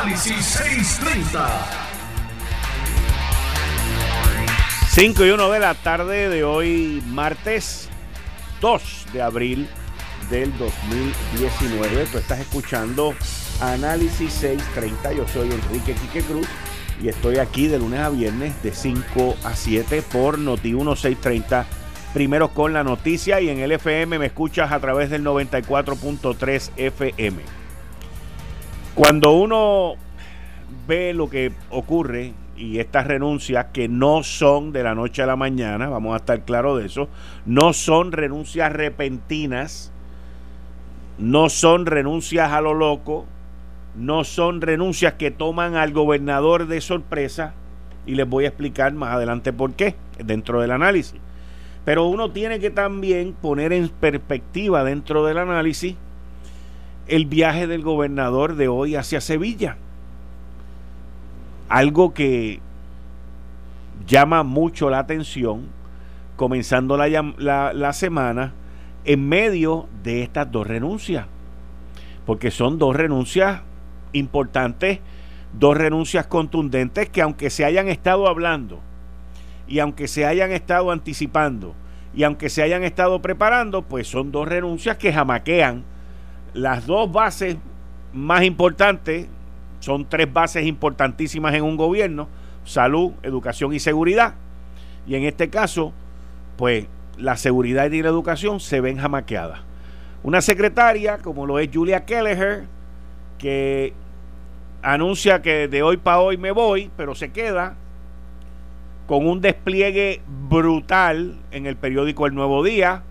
Análisis 0.00 0.44
630. 0.44 1.48
5 4.90 5.26
y 5.26 5.30
1 5.30 5.50
de 5.50 5.58
la 5.58 5.74
tarde 5.74 6.28
de 6.28 6.44
hoy, 6.44 7.02
martes 7.08 7.88
2 8.60 9.06
de 9.12 9.22
abril 9.22 9.68
del 10.30 10.56
2019. 10.56 12.06
Tú 12.12 12.18
estás 12.18 12.38
escuchando 12.38 13.12
Análisis 13.60 14.32
630. 14.34 15.14
Yo 15.14 15.26
soy 15.26 15.50
Enrique 15.50 15.94
Quique 15.94 16.22
Cruz 16.22 16.46
y 17.02 17.08
estoy 17.08 17.38
aquí 17.38 17.66
de 17.66 17.80
lunes 17.80 17.98
a 17.98 18.10
viernes 18.10 18.62
de 18.62 18.72
5 18.72 19.36
a 19.42 19.56
7 19.56 20.02
por 20.02 20.38
Noti 20.38 20.74
1630. 20.74 21.66
Primero 22.14 22.50
con 22.50 22.72
la 22.72 22.84
noticia 22.84 23.40
y 23.40 23.48
en 23.48 23.58
el 23.58 23.72
FM 23.72 24.20
me 24.20 24.26
escuchas 24.26 24.70
a 24.70 24.78
través 24.78 25.10
del 25.10 25.24
94.3 25.24 26.70
FM. 26.76 27.57
Cuando 28.98 29.30
uno 29.30 29.94
ve 30.88 31.14
lo 31.14 31.30
que 31.30 31.52
ocurre 31.70 32.32
y 32.56 32.80
estas 32.80 33.06
renuncias 33.06 33.66
que 33.72 33.86
no 33.86 34.24
son 34.24 34.72
de 34.72 34.82
la 34.82 34.96
noche 34.96 35.22
a 35.22 35.26
la 35.26 35.36
mañana, 35.36 35.88
vamos 35.88 36.14
a 36.14 36.16
estar 36.16 36.44
claros 36.44 36.80
de 36.80 36.86
eso, 36.86 37.08
no 37.46 37.72
son 37.72 38.10
renuncias 38.10 38.72
repentinas, 38.72 39.92
no 41.16 41.48
son 41.48 41.86
renuncias 41.86 42.50
a 42.50 42.60
lo 42.60 42.74
loco, 42.74 43.24
no 43.94 44.24
son 44.24 44.60
renuncias 44.60 45.12
que 45.12 45.30
toman 45.30 45.76
al 45.76 45.92
gobernador 45.92 46.66
de 46.66 46.80
sorpresa 46.80 47.54
y 48.04 48.16
les 48.16 48.28
voy 48.28 48.46
a 48.46 48.48
explicar 48.48 48.92
más 48.94 49.14
adelante 49.14 49.52
por 49.52 49.74
qué 49.74 49.94
dentro 50.18 50.60
del 50.60 50.72
análisis. 50.72 51.20
Pero 51.84 52.06
uno 52.06 52.32
tiene 52.32 52.58
que 52.58 52.70
también 52.70 53.32
poner 53.32 53.72
en 53.72 53.90
perspectiva 53.90 54.82
dentro 54.82 55.24
del 55.24 55.38
análisis 55.38 55.94
el 57.08 57.26
viaje 57.26 57.66
del 57.66 57.82
gobernador 57.82 58.54
de 58.54 58.68
hoy 58.68 58.94
hacia 58.94 59.20
Sevilla. 59.20 59.76
Algo 61.68 62.14
que 62.14 62.60
llama 64.06 64.42
mucho 64.42 64.90
la 64.90 65.00
atención, 65.00 65.66
comenzando 66.36 66.96
la, 66.96 67.72
la, 67.72 67.92
semana, 67.92 68.52
en 69.04 69.28
medio 69.28 69.88
de 70.02 70.22
estas 70.22 70.50
dos 70.50 70.66
renuncias. 70.66 71.26
Porque 72.26 72.50
son 72.50 72.78
dos 72.78 72.94
renuncias 72.94 73.62
importantes, 74.12 75.00
dos 75.58 75.76
renuncias 75.76 76.26
contundentes 76.26 77.08
que 77.08 77.22
aunque 77.22 77.50
se 77.50 77.64
hayan 77.64 77.88
estado 77.88 78.28
hablando 78.28 78.80
y 79.66 79.78
aunque 79.78 80.08
se 80.08 80.26
hayan 80.26 80.52
estado 80.52 80.90
anticipando 80.90 81.74
y 82.14 82.24
aunque 82.24 82.50
se 82.50 82.62
hayan 82.62 82.84
estado 82.84 83.20
preparando, 83.22 83.82
pues 83.82 84.08
son 84.08 84.30
dos 84.30 84.46
renuncias 84.46 84.98
que 84.98 85.12
jamaquean 85.12 85.84
las 86.54 86.86
dos 86.86 87.10
bases 87.10 87.56
más 88.12 88.42
importantes, 88.44 89.28
son 89.80 90.08
tres 90.08 90.32
bases 90.32 90.66
importantísimas 90.66 91.54
en 91.54 91.62
un 91.62 91.76
gobierno, 91.76 92.28
salud, 92.64 93.12
educación 93.22 93.72
y 93.72 93.78
seguridad. 93.78 94.34
Y 95.06 95.14
en 95.14 95.24
este 95.24 95.50
caso, 95.50 95.92
pues 96.56 96.86
la 97.16 97.36
seguridad 97.36 97.90
y 97.90 98.02
la 98.02 98.08
educación 98.08 98.60
se 98.60 98.80
ven 98.80 98.98
jamaqueadas. 98.98 99.60
Una 100.22 100.40
secretaria, 100.40 101.18
como 101.18 101.46
lo 101.46 101.58
es 101.58 101.70
Julia 101.72 102.04
Kelleher, 102.04 102.66
que 103.38 103.92
anuncia 104.82 105.42
que 105.42 105.68
de 105.68 105.82
hoy 105.82 105.96
para 105.96 106.20
hoy 106.20 106.36
me 106.36 106.50
voy, 106.50 106.90
pero 106.96 107.14
se 107.14 107.30
queda 107.30 107.76
con 109.06 109.26
un 109.26 109.40
despliegue 109.40 110.20
brutal 110.48 111.38
en 111.50 111.66
el 111.66 111.76
periódico 111.76 112.26
El 112.26 112.34
Nuevo 112.34 112.62
Día, 112.62 113.04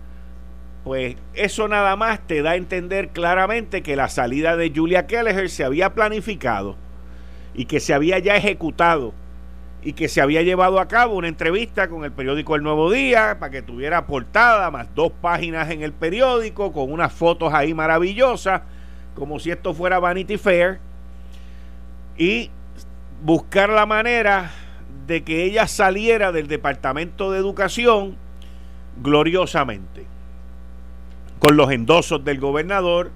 pues 0.88 1.16
eso 1.34 1.68
nada 1.68 1.96
más 1.96 2.26
te 2.26 2.40
da 2.40 2.52
a 2.52 2.56
entender 2.56 3.10
claramente 3.10 3.82
que 3.82 3.94
la 3.94 4.08
salida 4.08 4.56
de 4.56 4.72
Julia 4.74 5.06
Kelleher 5.06 5.50
se 5.50 5.62
había 5.62 5.92
planificado 5.92 6.76
y 7.52 7.66
que 7.66 7.78
se 7.78 7.92
había 7.92 8.18
ya 8.20 8.36
ejecutado 8.36 9.12
y 9.82 9.92
que 9.92 10.08
se 10.08 10.22
había 10.22 10.40
llevado 10.40 10.80
a 10.80 10.88
cabo 10.88 11.16
una 11.16 11.28
entrevista 11.28 11.88
con 11.88 12.06
el 12.06 12.12
periódico 12.12 12.56
El 12.56 12.62
Nuevo 12.62 12.90
Día 12.90 13.36
para 13.38 13.52
que 13.52 13.60
tuviera 13.60 14.06
portada 14.06 14.70
más 14.70 14.88
dos 14.94 15.12
páginas 15.20 15.68
en 15.70 15.82
el 15.82 15.92
periódico 15.92 16.72
con 16.72 16.90
unas 16.90 17.12
fotos 17.12 17.52
ahí 17.52 17.74
maravillosas, 17.74 18.62
como 19.14 19.38
si 19.38 19.50
esto 19.50 19.74
fuera 19.74 19.98
Vanity 19.98 20.38
Fair, 20.38 20.78
y 22.16 22.50
buscar 23.22 23.68
la 23.68 23.84
manera 23.84 24.52
de 25.06 25.22
que 25.22 25.44
ella 25.44 25.66
saliera 25.66 26.32
del 26.32 26.48
Departamento 26.48 27.30
de 27.30 27.40
Educación 27.40 28.16
gloriosamente, 29.02 30.06
con 31.38 31.56
los 31.56 31.70
endosos 31.70 32.24
del 32.24 32.40
gobernador 32.40 33.10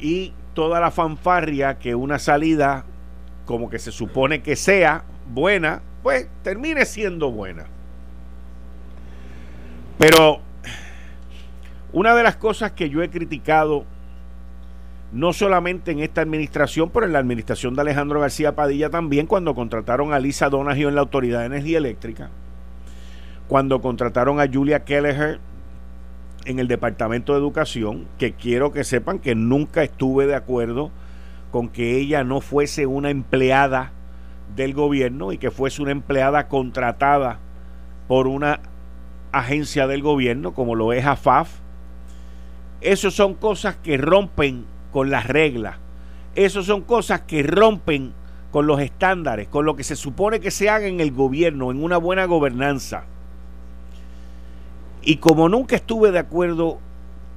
y 0.00 0.32
toda 0.54 0.80
la 0.80 0.90
fanfarria 0.90 1.78
que 1.78 1.94
una 1.94 2.18
salida 2.18 2.84
como 3.46 3.70
que 3.70 3.78
se 3.78 3.92
supone 3.92 4.42
que 4.42 4.56
sea 4.56 5.04
buena, 5.32 5.82
pues 6.02 6.28
termine 6.42 6.84
siendo 6.84 7.30
buena. 7.30 7.66
Pero 9.98 10.40
una 11.92 12.14
de 12.14 12.22
las 12.22 12.36
cosas 12.36 12.72
que 12.72 12.88
yo 12.88 13.02
he 13.02 13.10
criticado, 13.10 13.84
no 15.12 15.32
solamente 15.32 15.90
en 15.90 16.00
esta 16.00 16.22
administración, 16.22 16.90
pero 16.90 17.06
en 17.06 17.12
la 17.12 17.18
administración 17.18 17.74
de 17.74 17.82
Alejandro 17.82 18.20
García 18.20 18.54
Padilla 18.54 18.90
también, 18.90 19.26
cuando 19.26 19.54
contrataron 19.54 20.12
a 20.12 20.18
Lisa 20.18 20.48
Donahue 20.48 20.88
en 20.88 20.94
la 20.94 21.02
Autoridad 21.02 21.40
de 21.40 21.46
Energía 21.46 21.78
Eléctrica, 21.78 22.30
cuando 23.48 23.82
contrataron 23.82 24.40
a 24.40 24.48
Julia 24.50 24.84
Kelleher 24.84 25.40
en 26.44 26.58
el 26.58 26.68
Departamento 26.68 27.32
de 27.32 27.38
Educación, 27.38 28.06
que 28.18 28.32
quiero 28.32 28.72
que 28.72 28.84
sepan 28.84 29.18
que 29.18 29.34
nunca 29.34 29.82
estuve 29.82 30.26
de 30.26 30.34
acuerdo 30.34 30.90
con 31.50 31.68
que 31.68 31.96
ella 31.98 32.24
no 32.24 32.40
fuese 32.40 32.86
una 32.86 33.10
empleada 33.10 33.92
del 34.56 34.74
gobierno 34.74 35.32
y 35.32 35.38
que 35.38 35.50
fuese 35.50 35.82
una 35.82 35.92
empleada 35.92 36.48
contratada 36.48 37.38
por 38.08 38.26
una 38.26 38.60
agencia 39.32 39.86
del 39.86 40.02
gobierno 40.02 40.52
como 40.52 40.74
lo 40.74 40.92
es 40.92 41.06
AFAF. 41.06 41.50
Esas 42.80 43.14
son 43.14 43.34
cosas 43.34 43.76
que 43.76 43.96
rompen 43.96 44.64
con 44.90 45.10
las 45.10 45.26
reglas. 45.26 45.76
Esas 46.34 46.66
son 46.66 46.82
cosas 46.82 47.20
que 47.22 47.42
rompen 47.42 48.12
con 48.50 48.66
los 48.66 48.80
estándares, 48.80 49.48
con 49.48 49.64
lo 49.64 49.76
que 49.76 49.84
se 49.84 49.96
supone 49.96 50.40
que 50.40 50.50
se 50.50 50.68
haga 50.68 50.86
en 50.86 51.00
el 51.00 51.12
gobierno, 51.12 51.70
en 51.70 51.82
una 51.82 51.96
buena 51.96 52.26
gobernanza. 52.26 53.04
Y 55.02 55.16
como 55.16 55.48
nunca 55.48 55.76
estuve 55.76 56.12
de 56.12 56.20
acuerdo 56.20 56.78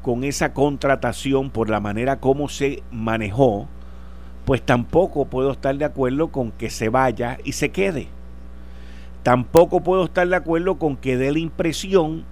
con 0.01 0.23
esa 0.23 0.53
contratación 0.53 1.49
por 1.49 1.69
la 1.69 1.79
manera 1.79 2.19
como 2.19 2.47
se 2.47 2.83
manejó, 2.91 3.67
pues 4.45 4.61
tampoco 4.61 5.25
puedo 5.25 5.51
estar 5.51 5.75
de 5.75 5.85
acuerdo 5.85 6.27
con 6.27 6.51
que 6.51 6.69
se 6.69 6.89
vaya 6.89 7.39
y 7.43 7.53
se 7.53 7.71
quede. 7.71 8.07
Tampoco 9.23 9.81
puedo 9.81 10.05
estar 10.05 10.27
de 10.27 10.35
acuerdo 10.35 10.77
con 10.77 10.97
que 10.97 11.17
dé 11.17 11.31
la 11.31 11.39
impresión 11.39 12.25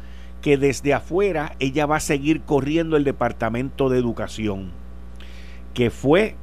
que 0.43 0.57
desde 0.57 0.93
afuera 0.93 1.55
ella 1.59 1.87
va 1.87 1.95
a 1.95 2.01
seguir 2.01 2.41
corriendo 2.41 2.97
el 2.97 3.03
Departamento 3.03 3.89
de 3.89 3.97
Educación, 3.97 4.71
que 5.73 5.89
fue 5.89 6.35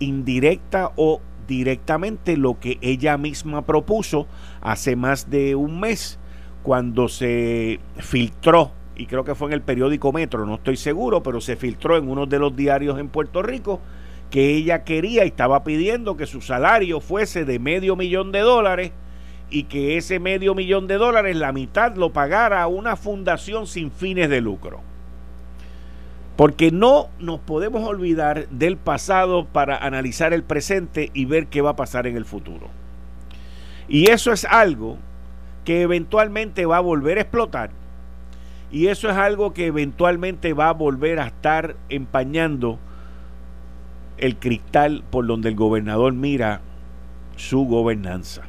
indirecta 0.00 0.90
o 0.96 1.20
directamente 1.46 2.36
lo 2.36 2.58
que 2.58 2.78
ella 2.80 3.16
misma 3.18 3.62
propuso 3.62 4.26
hace 4.60 4.96
más 4.96 5.30
de 5.30 5.54
un 5.54 5.78
mes, 5.78 6.18
cuando 6.62 7.08
se 7.08 7.80
filtró, 7.98 8.70
y 8.96 9.06
creo 9.06 9.24
que 9.24 9.34
fue 9.34 9.48
en 9.48 9.54
el 9.54 9.62
periódico 9.62 10.12
Metro, 10.12 10.46
no 10.46 10.56
estoy 10.56 10.76
seguro, 10.76 11.22
pero 11.22 11.40
se 11.40 11.56
filtró 11.56 11.96
en 11.96 12.08
uno 12.08 12.26
de 12.26 12.38
los 12.38 12.54
diarios 12.54 12.98
en 12.98 13.08
Puerto 13.08 13.42
Rico, 13.42 13.80
que 14.30 14.54
ella 14.54 14.84
quería 14.84 15.24
y 15.24 15.28
estaba 15.28 15.64
pidiendo 15.64 16.16
que 16.16 16.26
su 16.26 16.40
salario 16.40 17.00
fuese 17.00 17.44
de 17.44 17.58
medio 17.58 17.96
millón 17.96 18.32
de 18.32 18.40
dólares 18.40 18.92
y 19.50 19.64
que 19.64 19.98
ese 19.98 20.18
medio 20.18 20.54
millón 20.54 20.86
de 20.86 20.96
dólares, 20.96 21.36
la 21.36 21.52
mitad 21.52 21.94
lo 21.96 22.12
pagara 22.12 22.66
una 22.66 22.96
fundación 22.96 23.66
sin 23.66 23.90
fines 23.90 24.30
de 24.30 24.40
lucro. 24.40 24.80
Porque 26.36 26.70
no 26.70 27.08
nos 27.18 27.40
podemos 27.40 27.86
olvidar 27.86 28.48
del 28.48 28.78
pasado 28.78 29.44
para 29.44 29.76
analizar 29.76 30.32
el 30.32 30.42
presente 30.42 31.10
y 31.12 31.26
ver 31.26 31.48
qué 31.48 31.60
va 31.60 31.70
a 31.70 31.76
pasar 31.76 32.06
en 32.06 32.16
el 32.16 32.24
futuro. 32.24 32.70
Y 33.86 34.10
eso 34.10 34.32
es 34.32 34.46
algo 34.46 34.96
que 35.64 35.82
eventualmente 35.82 36.66
va 36.66 36.78
a 36.78 36.80
volver 36.80 37.18
a 37.18 37.22
explotar. 37.22 37.70
Y 38.70 38.86
eso 38.86 39.10
es 39.10 39.16
algo 39.16 39.52
que 39.52 39.66
eventualmente 39.66 40.54
va 40.54 40.70
a 40.70 40.72
volver 40.72 41.20
a 41.20 41.26
estar 41.26 41.76
empañando 41.88 42.78
el 44.16 44.36
cristal 44.36 45.04
por 45.10 45.26
donde 45.26 45.50
el 45.50 45.56
gobernador 45.56 46.12
mira 46.14 46.60
su 47.36 47.66
gobernanza. 47.66 48.42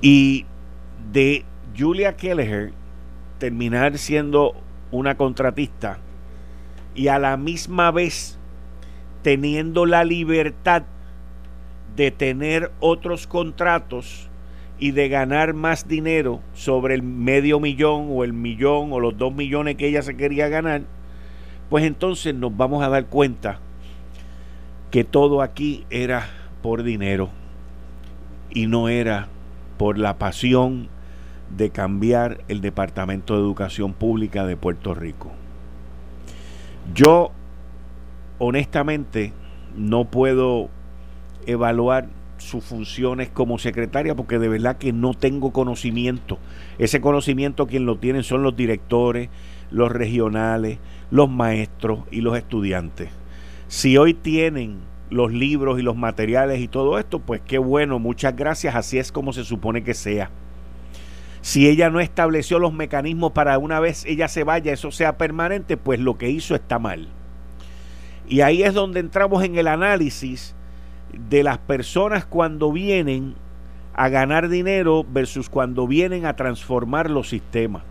Y 0.00 0.46
de 1.12 1.44
Julia 1.76 2.16
Kelleher 2.16 2.72
terminar 3.38 3.98
siendo 3.98 4.54
una 4.90 5.16
contratista 5.16 5.98
y 6.94 7.08
a 7.08 7.18
la 7.18 7.36
misma 7.36 7.90
vez 7.90 8.38
teniendo 9.22 9.86
la 9.86 10.04
libertad 10.04 10.82
de 11.96 12.10
tener 12.10 12.70
otros 12.80 13.26
contratos 13.26 14.28
y 14.82 14.90
de 14.90 15.08
ganar 15.08 15.54
más 15.54 15.86
dinero 15.86 16.40
sobre 16.54 16.94
el 16.94 17.04
medio 17.04 17.60
millón 17.60 18.08
o 18.10 18.24
el 18.24 18.32
millón 18.32 18.92
o 18.92 18.98
los 18.98 19.16
dos 19.16 19.32
millones 19.32 19.76
que 19.76 19.86
ella 19.86 20.02
se 20.02 20.16
quería 20.16 20.48
ganar, 20.48 20.82
pues 21.70 21.84
entonces 21.84 22.34
nos 22.34 22.56
vamos 22.56 22.82
a 22.82 22.88
dar 22.88 23.06
cuenta 23.06 23.60
que 24.90 25.04
todo 25.04 25.40
aquí 25.40 25.86
era 25.88 26.28
por 26.62 26.82
dinero 26.82 27.30
y 28.50 28.66
no 28.66 28.88
era 28.88 29.28
por 29.78 29.98
la 29.98 30.18
pasión 30.18 30.88
de 31.56 31.70
cambiar 31.70 32.38
el 32.48 32.60
Departamento 32.60 33.34
de 33.34 33.40
Educación 33.40 33.92
Pública 33.92 34.46
de 34.46 34.56
Puerto 34.56 34.94
Rico. 34.94 35.30
Yo, 36.92 37.30
honestamente, 38.40 39.32
no 39.76 40.06
puedo 40.06 40.70
evaluar 41.46 42.08
sus 42.42 42.64
funciones 42.64 43.30
como 43.30 43.58
secretaria 43.58 44.14
porque 44.14 44.38
de 44.38 44.48
verdad 44.48 44.76
que 44.76 44.92
no 44.92 45.14
tengo 45.14 45.52
conocimiento. 45.52 46.38
Ese 46.78 47.00
conocimiento 47.00 47.66
quien 47.66 47.86
lo 47.86 47.98
tienen 47.98 48.24
son 48.24 48.42
los 48.42 48.56
directores, 48.56 49.30
los 49.70 49.90
regionales, 49.90 50.78
los 51.10 51.30
maestros 51.30 52.00
y 52.10 52.20
los 52.20 52.36
estudiantes. 52.36 53.10
Si 53.68 53.96
hoy 53.96 54.12
tienen 54.12 54.80
los 55.08 55.32
libros 55.32 55.78
y 55.78 55.82
los 55.82 55.96
materiales 55.96 56.60
y 56.60 56.68
todo 56.68 56.98
esto, 56.98 57.20
pues 57.20 57.40
qué 57.40 57.58
bueno, 57.58 57.98
muchas 57.98 58.34
gracias, 58.34 58.74
así 58.74 58.98
es 58.98 59.12
como 59.12 59.32
se 59.32 59.44
supone 59.44 59.84
que 59.84 59.94
sea. 59.94 60.30
Si 61.40 61.68
ella 61.68 61.90
no 61.90 62.00
estableció 62.00 62.58
los 62.58 62.72
mecanismos 62.72 63.32
para 63.32 63.58
una 63.58 63.80
vez 63.80 64.04
ella 64.06 64.28
se 64.28 64.44
vaya, 64.44 64.72
eso 64.72 64.90
sea 64.90 65.18
permanente, 65.18 65.76
pues 65.76 66.00
lo 66.00 66.16
que 66.16 66.30
hizo 66.30 66.54
está 66.54 66.78
mal. 66.78 67.08
Y 68.28 68.40
ahí 68.40 68.62
es 68.62 68.74
donde 68.74 69.00
entramos 69.00 69.42
en 69.44 69.56
el 69.58 69.68
análisis 69.68 70.54
de 71.12 71.42
las 71.42 71.58
personas 71.58 72.24
cuando 72.24 72.72
vienen 72.72 73.34
a 73.94 74.08
ganar 74.08 74.48
dinero 74.48 75.04
versus 75.08 75.48
cuando 75.48 75.86
vienen 75.86 76.26
a 76.26 76.36
transformar 76.36 77.10
los 77.10 77.28
sistemas. 77.28 77.82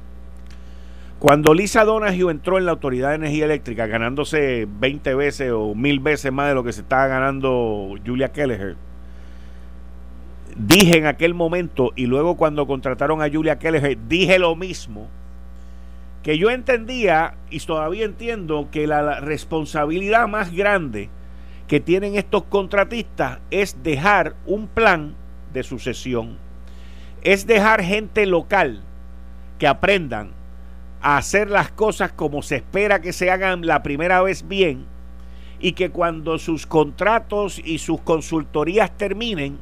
Cuando 1.20 1.54
Lisa 1.54 1.86
Donahue 1.86 2.32
entró 2.32 2.58
en 2.58 2.66
la 2.66 2.72
Autoridad 2.72 3.10
de 3.10 3.16
Energía 3.16 3.46
Eléctrica 3.46 3.86
ganándose 3.86 4.68
20 4.80 5.14
veces 5.14 5.52
o 5.52 5.76
mil 5.76 6.00
veces 6.00 6.34
más 6.34 6.50
de 6.50 6.56
lo 6.56 6.64
que 6.64 6.74
se 6.74 6.82
estaba 6.82 7.06
ganando 7.06 7.94
Julia 8.04 8.32
Kelleher, 8.32 8.76
dije 10.58 10.98
en 10.98 11.06
aquel 11.06 11.36
momento 11.36 11.92
y 11.96 12.08
luego 12.08 12.38
cuando 12.38 12.66
contrataron 12.66 13.22
a 13.22 13.30
Julia 13.30 13.60
Kelleher 13.60 14.00
dije 14.08 14.40
lo 14.40 14.56
mismo, 14.56 15.10
que 16.24 16.40
yo 16.40 16.50
entendía 16.50 17.36
y 17.52 17.60
todavía 17.60 18.06
entiendo 18.06 18.70
que 18.72 18.88
la 18.88 19.20
responsabilidad 19.20 20.28
más 20.28 20.52
grande 20.52 21.10
que 21.72 21.80
tienen 21.80 22.16
estos 22.18 22.44
contratistas 22.44 23.40
es 23.50 23.82
dejar 23.82 24.36
un 24.46 24.68
plan 24.68 25.16
de 25.54 25.64
sucesión, 25.64 26.38
es 27.24 27.48
dejar 27.48 27.82
gente 27.82 28.26
local 28.26 28.82
que 29.58 29.68
aprendan 29.68 30.32
a 31.02 31.16
hacer 31.16 31.50
las 31.50 31.72
cosas 31.72 32.12
como 32.12 32.42
se 32.42 32.58
espera 32.58 33.00
que 33.00 33.14
se 33.14 33.32
hagan 33.32 33.66
la 33.66 33.84
primera 33.84 34.22
vez 34.22 34.46
bien 34.50 34.86
y 35.62 35.72
que 35.72 35.92
cuando 35.92 36.40
sus 36.40 36.68
contratos 36.68 37.62
y 37.64 37.78
sus 37.78 38.02
consultorías 38.02 38.92
terminen 38.98 39.58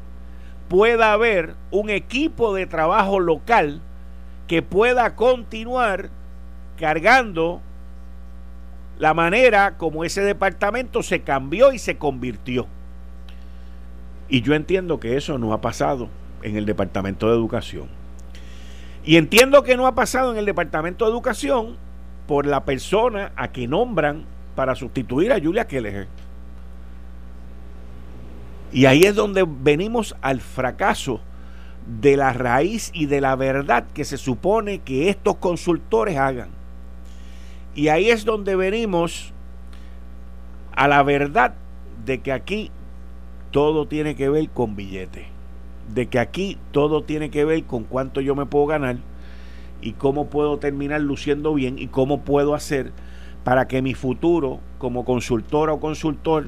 pueda 0.67 1.13
haber 1.13 1.53
un 1.69 1.91
equipo 1.91 2.55
de 2.55 2.65
trabajo 2.65 3.19
local 3.19 3.81
que 4.47 4.63
pueda 4.63 5.15
continuar 5.15 6.09
cargando 6.75 7.61
la 8.99 9.13
manera 9.13 9.77
como 9.77 10.03
ese 10.03 10.21
departamento 10.21 11.01
se 11.01 11.21
cambió 11.21 11.71
y 11.71 11.79
se 11.79 11.97
convirtió. 11.97 12.67
Y 14.27 14.41
yo 14.41 14.53
entiendo 14.53 14.99
que 14.99 15.15
eso 15.15 15.39
no 15.39 15.53
ha 15.53 15.61
pasado 15.61 16.09
en 16.43 16.57
el 16.57 16.65
Departamento 16.65 17.27
de 17.27 17.33
Educación. 17.33 17.87
Y 19.05 19.15
entiendo 19.15 19.63
que 19.63 19.77
no 19.77 19.87
ha 19.87 19.95
pasado 19.95 20.31
en 20.31 20.37
el 20.37 20.45
Departamento 20.45 21.05
de 21.05 21.11
Educación 21.11 21.77
por 22.27 22.45
la 22.45 22.65
persona 22.65 23.31
a 23.37 23.47
que 23.47 23.67
nombran 23.67 24.25
para 24.53 24.75
sustituir 24.75 25.31
a 25.31 25.39
Julia 25.39 25.65
Kelleher. 25.65 26.07
Y 28.71 28.85
ahí 28.85 29.03
es 29.03 29.15
donde 29.15 29.45
venimos 29.47 30.15
al 30.21 30.41
fracaso 30.41 31.21
de 31.87 32.17
la 32.17 32.33
raíz 32.33 32.91
y 32.93 33.05
de 33.05 33.21
la 33.21 33.35
verdad 33.37 33.85
que 33.93 34.03
se 34.03 34.17
supone 34.17 34.79
que 34.79 35.09
estos 35.09 35.37
consultores 35.37 36.17
hagan. 36.17 36.58
Y 37.75 37.87
ahí 37.89 38.09
es 38.09 38.25
donde 38.25 38.55
venimos 38.55 39.33
a 40.75 40.87
la 40.87 41.03
verdad 41.03 41.53
de 42.05 42.19
que 42.19 42.31
aquí 42.31 42.71
todo 43.51 43.87
tiene 43.87 44.15
que 44.15 44.29
ver 44.29 44.49
con 44.49 44.75
billetes. 44.75 45.25
De 45.93 46.07
que 46.07 46.19
aquí 46.19 46.57
todo 46.71 47.03
tiene 47.03 47.29
que 47.29 47.45
ver 47.45 47.63
con 47.63 47.83
cuánto 47.83 48.21
yo 48.21 48.35
me 48.35 48.45
puedo 48.45 48.67
ganar 48.67 48.97
y 49.81 49.93
cómo 49.93 50.27
puedo 50.27 50.57
terminar 50.57 51.01
luciendo 51.01 51.53
bien 51.53 51.79
y 51.79 51.87
cómo 51.87 52.21
puedo 52.21 52.53
hacer 52.53 52.91
para 53.43 53.67
que 53.67 53.81
mi 53.81 53.93
futuro 53.93 54.59
como 54.77 55.05
consultora 55.05 55.73
o 55.73 55.79
consultor 55.79 56.47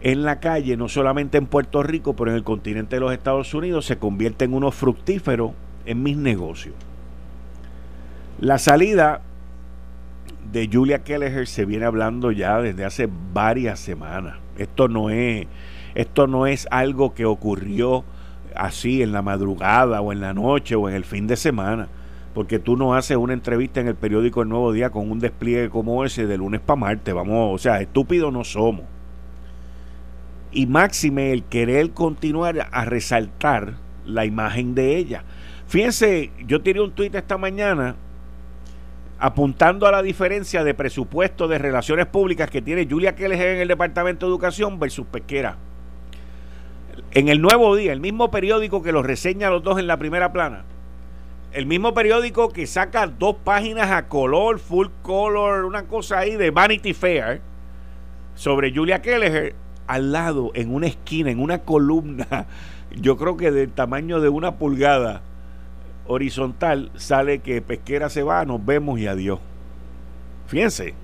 en 0.00 0.24
la 0.24 0.40
calle, 0.40 0.76
no 0.76 0.88
solamente 0.88 1.38
en 1.38 1.46
Puerto 1.46 1.82
Rico, 1.82 2.14
pero 2.16 2.30
en 2.30 2.36
el 2.36 2.42
continente 2.42 2.96
de 2.96 3.00
los 3.00 3.12
Estados 3.12 3.54
Unidos, 3.54 3.86
se 3.86 3.98
convierta 3.98 4.44
en 4.44 4.54
uno 4.54 4.70
fructífero 4.72 5.54
en 5.86 6.02
mis 6.02 6.16
negocios. 6.16 6.74
La 8.40 8.58
salida 8.58 9.22
de 10.52 10.68
Julia 10.70 11.02
Kelleher 11.02 11.48
se 11.48 11.64
viene 11.64 11.86
hablando 11.86 12.30
ya 12.30 12.60
desde 12.60 12.84
hace 12.84 13.08
varias 13.32 13.80
semanas. 13.80 14.36
Esto 14.58 14.86
no 14.86 15.08
es, 15.08 15.46
esto 15.94 16.26
no 16.26 16.46
es 16.46 16.68
algo 16.70 17.14
que 17.14 17.24
ocurrió 17.24 18.04
así 18.54 19.02
en 19.02 19.12
la 19.12 19.22
madrugada 19.22 20.02
o 20.02 20.12
en 20.12 20.20
la 20.20 20.34
noche 20.34 20.74
o 20.74 20.90
en 20.90 20.94
el 20.94 21.04
fin 21.04 21.26
de 21.26 21.36
semana. 21.36 21.88
Porque 22.34 22.58
tú 22.58 22.76
no 22.76 22.94
haces 22.94 23.16
una 23.16 23.32
entrevista 23.32 23.80
en 23.80 23.88
el 23.88 23.94
periódico 23.94 24.42
El 24.42 24.50
Nuevo 24.50 24.72
Día 24.72 24.90
con 24.90 25.10
un 25.10 25.20
despliegue 25.20 25.70
como 25.70 26.04
ese 26.04 26.26
de 26.26 26.36
lunes 26.36 26.60
para 26.60 26.80
martes. 26.80 27.14
Vamos, 27.14 27.54
o 27.54 27.58
sea, 27.58 27.80
estúpidos 27.80 28.32
no 28.32 28.44
somos. 28.44 28.84
Y 30.50 30.66
máxime 30.66 31.32
el 31.32 31.44
querer 31.44 31.92
continuar 31.92 32.68
a 32.70 32.84
resaltar 32.84 33.74
la 34.04 34.26
imagen 34.26 34.74
de 34.74 34.96
ella. 34.98 35.24
Fíjense, 35.66 36.30
yo 36.46 36.60
tiré 36.60 36.82
un 36.82 36.92
tuit 36.92 37.14
esta 37.14 37.38
mañana 37.38 37.96
apuntando 39.22 39.86
a 39.86 39.92
la 39.92 40.02
diferencia 40.02 40.64
de 40.64 40.74
presupuesto 40.74 41.46
de 41.46 41.56
relaciones 41.56 42.06
públicas 42.06 42.50
que 42.50 42.60
tiene 42.60 42.88
Julia 42.90 43.14
Kelleher 43.14 43.54
en 43.54 43.60
el 43.60 43.68
Departamento 43.68 44.26
de 44.26 44.30
Educación 44.30 44.80
versus 44.80 45.06
Pesquera. 45.06 45.58
En 47.12 47.28
el 47.28 47.40
Nuevo 47.40 47.76
Día, 47.76 47.92
el 47.92 48.00
mismo 48.00 48.32
periódico 48.32 48.82
que 48.82 48.90
los 48.90 49.06
reseña 49.06 49.48
los 49.48 49.62
dos 49.62 49.78
en 49.78 49.86
la 49.86 49.96
primera 49.96 50.32
plana, 50.32 50.64
el 51.52 51.66
mismo 51.66 51.94
periódico 51.94 52.48
que 52.48 52.66
saca 52.66 53.06
dos 53.06 53.36
páginas 53.44 53.92
a 53.92 54.08
color, 54.08 54.58
full 54.58 54.88
color, 55.02 55.66
una 55.66 55.84
cosa 55.84 56.18
ahí 56.18 56.34
de 56.34 56.50
Vanity 56.50 56.92
Fair 56.92 57.40
sobre 58.34 58.74
Julia 58.74 59.02
Kelleher, 59.02 59.54
al 59.86 60.10
lado, 60.10 60.50
en 60.54 60.74
una 60.74 60.88
esquina, 60.88 61.30
en 61.30 61.38
una 61.38 61.60
columna, 61.60 62.46
yo 62.90 63.16
creo 63.16 63.36
que 63.36 63.52
del 63.52 63.70
tamaño 63.70 64.20
de 64.20 64.30
una 64.30 64.56
pulgada, 64.56 65.22
horizontal 66.06 66.90
sale 66.94 67.40
que 67.40 67.62
Pesquera 67.62 68.08
se 68.08 68.22
va, 68.22 68.44
nos 68.44 68.64
vemos 68.64 68.98
y 68.98 69.06
adiós. 69.06 69.40
Fíjense. 70.46 70.94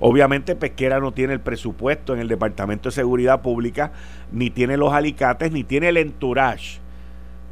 Obviamente 0.00 0.56
Pesquera 0.56 0.98
no 1.00 1.12
tiene 1.12 1.32
el 1.32 1.40
presupuesto 1.40 2.14
en 2.14 2.20
el 2.20 2.28
Departamento 2.28 2.88
de 2.88 2.94
Seguridad 2.94 3.42
Pública, 3.42 3.92
ni 4.32 4.50
tiene 4.50 4.76
los 4.76 4.92
alicates, 4.92 5.52
ni 5.52 5.64
tiene 5.64 5.88
el 5.88 5.96
entourage 5.96 6.80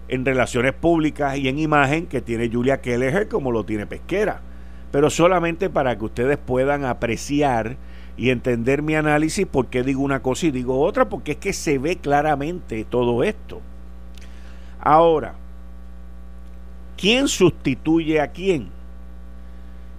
en 0.09 0.25
relaciones 0.25 0.73
públicas 0.75 1.39
y 1.39 1.49
en 1.49 1.59
imagen 1.59 2.07
que 2.07 2.21
tiene 2.21 2.51
Julia 2.53 2.81
Kelleher 2.81 3.29
como 3.29 3.53
lo 3.53 3.65
tiene 3.65 3.87
Pesquera. 3.87 4.43
Pero 4.91 5.09
solamente 5.09 5.71
para 5.71 5.97
que 5.97 6.05
ustedes 6.05 6.37
puedan 6.37 6.85
apreciar 6.85 7.77
y 8.17 8.31
entender 8.31 8.83
mi 8.83 8.95
análisis 8.95 9.47
por 9.47 9.69
qué 9.69 9.83
digo 9.83 10.03
una 10.03 10.21
cosa 10.21 10.47
y 10.47 10.51
digo 10.51 10.81
otra, 10.81 11.09
porque 11.09 11.33
es 11.33 11.39
que 11.39 11.53
se 11.53 11.79
ve 11.79 11.97
claramente 11.97 12.85
todo 12.85 13.25
esto. 13.25 13.63
Ahora, 14.81 15.37
¿Quién 17.03 17.27
sustituye 17.27 18.21
a 18.21 18.29
quién? 18.29 18.69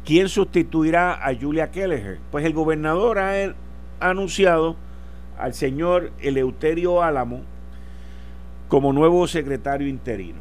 ¿Quién 0.06 0.30
sustituirá 0.30 1.12
a 1.12 1.36
Julia 1.36 1.70
Kelleher? 1.70 2.20
Pues 2.32 2.46
el 2.46 2.54
gobernador 2.54 3.20
ha, 3.20 3.54
anunciado 4.00 4.78
al 5.38 5.54
señor 5.54 6.14
Eleuterio 6.22 7.04
Álamo 7.04 7.42
como 8.70 8.94
nuevo 8.94 9.28
secretario 9.28 9.90
interino. 9.90 10.40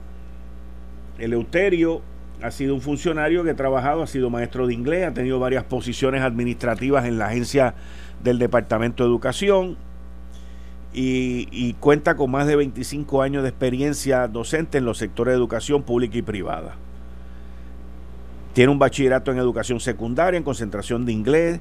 Eleuterio 1.18 2.00
ha 2.40 2.52
sido 2.52 2.74
un 2.74 2.80
funcionario 2.80 3.42
que 3.42 3.50
ha 3.50 3.56
trabajado, 3.56 4.00
ha 4.00 4.06
sido 4.06 4.30
maestro 4.30 4.68
de 4.68 4.74
inglés, 4.74 5.04
ha 5.04 5.14
tenido 5.14 5.40
varias 5.40 5.64
posiciones 5.64 6.22
administrativas 6.22 7.06
en 7.06 7.18
la 7.18 7.26
agencia 7.26 7.74
del 8.22 8.38
Departamento 8.38 9.02
de 9.02 9.08
Educación, 9.08 9.76
y, 10.94 11.74
cuenta 11.80 12.16
con 12.16 12.30
más 12.30 12.46
de 12.46 12.56
25 12.56 13.22
años 13.22 13.42
de 13.42 13.48
experiencia 13.48 14.28
docente 14.28 14.78
en 14.78 14.84
los 14.84 14.98
sectores 14.98 15.32
de 15.32 15.38
educación 15.38 15.82
pública 15.82 16.18
y 16.18 16.22
privada. 16.22 16.76
Tiene 18.52 18.70
un 18.70 18.78
bachillerato 18.78 19.32
en 19.32 19.38
educación 19.38 19.80
secundaria, 19.80 20.36
en 20.36 20.44
concentración 20.44 21.06
de 21.06 21.12
inglés 21.12 21.60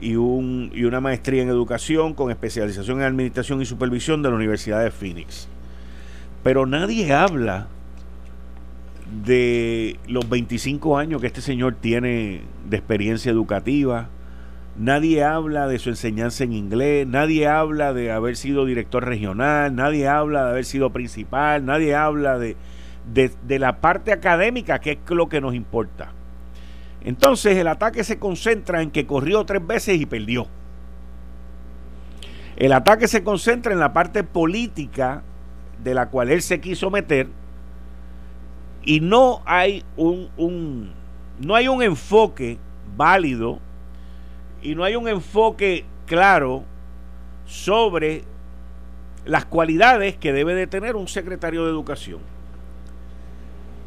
y, 0.00 0.16
un, 0.16 0.70
y 0.74 0.84
una 0.84 1.00
maestría 1.00 1.42
en 1.42 1.50
educación 1.50 2.14
con 2.14 2.30
especialización 2.30 2.98
en 2.98 3.04
administración 3.04 3.60
y 3.60 3.66
supervisión 3.66 4.22
de 4.22 4.30
la 4.30 4.36
Universidad 4.36 4.82
de 4.82 4.90
Phoenix. 4.90 5.48
Pero 6.42 6.64
nadie 6.64 7.12
habla 7.12 7.68
de 9.24 9.98
los 10.08 10.28
25 10.28 10.96
años 10.96 11.20
que 11.20 11.26
este 11.26 11.42
señor 11.42 11.74
tiene 11.74 12.40
de 12.68 12.76
experiencia 12.78 13.30
educativa, 13.30 14.08
Nadie 14.76 15.22
habla 15.22 15.66
de 15.66 15.78
su 15.78 15.90
enseñanza 15.90 16.44
en 16.44 16.54
inglés, 16.54 17.06
nadie 17.06 17.46
habla 17.46 17.92
de 17.92 18.10
haber 18.10 18.36
sido 18.36 18.64
director 18.64 19.04
regional, 19.04 19.74
nadie 19.74 20.08
habla 20.08 20.44
de 20.44 20.50
haber 20.50 20.64
sido 20.64 20.90
principal, 20.90 21.66
nadie 21.66 21.94
habla 21.94 22.38
de, 22.38 22.56
de, 23.12 23.58
la 23.58 23.80
parte 23.80 24.12
académica, 24.12 24.78
que 24.78 24.92
es 24.92 24.98
lo 25.10 25.28
que 25.28 25.42
nos 25.42 25.54
importa. 25.54 26.12
Entonces 27.04 27.58
el 27.58 27.68
ataque 27.68 28.02
se 28.02 28.18
concentra 28.18 28.80
en 28.80 28.90
que 28.90 29.06
corrió 29.06 29.44
tres 29.44 29.66
veces 29.66 30.00
y 30.00 30.06
perdió. 30.06 30.46
El 32.56 32.72
ataque 32.72 33.08
se 33.08 33.22
concentra 33.22 33.72
en 33.72 33.78
la 33.78 33.92
parte 33.92 34.24
política 34.24 35.22
de 35.82 35.94
la 35.94 36.08
cual 36.08 36.30
él 36.30 36.40
se 36.40 36.60
quiso 36.60 36.90
meter 36.90 37.28
y 38.84 39.00
no 39.00 39.42
hay 39.44 39.84
un, 39.96 40.28
un 40.36 40.92
no 41.40 41.54
hay 41.54 41.68
un 41.68 41.82
enfoque 41.82 42.58
válido 42.96 43.58
y 44.62 44.74
no 44.74 44.84
hay 44.84 44.96
un 44.96 45.08
enfoque 45.08 45.84
claro 46.06 46.64
sobre 47.46 48.22
las 49.24 49.44
cualidades 49.44 50.16
que 50.16 50.32
debe 50.32 50.54
de 50.54 50.66
tener 50.66 50.96
un 50.96 51.08
secretario 51.08 51.64
de 51.64 51.70
educación. 51.70 52.20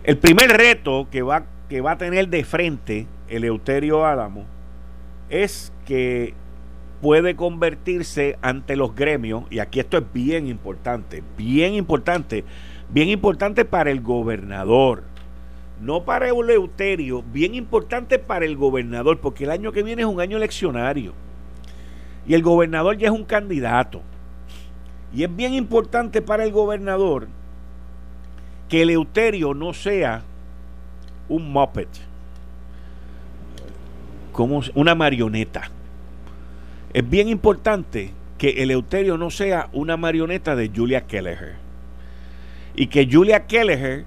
El 0.03 0.17
primer 0.17 0.51
reto 0.51 1.07
que 1.11 1.21
va, 1.21 1.45
que 1.67 1.81
va 1.81 1.91
a 1.91 1.97
tener 1.97 2.29
de 2.29 2.43
frente 2.43 3.07
el 3.27 3.43
Euterio 3.43 4.05
Álamo 4.05 4.45
es 5.29 5.73
que 5.85 6.33
puede 7.01 7.35
convertirse 7.35 8.37
ante 8.41 8.75
los 8.75 8.95
gremios, 8.95 9.43
y 9.49 9.59
aquí 9.59 9.79
esto 9.79 9.97
es 9.97 10.03
bien 10.13 10.47
importante, 10.47 11.23
bien 11.37 11.73
importante, 11.73 12.43
bien 12.89 13.09
importante 13.09 13.65
para 13.65 13.91
el 13.91 14.01
gobernador 14.01 15.03
no 15.79 16.03
para 16.03 16.29
Eleuterio, 16.29 17.23
bien 17.23 17.53
importante 17.55 18.19
para 18.19 18.45
el 18.45 18.55
gobernador, 18.55 19.19
porque 19.19 19.43
el 19.43 19.51
año 19.51 19.71
que 19.71 19.83
viene 19.83 20.03
es 20.03 20.07
un 20.07 20.21
año 20.21 20.37
eleccionario. 20.37 21.13
Y 22.27 22.33
el 22.33 22.41
gobernador 22.41 22.97
ya 22.97 23.07
es 23.07 23.13
un 23.13 23.25
candidato. 23.25 24.01
Y 25.13 25.23
es 25.23 25.35
bien 25.35 25.53
importante 25.53 26.21
para 26.21 26.43
el 26.43 26.51
gobernador 26.51 27.27
que 28.69 28.81
Eleuterio 28.81 29.53
no 29.53 29.73
sea 29.73 30.23
un 31.29 31.51
muppet, 31.51 31.89
como 34.31 34.61
una 34.73 34.95
marioneta. 34.95 35.69
Es 36.93 37.07
bien 37.07 37.29
importante 37.29 38.11
que 38.37 38.63
Eleuterio 38.63 39.17
no 39.17 39.29
sea 39.29 39.69
una 39.73 39.97
marioneta 39.97 40.55
de 40.55 40.71
Julia 40.73 41.01
Kelleher. 41.01 41.55
Y 42.75 42.87
que 42.87 43.07
Julia 43.09 43.45
Kelleher 43.45 44.05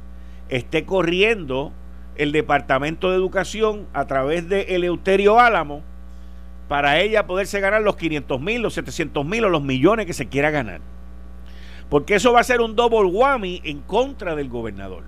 esté 0.48 0.84
corriendo 0.84 1.72
el 2.16 2.32
Departamento 2.32 3.10
de 3.10 3.16
Educación 3.16 3.86
a 3.92 4.06
través 4.06 4.48
de 4.48 4.74
Eleuterio 4.74 5.38
Álamo 5.38 5.82
para 6.68 7.00
ella 7.00 7.26
poderse 7.26 7.60
ganar 7.60 7.82
los 7.82 7.96
500 7.96 8.40
mil, 8.40 8.60
los 8.60 8.74
700 8.74 9.24
mil 9.24 9.44
o 9.44 9.48
los 9.48 9.62
millones 9.62 10.06
que 10.06 10.12
se 10.12 10.28
quiera 10.28 10.50
ganar. 10.50 10.80
Porque 11.88 12.16
eso 12.16 12.32
va 12.32 12.40
a 12.40 12.44
ser 12.44 12.60
un 12.60 12.76
double 12.76 13.10
whammy 13.10 13.62
en 13.64 13.80
contra 13.80 14.34
del 14.34 14.48
gobernador. 14.48 15.04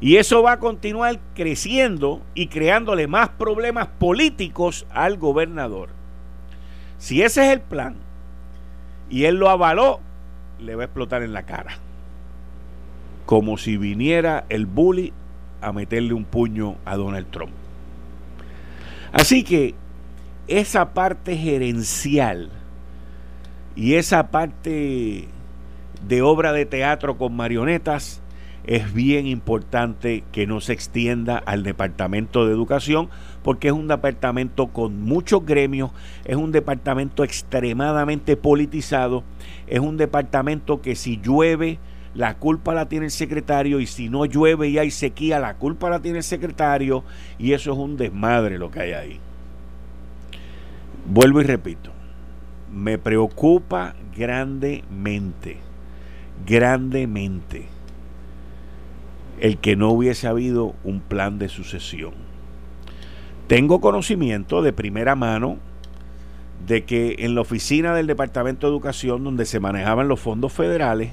Y 0.00 0.16
eso 0.16 0.42
va 0.42 0.52
a 0.52 0.58
continuar 0.58 1.18
creciendo 1.34 2.22
y 2.34 2.48
creándole 2.48 3.06
más 3.06 3.30
problemas 3.30 3.88
políticos 3.98 4.86
al 4.90 5.16
gobernador. 5.16 5.88
Si 6.98 7.22
ese 7.22 7.46
es 7.46 7.52
el 7.52 7.60
plan 7.60 7.96
y 9.10 9.24
él 9.24 9.36
lo 9.36 9.48
avaló, 9.48 10.00
le 10.60 10.76
va 10.76 10.82
a 10.82 10.86
explotar 10.86 11.22
en 11.22 11.32
la 11.32 11.44
cara 11.44 11.78
como 13.26 13.58
si 13.58 13.76
viniera 13.76 14.44
el 14.48 14.66
bully 14.66 15.12
a 15.60 15.72
meterle 15.72 16.14
un 16.14 16.24
puño 16.24 16.76
a 16.84 16.96
Donald 16.96 17.30
Trump. 17.30 17.52
Así 19.12 19.44
que 19.44 19.74
esa 20.48 20.92
parte 20.92 21.36
gerencial 21.36 22.50
y 23.76 23.94
esa 23.94 24.30
parte 24.30 25.28
de 26.06 26.22
obra 26.22 26.52
de 26.52 26.66
teatro 26.66 27.16
con 27.16 27.34
marionetas 27.34 28.22
es 28.64 28.92
bien 28.92 29.26
importante 29.26 30.24
que 30.30 30.46
no 30.46 30.60
se 30.60 30.72
extienda 30.72 31.36
al 31.38 31.62
Departamento 31.62 32.46
de 32.46 32.52
Educación 32.52 33.08
porque 33.42 33.68
es 33.68 33.74
un 33.74 33.88
departamento 33.88 34.68
con 34.68 35.00
muchos 35.02 35.44
gremios, 35.44 35.90
es 36.24 36.36
un 36.36 36.52
departamento 36.52 37.24
extremadamente 37.24 38.36
politizado, 38.36 39.24
es 39.66 39.80
un 39.80 39.96
departamento 39.96 40.80
que 40.80 40.94
si 40.94 41.20
llueve 41.20 41.78
la 42.14 42.34
culpa 42.34 42.74
la 42.74 42.88
tiene 42.88 43.06
el 43.06 43.10
secretario 43.10 43.80
y 43.80 43.86
si 43.86 44.08
no 44.08 44.26
llueve 44.26 44.68
y 44.68 44.78
hay 44.78 44.90
sequía, 44.90 45.38
la 45.38 45.54
culpa 45.54 45.88
la 45.88 46.00
tiene 46.00 46.18
el 46.18 46.24
secretario 46.24 47.04
y 47.38 47.52
eso 47.52 47.72
es 47.72 47.78
un 47.78 47.96
desmadre 47.96 48.58
lo 48.58 48.70
que 48.70 48.80
hay 48.80 48.92
ahí. 48.92 49.20
Vuelvo 51.06 51.40
y 51.40 51.44
repito, 51.44 51.90
me 52.70 52.98
preocupa 52.98 53.94
grandemente, 54.16 55.56
grandemente 56.46 57.66
el 59.40 59.58
que 59.58 59.74
no 59.74 59.90
hubiese 59.90 60.28
habido 60.28 60.74
un 60.84 61.00
plan 61.00 61.38
de 61.38 61.48
sucesión. 61.48 62.12
Tengo 63.48 63.80
conocimiento 63.80 64.62
de 64.62 64.72
primera 64.72 65.16
mano 65.16 65.56
de 66.66 66.84
que 66.84 67.16
en 67.18 67.34
la 67.34 67.40
oficina 67.40 67.94
del 67.94 68.06
Departamento 68.06 68.66
de 68.66 68.72
Educación, 68.72 69.24
donde 69.24 69.46
se 69.46 69.58
manejaban 69.58 70.06
los 70.06 70.20
fondos 70.20 70.52
federales, 70.52 71.10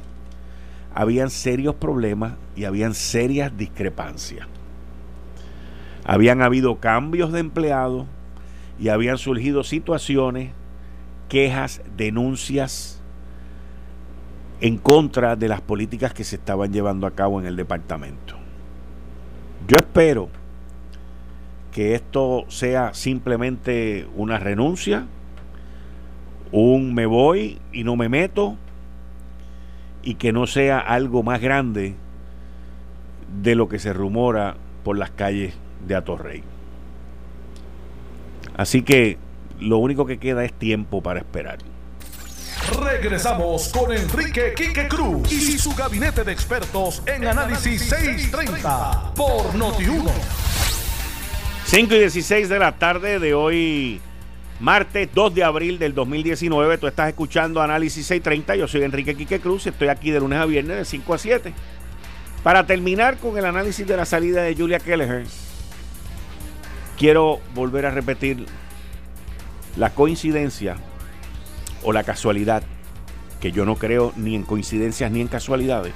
habían 0.93 1.29
serios 1.29 1.75
problemas 1.75 2.34
y 2.55 2.65
habían 2.65 2.93
serias 2.93 3.55
discrepancias. 3.58 4.48
Habían 6.03 6.41
habido 6.41 6.79
cambios 6.79 7.31
de 7.31 7.39
empleados 7.39 8.05
y 8.79 8.89
habían 8.89 9.17
surgido 9.17 9.63
situaciones, 9.63 10.51
quejas, 11.27 11.81
denuncias 11.96 13.01
en 14.62 14.77
contra 14.77 15.36
de 15.36 15.48
las 15.48 15.62
políticas 15.62 16.13
que 16.13 16.24
se 16.24 16.36
estaban 16.36 16.74
llevando 16.74 17.08
a 17.08 17.12
cabo 17.12 17.39
en 17.39 17.46
el 17.46 17.55
departamento. 17.55 18.36
Yo 19.67 19.75
espero 19.77 20.29
que 21.72 21.93
esto 21.93 22.46
sea 22.48 22.93
simplemente 22.93 24.08
una 24.15 24.39
renuncia, 24.39 25.05
un 26.51 26.93
me 26.93 27.05
voy 27.05 27.60
y 27.72 27.84
no 27.84 27.96
me 27.96 28.10
meto, 28.10 28.58
y 30.03 30.15
que 30.15 30.32
no 30.32 30.48
sea 30.48 30.79
algo 30.79 31.24
más 31.24 31.41
grande 31.41 31.96
de 33.41 33.56
lo 33.56 33.68
que 33.68 33.79
se 33.79 33.94
rumora 33.94 34.56
por 34.84 34.98
las 34.98 35.12
calles 35.12 35.53
de 35.86 35.96
Atorrey. 35.96 36.44
Así 38.58 38.82
que 38.82 39.18
lo 39.60 39.77
único 39.77 40.06
que 40.06 40.18
queda 40.18 40.44
es 40.44 40.53
tiempo 40.53 41.01
para 41.01 41.20
esperar. 41.20 41.60
Regresamos 42.82 43.70
con 43.70 43.91
Enrique 43.91 44.53
Quique 44.56 44.88
Cruz 44.88 45.32
y 45.32 45.58
su 45.58 45.74
gabinete 45.75 46.24
de 46.24 46.32
expertos 46.32 47.01
en 47.06 47.25
análisis 47.27 47.82
630 47.89 49.13
por 49.15 49.53
Noti1. 49.53 50.12
5 51.65 51.94
y 51.94 52.00
16 52.00 52.50
de 52.50 52.60
la 52.60 52.74
tarde 52.74 53.20
de 53.20 53.34
hoy 53.34 54.01
Martes 54.60 55.08
2 55.13 55.36
de 55.36 55.44
abril 55.46 55.80
del 55.80 55.94
2019, 55.94 56.78
tú 56.80 56.88
estás 56.88 57.08
escuchando 57.08 57.62
Análisis 57.62 58.06
630, 58.06 58.58
yo 58.58 58.68
soy 58.68 58.84
Enrique 58.84 59.16
Quique 59.16 59.39
Cruz, 59.39 59.66
estoy 59.66 59.88
aquí 59.88 60.12
de 60.12 60.20
lunes 60.20 60.38
a 60.38 60.46
viernes 60.46 60.75
de 60.75 60.84
5 60.84 61.13
a 61.13 61.18
7. 61.18 61.54
Para 62.44 62.66
terminar 62.66 63.18
con 63.20 63.38
el 63.38 63.46
análisis 63.46 63.88
de 63.88 63.96
la 63.96 64.04
salida 64.04 64.42
de 64.42 64.54
Julia 64.56 64.80
Kelleher, 64.80 65.25
quiero 66.98 67.39
volver 67.56 67.86
a 67.86 67.92
repetir 67.92 68.48
la 69.78 69.92
coincidencia 69.92 70.75
o 71.82 71.94
la 71.94 72.04
casualidad, 72.04 72.62
que 73.39 73.54
yo 73.54 73.63
no 73.63 73.78
creo 73.78 74.12
ni 74.18 74.36
en 74.36 74.44
coincidencias 74.44 75.10
ni 75.10 75.22
en 75.22 75.30
casualidades, 75.30 75.94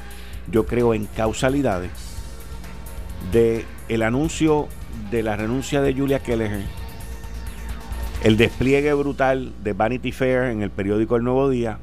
yo 0.50 0.66
creo 0.66 0.94
en 0.94 1.06
causalidades, 1.08 1.92
de 3.34 3.66
el 3.90 4.04
anuncio 4.04 4.70
de 5.12 5.22
la 5.22 5.36
renuncia 5.36 5.82
de 5.82 5.94
Julia 5.94 6.20
Kelleher 6.20 6.83
el 8.24 8.38
despliegue 8.38 8.94
brutal 8.94 9.52
de 9.64 9.74
Vanity 9.74 10.14
Fair 10.14 10.46
en 10.46 10.62
el 10.62 10.70
periódico 10.70 11.18
El 11.18 11.26
Nuevo 11.26 11.50
Día 11.50 11.80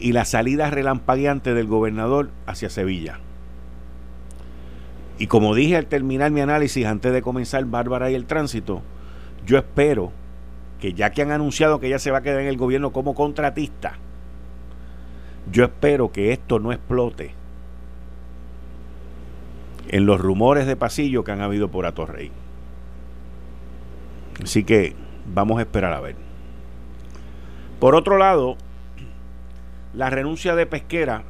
y 0.00 0.10
la 0.12 0.24
salida 0.24 0.70
relampagueante 0.70 1.54
del 1.54 1.68
gobernador 1.68 2.30
hacia 2.46 2.68
Sevilla. 2.68 3.20
Y 5.16 5.28
como 5.28 5.54
dije 5.54 5.76
al 5.76 5.86
terminar 5.86 6.32
mi 6.32 6.40
análisis 6.40 6.84
antes 6.84 7.12
de 7.12 7.22
comenzar 7.22 7.64
Bárbara 7.64 8.10
y 8.10 8.16
el 8.16 8.26
tránsito, 8.26 8.82
yo 9.46 9.58
espero 9.58 10.10
que 10.80 10.92
ya 10.92 11.10
que 11.10 11.22
han 11.22 11.30
anunciado 11.30 11.78
que 11.78 11.86
ella 11.86 11.98
se 12.00 12.10
va 12.10 12.18
a 12.18 12.22
quedar 12.22 12.40
en 12.40 12.48
el 12.48 12.56
gobierno 12.56 12.92
como 12.92 13.14
contratista, 13.14 13.98
yo 15.52 15.64
espero 15.64 16.10
que 16.10 16.32
esto 16.32 16.58
no 16.58 16.72
explote 16.72 17.34
en 19.88 20.06
los 20.06 20.20
rumores 20.20 20.66
de 20.66 20.76
pasillo 20.76 21.22
que 21.22 21.32
han 21.32 21.40
habido 21.40 21.68
por 21.68 21.86
Atorrey. 21.86 22.32
Así 24.42 24.64
que 24.64 24.94
vamos 25.26 25.58
a 25.58 25.62
esperar 25.62 25.92
a 25.92 26.00
ver. 26.00 26.16
Por 27.80 27.94
otro 27.94 28.18
lado, 28.18 28.56
la 29.94 30.10
renuncia 30.10 30.54
de 30.54 30.66
Pesquera, 30.66 31.22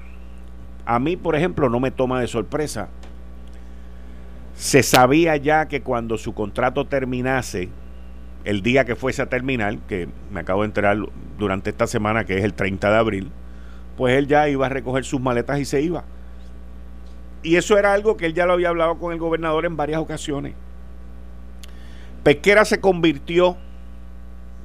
a 0.87 0.99
mí, 0.99 1.17
por 1.17 1.37
ejemplo, 1.37 1.69
no 1.69 1.81
me 1.81 1.91
toma 1.91 2.21
de 2.21 2.27
sorpresa. 2.27 2.89
Se 4.55 4.83
sabía 4.83 5.37
ya 5.37 5.69
que 5.69 5.83
cuando 5.83 6.19
su 6.19 6.35
contrato 6.35 6.87
terminase 6.87 7.69
el 8.45 8.63
día 8.63 8.85
que 8.85 8.97
fuese 8.97 9.23
a 9.23 9.27
terminar, 9.27 9.79
que 9.81 10.09
me 10.33 10.41
acabo 10.41 10.63
de 10.63 10.67
enterar 10.67 10.97
durante 11.39 11.71
esta 11.71 11.87
semana 11.87 12.25
que 12.25 12.39
es 12.39 12.45
el 12.45 12.55
30 12.55 12.91
de 12.91 12.97
abril, 12.97 13.31
pues 13.97 14.17
él 14.17 14.27
ya 14.27 14.49
iba 14.49 14.67
a 14.67 14.69
recoger 14.71 15.05
sus 15.05 15.21
maletas 15.21 15.61
y 15.61 15.65
se 15.65 15.83
iba. 15.83 16.05
Y 17.43 17.57
eso 17.57 17.79
era 17.79 17.93
algo 17.93 18.17
que 18.17 18.27
él 18.27 18.35
ya 18.35 18.47
lo 18.47 18.55
había 18.55 18.71
hablado 18.71 18.99
con 18.99 19.13
el 19.13 19.19
gobernador 19.19 19.67
en 19.67 19.77
varias 19.77 20.01
ocasiones. 20.01 20.55
Pesquera 22.23 22.65
se 22.65 22.81
convirtió 22.81 23.57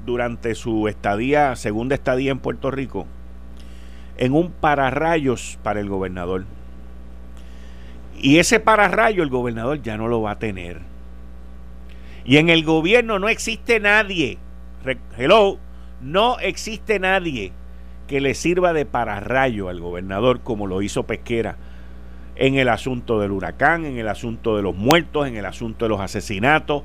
durante 0.05 0.55
su 0.55 0.87
estadía, 0.87 1.55
segunda 1.55 1.95
estadía 1.95 2.31
en 2.31 2.39
Puerto 2.39 2.71
Rico, 2.71 3.05
en 4.17 4.33
un 4.33 4.51
pararrayos 4.51 5.59
para 5.63 5.79
el 5.79 5.89
gobernador. 5.89 6.45
Y 8.19 8.39
ese 8.39 8.59
pararrayo 8.59 9.23
el 9.23 9.29
gobernador 9.29 9.81
ya 9.81 9.97
no 9.97 10.07
lo 10.07 10.21
va 10.21 10.31
a 10.31 10.39
tener. 10.39 10.81
Y 12.25 12.37
en 12.37 12.49
el 12.49 12.63
gobierno 12.63 13.19
no 13.19 13.29
existe 13.29 13.79
nadie, 13.79 14.37
hello, 15.17 15.57
no 16.01 16.39
existe 16.39 16.99
nadie 16.99 17.51
que 18.07 18.21
le 18.21 18.33
sirva 18.33 18.73
de 18.73 18.85
pararrayo 18.85 19.69
al 19.69 19.79
gobernador 19.79 20.41
como 20.41 20.67
lo 20.67 20.81
hizo 20.81 21.03
Pesquera 21.03 21.57
en 22.35 22.55
el 22.55 22.69
asunto 22.69 23.19
del 23.19 23.31
huracán, 23.31 23.85
en 23.85 23.97
el 23.97 24.07
asunto 24.07 24.55
de 24.55 24.63
los 24.63 24.75
muertos, 24.75 25.27
en 25.27 25.35
el 25.35 25.45
asunto 25.45 25.85
de 25.85 25.89
los 25.89 26.01
asesinatos. 26.01 26.83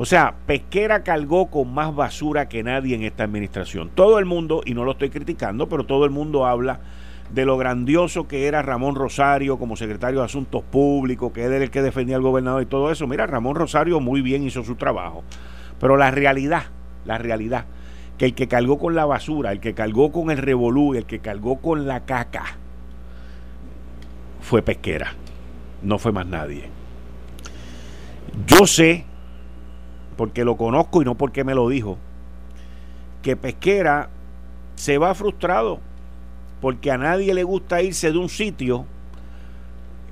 O 0.00 0.04
sea, 0.04 0.36
Pesquera 0.46 1.02
cargó 1.02 1.50
con 1.50 1.74
más 1.74 1.92
basura 1.92 2.48
que 2.48 2.62
nadie 2.62 2.94
en 2.94 3.02
esta 3.02 3.24
administración. 3.24 3.90
Todo 3.92 4.20
el 4.20 4.26
mundo, 4.26 4.62
y 4.64 4.72
no 4.72 4.84
lo 4.84 4.92
estoy 4.92 5.10
criticando, 5.10 5.68
pero 5.68 5.86
todo 5.86 6.04
el 6.04 6.12
mundo 6.12 6.46
habla 6.46 6.78
de 7.34 7.44
lo 7.44 7.58
grandioso 7.58 8.28
que 8.28 8.46
era 8.46 8.62
Ramón 8.62 8.94
Rosario 8.94 9.58
como 9.58 9.74
secretario 9.74 10.20
de 10.20 10.26
Asuntos 10.26 10.62
Públicos, 10.62 11.32
que 11.32 11.42
era 11.42 11.56
el 11.56 11.72
que 11.72 11.82
defendía 11.82 12.14
al 12.14 12.22
gobernador 12.22 12.62
y 12.62 12.66
todo 12.66 12.92
eso. 12.92 13.08
Mira, 13.08 13.26
Ramón 13.26 13.56
Rosario 13.56 13.98
muy 13.98 14.22
bien 14.22 14.44
hizo 14.44 14.62
su 14.62 14.76
trabajo. 14.76 15.24
Pero 15.80 15.96
la 15.96 16.12
realidad, 16.12 16.66
la 17.04 17.18
realidad, 17.18 17.64
que 18.18 18.26
el 18.26 18.34
que 18.36 18.46
cargó 18.46 18.78
con 18.78 18.94
la 18.94 19.04
basura, 19.04 19.50
el 19.50 19.58
que 19.58 19.74
cargó 19.74 20.12
con 20.12 20.30
el 20.30 20.38
revolú, 20.38 20.94
el 20.94 21.06
que 21.06 21.18
cargó 21.18 21.56
con 21.56 21.88
la 21.88 22.04
caca, 22.04 22.44
fue 24.42 24.62
Pesquera. 24.62 25.14
No 25.82 25.98
fue 25.98 26.12
más 26.12 26.26
nadie. 26.28 26.70
Yo 28.46 28.64
sé, 28.64 29.07
porque 30.18 30.44
lo 30.44 30.56
conozco 30.56 31.00
y 31.00 31.04
no 31.04 31.14
porque 31.14 31.44
me 31.44 31.54
lo 31.54 31.68
dijo, 31.68 31.96
que 33.22 33.36
Pesquera 33.36 34.10
se 34.74 34.98
va 34.98 35.14
frustrado 35.14 35.78
porque 36.60 36.90
a 36.90 36.98
nadie 36.98 37.32
le 37.34 37.44
gusta 37.44 37.82
irse 37.82 38.10
de 38.10 38.18
un 38.18 38.28
sitio 38.28 38.84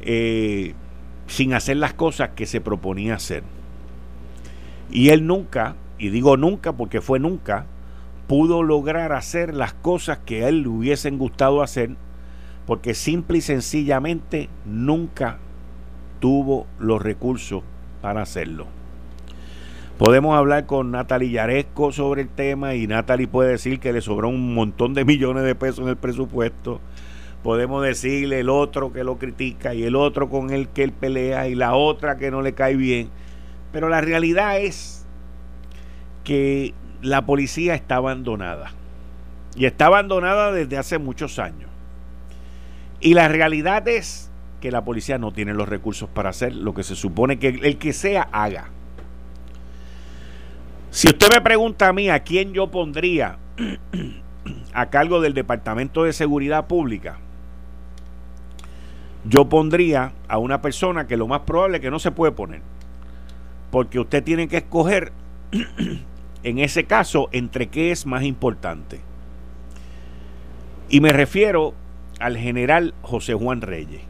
eh, 0.01 0.75
sin 1.27 1.55
hacer 1.55 1.79
las 1.79 1.93
cosas 1.93 2.31
que 2.37 2.47
se 2.47 2.61
proponía 2.61 3.17
hacer. 3.17 3.43
Y 4.93 5.09
él 5.09 5.27
nunca, 5.27 5.75
y 5.99 6.11
digo 6.11 6.37
nunca 6.37 6.73
porque 6.73 7.01
fue 7.01 7.19
nunca, 7.19 7.67
pudo 8.29 8.63
lograr 8.63 9.13
hacer 9.13 9.55
las 9.55 9.75
cosas 9.75 10.19
que 10.19 10.45
a 10.45 10.49
él 10.49 10.63
le 10.63 10.69
hubiesen 10.69 11.19
gustado 11.19 11.63
hacer, 11.63 11.97
porque 12.65 12.95
simple 12.95 13.39
y 13.39 13.41
sencillamente 13.41 14.49
nunca 14.65 15.39
tuvo 16.21 16.69
los 16.79 17.03
recursos 17.03 17.65
para 18.01 18.23
hacerlo. 18.23 18.76
Podemos 19.99 20.37
hablar 20.37 20.67
con 20.67 20.91
Natalie 20.91 21.31
Yaresco 21.31 21.91
sobre 21.91 22.21
el 22.21 22.29
tema 22.29 22.75
y 22.75 22.87
Natalie 22.87 23.29
puede 23.29 23.53
decir 23.53 23.81
que 23.81 23.95
le 23.95 24.03
sobró 24.03 24.29
un 24.29 24.53
montón 24.53 24.93
de 24.93 25.07
millones 25.07 25.43
de 25.45 25.55
pesos 25.55 25.81
en 25.81 25.89
el 25.89 25.97
presupuesto. 25.97 26.83
Podemos 27.43 27.83
decirle 27.83 28.41
el 28.41 28.51
otro 28.51 28.93
que 28.93 29.05
lo 29.05 29.17
critica 29.17 29.73
y 29.73 29.85
el 29.85 29.97
otro 29.97 30.29
con 30.29 30.51
el 30.51 30.69
que 30.69 30.85
él 30.85 30.93
pelea 30.93 31.49
y 31.49 31.55
la 31.55 31.75
otra 31.75 32.19
que 32.19 32.31
no 32.31 32.43
le 32.43 32.53
cae 32.53 32.77
bien. 32.77 33.09
Pero 33.73 33.89
la 33.89 34.03
realidad 34.03 34.61
es 34.61 35.07
que 36.25 36.75
la 37.01 37.25
policía 37.25 37.75
está 37.75 37.97
abandonada. 37.97 38.73
Y 39.55 39.65
está 39.65 39.87
abandonada 39.87 40.53
desde 40.53 40.77
hace 40.77 40.99
muchos 40.99 41.39
años. 41.39 41.71
Y 43.01 43.15
la 43.15 43.29
realidad 43.29 43.89
es 43.89 44.31
que 44.61 44.71
la 44.71 44.85
policía 44.85 45.17
no 45.17 45.33
tiene 45.33 45.55
los 45.55 45.71
recursos 45.71 46.11
para 46.11 46.29
hacer 46.29 46.55
lo 46.55 46.75
que 46.75 46.83
se 46.83 46.97
supone 46.97 47.39
que 47.39 47.49
el 47.49 47.79
que 47.79 47.95
sea 47.95 48.29
haga. 48.31 48.76
Si 50.97 51.09
usted 51.09 51.27
me 51.31 51.43
pregunta 51.43 51.89
a 51.89 51.93
mí 51.93 52.09
a 52.09 52.21
quién 52.21 52.55
yo 52.55 52.71
pondría 52.71 53.37
a 54.73 54.87
cargo 54.87 55.21
del 55.21 55.35
Departamento 55.35 56.05
de 56.05 56.15
Seguridad 56.15 56.69
Pública, 56.69 57.19
yo 59.27 59.47
pondría 59.47 60.13
a 60.27 60.39
una 60.39 60.63
persona 60.63 61.07
que 61.07 61.19
lo 61.19 61.27
más 61.29 61.41
probable 61.41 61.77
es 61.77 61.81
que 61.83 61.91
no 61.91 61.99
se 61.99 62.13
puede 62.13 62.33
poner. 62.33 62.63
Porque 63.71 64.01
usted 64.01 64.25
tiene 64.25 64.49
que 64.49 64.57
escoger, 64.57 65.13
en 66.43 66.59
ese 66.61 66.85
caso, 66.85 67.29
entre 67.33 67.67
qué 67.67 67.91
es 67.91 68.07
más 68.07 68.23
importante. 68.23 68.99
Y 70.89 71.03
me 71.03 71.13
refiero 71.13 71.75
al 72.21 72.39
general 72.39 72.95
José 73.03 73.35
Juan 73.35 73.61
Reyes. 73.61 74.01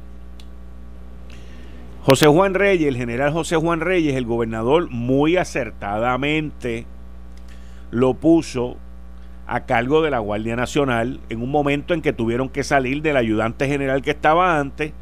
José 2.07 2.29
Juan 2.29 2.55
Reyes, 2.55 2.87
el 2.87 2.97
general 2.97 3.33
José 3.33 3.57
Juan 3.57 3.81
Reyes, 3.81 4.15
el 4.15 4.27
gobernador 4.27 4.89
muy 4.91 5.37
acertadamente 5.37 6.87
lo 7.91 8.15
puso 8.15 8.77
a 9.49 9.67
cargo 9.67 10.03
de 10.03 10.13
la 10.13 10.21
Guardia 10.21 10.55
Nacional 10.55 11.19
en 11.31 11.43
un 11.43 11.51
momento 11.51 11.95
en 11.95 12.03
que 12.03 12.13
tuvieron 12.13 12.49
que 12.49 12.63
salir 12.63 13.03
del 13.03 13.17
ayudante 13.17 13.67
general 13.67 14.03
que 14.03 14.13
estaba 14.13 14.61
antes 14.61 14.93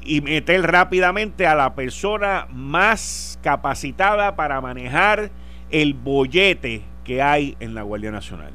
y 0.00 0.22
meter 0.22 0.62
rápidamente 0.62 1.46
a 1.46 1.54
la 1.54 1.74
persona 1.74 2.46
más 2.50 3.38
capacitada 3.42 4.36
para 4.36 4.58
manejar 4.62 5.30
el 5.70 5.92
bollete 5.92 6.82
que 7.04 7.20
hay 7.20 7.58
en 7.60 7.74
la 7.74 7.82
Guardia 7.82 8.10
Nacional. 8.10 8.52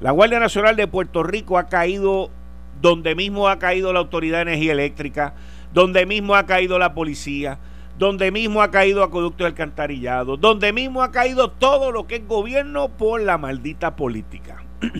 La 0.00 0.10
Guardia 0.10 0.40
Nacional 0.40 0.74
de 0.74 0.88
Puerto 0.88 1.22
Rico 1.22 1.58
ha 1.58 1.68
caído 1.68 2.32
donde 2.80 3.14
mismo 3.14 3.48
ha 3.48 3.60
caído 3.60 3.92
la 3.92 4.00
Autoridad 4.00 4.38
de 4.38 4.50
Energía 4.50 4.72
Eléctrica, 4.72 5.34
donde 5.72 6.06
mismo 6.06 6.34
ha 6.34 6.46
caído 6.46 6.78
la 6.78 6.94
policía, 6.94 7.58
donde 7.98 8.30
mismo 8.30 8.62
ha 8.62 8.70
caído 8.70 9.02
acueducto 9.02 9.46
alcantarillado, 9.46 10.36
donde 10.36 10.72
mismo 10.72 11.02
ha 11.02 11.10
caído 11.10 11.50
todo 11.50 11.92
lo 11.92 12.06
que 12.06 12.16
es 12.16 12.26
gobierno 12.26 12.88
por 12.88 13.20
la 13.20 13.38
maldita 13.38 13.96
política. 13.96 14.62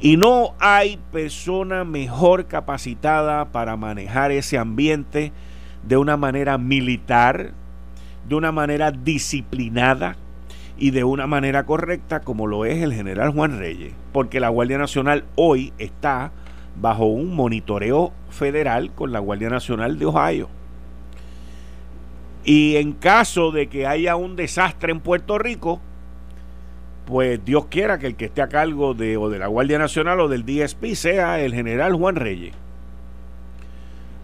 y 0.00 0.16
no 0.16 0.54
hay 0.58 0.98
persona 1.12 1.84
mejor 1.84 2.46
capacitada 2.46 3.52
para 3.52 3.76
manejar 3.76 4.32
ese 4.32 4.58
ambiente 4.58 5.32
de 5.82 5.96
una 5.96 6.16
manera 6.16 6.58
militar, 6.58 7.52
de 8.28 8.34
una 8.34 8.52
manera 8.52 8.90
disciplinada 8.90 10.16
y 10.76 10.90
de 10.90 11.04
una 11.04 11.26
manera 11.26 11.64
correcta 11.64 12.20
como 12.20 12.46
lo 12.46 12.64
es 12.64 12.82
el 12.82 12.92
general 12.92 13.30
Juan 13.30 13.58
Reyes, 13.58 13.92
porque 14.12 14.40
la 14.40 14.48
Guardia 14.48 14.78
Nacional 14.78 15.24
hoy 15.36 15.72
está 15.78 16.32
bajo 16.80 17.06
un 17.06 17.34
monitoreo 17.34 18.12
federal 18.30 18.92
con 18.92 19.12
la 19.12 19.18
Guardia 19.18 19.50
Nacional 19.50 19.98
de 19.98 20.06
Ohio. 20.06 20.48
Y 22.44 22.76
en 22.76 22.92
caso 22.92 23.52
de 23.52 23.68
que 23.68 23.86
haya 23.86 24.16
un 24.16 24.36
desastre 24.36 24.92
en 24.92 25.00
Puerto 25.00 25.38
Rico, 25.38 25.80
pues 27.06 27.42
Dios 27.44 27.66
quiera 27.66 27.98
que 27.98 28.06
el 28.08 28.16
que 28.16 28.26
esté 28.26 28.42
a 28.42 28.48
cargo 28.48 28.94
de 28.94 29.16
o 29.16 29.30
de 29.30 29.38
la 29.38 29.46
Guardia 29.46 29.78
Nacional 29.78 30.20
o 30.20 30.28
del 30.28 30.44
DSP 30.44 30.94
sea 30.94 31.40
el 31.40 31.54
general 31.54 31.94
Juan 31.94 32.16
Reyes. 32.16 32.54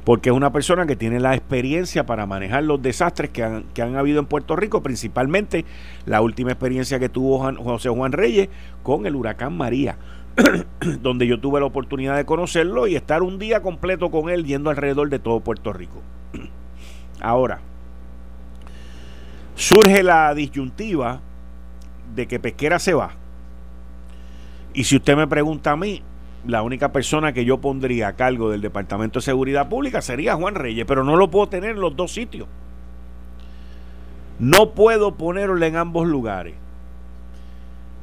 Porque 0.04 0.30
es 0.30 0.34
una 0.34 0.50
persona 0.50 0.86
que 0.86 0.96
tiene 0.96 1.20
la 1.20 1.34
experiencia 1.34 2.06
para 2.06 2.26
manejar 2.26 2.64
los 2.64 2.80
desastres 2.80 3.30
que 3.30 3.44
han, 3.44 3.64
que 3.74 3.82
han 3.82 3.96
habido 3.96 4.18
en 4.18 4.26
Puerto 4.26 4.56
Rico, 4.56 4.82
principalmente 4.82 5.64
la 6.06 6.22
última 6.22 6.52
experiencia 6.52 6.98
que 6.98 7.10
tuvo 7.10 7.52
José 7.62 7.90
Juan 7.90 8.12
Reyes 8.12 8.48
con 8.82 9.06
el 9.06 9.14
huracán 9.14 9.56
María. 9.56 9.96
donde 11.00 11.26
yo 11.26 11.40
tuve 11.40 11.60
la 11.60 11.66
oportunidad 11.66 12.16
de 12.16 12.24
conocerlo 12.24 12.86
y 12.86 12.96
estar 12.96 13.22
un 13.22 13.38
día 13.38 13.62
completo 13.62 14.10
con 14.10 14.30
él 14.30 14.44
yendo 14.44 14.70
alrededor 14.70 15.08
de 15.08 15.18
todo 15.18 15.40
Puerto 15.40 15.72
Rico. 15.72 16.02
Ahora, 17.20 17.60
surge 19.54 20.02
la 20.02 20.34
disyuntiva 20.34 21.20
de 22.14 22.26
que 22.26 22.40
Pesquera 22.40 22.78
se 22.78 22.94
va. 22.94 23.12
Y 24.72 24.84
si 24.84 24.96
usted 24.96 25.16
me 25.16 25.26
pregunta 25.26 25.72
a 25.72 25.76
mí, 25.76 26.02
la 26.46 26.62
única 26.62 26.92
persona 26.92 27.32
que 27.32 27.44
yo 27.44 27.60
pondría 27.60 28.08
a 28.08 28.16
cargo 28.16 28.50
del 28.50 28.60
Departamento 28.60 29.18
de 29.18 29.24
Seguridad 29.24 29.68
Pública 29.68 30.00
sería 30.00 30.36
Juan 30.36 30.54
Reyes, 30.54 30.86
pero 30.86 31.04
no 31.04 31.16
lo 31.16 31.30
puedo 31.30 31.48
tener 31.48 31.70
en 31.72 31.80
los 31.80 31.96
dos 31.96 32.12
sitios. 32.12 32.48
No 34.38 34.70
puedo 34.70 35.16
ponerlo 35.16 35.62
en 35.66 35.76
ambos 35.76 36.08
lugares. 36.08 36.54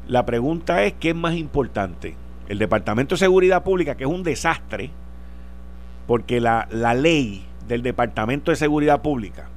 La 0.08 0.26
pregunta 0.26 0.84
es, 0.84 0.93
¿qué 0.93 1.10
es 1.10 1.15
más 1.15 1.36
importante? 1.36 2.15
El 2.47 2.60
Departamento 2.60 3.15
de 3.15 3.19
Seguridad 3.19 3.63
Pública, 3.63 3.95
que 3.95 4.05
es 4.05 4.10
un 4.10 4.23
desastre, 4.23 4.91
porque 6.07 6.39
la, 6.39 6.67
la 6.71 6.93
ley 6.93 7.45
del 7.67 7.81
Departamento 7.81 8.51
de 8.51 8.57
Seguridad 8.57 9.01
Pública, 9.01 9.49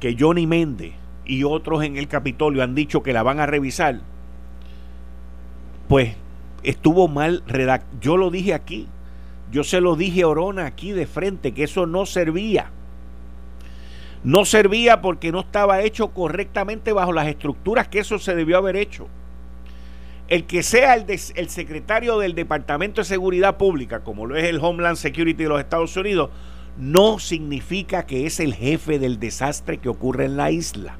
que 0.00 0.16
Johnny 0.18 0.46
Méndez 0.46 0.92
y 1.24 1.44
otros 1.44 1.82
en 1.82 1.96
el 1.96 2.08
Capitolio 2.08 2.62
han 2.62 2.74
dicho 2.74 3.02
que 3.02 3.12
la 3.12 3.22
van 3.22 3.40
a 3.40 3.46
revisar, 3.46 4.00
pues 5.88 6.16
estuvo 6.62 7.08
mal 7.08 7.42
redactado. 7.46 7.98
Yo 8.00 8.16
lo 8.16 8.30
dije 8.30 8.54
aquí, 8.54 8.86
yo 9.50 9.64
se 9.64 9.80
lo 9.80 9.96
dije 9.96 10.22
a 10.22 10.28
Orona 10.28 10.66
aquí 10.66 10.92
de 10.92 11.06
frente, 11.06 11.52
que 11.52 11.64
eso 11.64 11.86
no 11.86 12.06
servía. 12.06 12.70
No 14.24 14.44
servía 14.44 15.00
porque 15.02 15.30
no 15.30 15.40
estaba 15.40 15.82
hecho 15.82 16.08
correctamente 16.08 16.92
bajo 16.92 17.12
las 17.12 17.28
estructuras 17.28 17.88
que 17.88 18.00
eso 18.00 18.18
se 18.18 18.34
debió 18.34 18.58
haber 18.58 18.76
hecho. 18.76 19.06
El 20.28 20.44
que 20.44 20.64
sea 20.64 20.94
el, 20.94 21.48
secretario 21.48 22.18
del 22.18 22.34
Departamento 22.34 23.00
de 23.00 23.04
Seguridad 23.04 23.58
Pública, 23.58 24.02
como 24.02 24.26
lo 24.26 24.34
es 24.34 24.42
el 24.44 24.58
Homeland 24.60 24.96
Security 24.96 25.44
de 25.44 25.48
los 25.48 25.60
Estados 25.60 25.96
Unidos, 25.96 26.30
no 26.76 27.20
significa 27.20 28.06
que 28.06 28.26
es 28.26 28.40
el 28.40 28.52
jefe 28.52 28.98
del 28.98 29.20
desastre 29.20 29.78
que 29.78 29.88
ocurre 29.88 30.24
en 30.24 30.36
la 30.36 30.50
isla. 30.50 30.96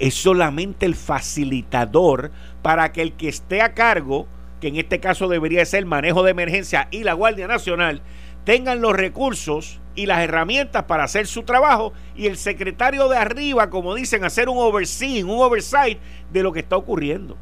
Es 0.00 0.14
solamente 0.14 0.86
el 0.86 0.96
facilitador 0.96 2.32
para 2.62 2.90
que 2.90 3.02
el 3.02 3.12
que 3.12 3.28
esté 3.28 3.62
a 3.62 3.74
cargo, 3.74 4.26
que 4.60 4.68
en 4.68 4.76
este 4.76 4.98
caso 4.98 5.28
debería 5.28 5.64
ser 5.64 5.78
el 5.78 5.86
manejo 5.86 6.24
de 6.24 6.32
emergencia 6.32 6.88
y 6.90 7.04
la 7.04 7.12
Guardia 7.12 7.46
Nacional, 7.46 8.02
tengan 8.44 8.80
los 8.80 8.94
recursos 8.94 9.80
y 9.94 10.06
las 10.06 10.20
herramientas 10.20 10.82
para 10.84 11.04
hacer 11.04 11.28
su 11.28 11.44
trabajo 11.44 11.92
y 12.16 12.26
el 12.26 12.36
secretario 12.36 13.08
de 13.08 13.18
arriba, 13.18 13.70
como 13.70 13.94
dicen, 13.94 14.24
hacer 14.24 14.48
un 14.48 14.58
overseeing, 14.58 15.30
un 15.30 15.40
oversight 15.40 16.00
de 16.32 16.42
lo 16.42 16.52
que 16.52 16.58
está 16.58 16.76
ocurriendo. 16.76 17.36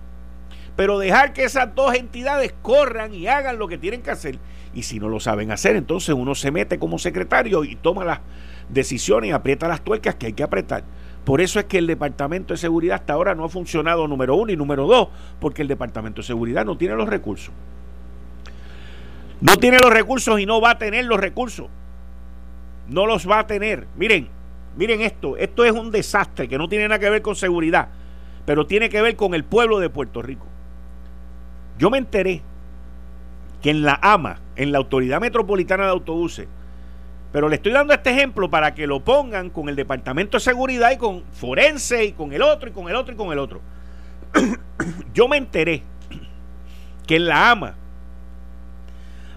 Pero 0.76 0.98
dejar 0.98 1.32
que 1.32 1.44
esas 1.44 1.74
dos 1.74 1.94
entidades 1.94 2.54
corran 2.62 3.14
y 3.14 3.26
hagan 3.26 3.58
lo 3.58 3.68
que 3.68 3.78
tienen 3.78 4.02
que 4.02 4.10
hacer. 4.10 4.38
Y 4.74 4.84
si 4.84 5.00
no 5.00 5.08
lo 5.08 5.20
saben 5.20 5.50
hacer, 5.50 5.76
entonces 5.76 6.14
uno 6.14 6.34
se 6.34 6.50
mete 6.50 6.78
como 6.78 6.98
secretario 6.98 7.64
y 7.64 7.76
toma 7.76 8.04
las 8.04 8.20
decisiones 8.68 9.30
y 9.30 9.32
aprieta 9.32 9.68
las 9.68 9.82
tuercas 9.82 10.14
que 10.14 10.26
hay 10.26 10.32
que 10.32 10.42
apretar. 10.42 10.84
Por 11.24 11.40
eso 11.40 11.58
es 11.60 11.66
que 11.66 11.78
el 11.78 11.86
Departamento 11.86 12.54
de 12.54 12.58
Seguridad 12.58 12.96
hasta 13.00 13.12
ahora 13.12 13.34
no 13.34 13.44
ha 13.44 13.48
funcionado 13.48 14.08
número 14.08 14.34
uno 14.36 14.52
y 14.52 14.56
número 14.56 14.86
dos, 14.86 15.08
porque 15.38 15.62
el 15.62 15.68
Departamento 15.68 16.22
de 16.22 16.26
Seguridad 16.26 16.64
no 16.64 16.76
tiene 16.76 16.94
los 16.94 17.08
recursos. 17.08 17.52
No 19.40 19.56
tiene 19.56 19.78
los 19.78 19.92
recursos 19.92 20.38
y 20.40 20.46
no 20.46 20.60
va 20.60 20.72
a 20.72 20.78
tener 20.78 21.04
los 21.04 21.18
recursos. 21.18 21.68
No 22.88 23.06
los 23.06 23.28
va 23.28 23.40
a 23.40 23.46
tener. 23.46 23.86
Miren, 23.96 24.28
miren 24.76 25.00
esto. 25.00 25.36
Esto 25.36 25.64
es 25.64 25.72
un 25.72 25.90
desastre 25.90 26.48
que 26.48 26.58
no 26.58 26.68
tiene 26.68 26.88
nada 26.88 26.98
que 26.98 27.10
ver 27.10 27.22
con 27.22 27.36
seguridad, 27.36 27.88
pero 28.44 28.66
tiene 28.66 28.88
que 28.88 29.00
ver 29.00 29.16
con 29.16 29.34
el 29.34 29.44
pueblo 29.44 29.78
de 29.78 29.90
Puerto 29.90 30.22
Rico. 30.22 30.46
Yo 31.80 31.88
me 31.88 31.96
enteré 31.96 32.42
que 33.62 33.70
en 33.70 33.82
la 33.82 33.98
AMA, 34.02 34.38
en 34.54 34.70
la 34.70 34.76
Autoridad 34.76 35.18
Metropolitana 35.18 35.84
de 35.84 35.90
Autobuses, 35.90 36.46
pero 37.32 37.48
le 37.48 37.56
estoy 37.56 37.72
dando 37.72 37.94
este 37.94 38.10
ejemplo 38.10 38.50
para 38.50 38.74
que 38.74 38.86
lo 38.86 39.00
pongan 39.00 39.48
con 39.48 39.70
el 39.70 39.76
Departamento 39.76 40.36
de 40.36 40.42
Seguridad 40.42 40.90
y 40.90 40.98
con 40.98 41.24
Forense 41.32 42.04
y 42.04 42.12
con 42.12 42.34
el 42.34 42.42
otro 42.42 42.68
y 42.68 42.72
con 42.72 42.90
el 42.90 42.96
otro 42.96 43.14
y 43.14 43.16
con 43.16 43.32
el 43.32 43.38
otro. 43.38 43.62
Yo 45.14 45.26
me 45.26 45.38
enteré 45.38 45.82
que 47.06 47.16
en 47.16 47.24
la 47.24 47.50
AMA 47.50 47.74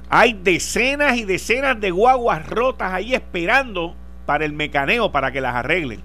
hay 0.10 0.34
decenas 0.34 1.16
y 1.16 1.24
decenas 1.24 1.80
de 1.80 1.92
guaguas 1.92 2.46
rotas 2.46 2.92
ahí 2.92 3.14
esperando 3.14 3.96
para 4.26 4.44
el 4.44 4.52
mecaneo, 4.52 5.14
para 5.14 5.32
que 5.32 5.40
las 5.40 5.56
arreglen. 5.56 6.02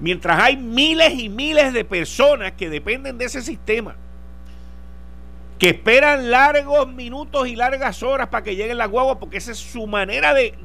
Mientras 0.00 0.38
hay 0.38 0.58
miles 0.58 1.18
y 1.18 1.30
miles 1.30 1.72
de 1.72 1.86
personas 1.86 2.52
que 2.52 2.68
dependen 2.68 3.16
de 3.16 3.24
ese 3.24 3.40
sistema, 3.40 3.96
que 5.62 5.68
esperan 5.68 6.28
largos 6.28 6.92
minutos 6.92 7.46
y 7.46 7.54
largas 7.54 8.02
horas 8.02 8.26
para 8.30 8.42
que 8.42 8.56
lleguen 8.56 8.78
las 8.78 8.90
guaguas, 8.90 9.18
porque 9.20 9.36
esa 9.36 9.52
es 9.52 9.58
su 9.58 9.86
manera 9.86 10.34
de, 10.34 10.56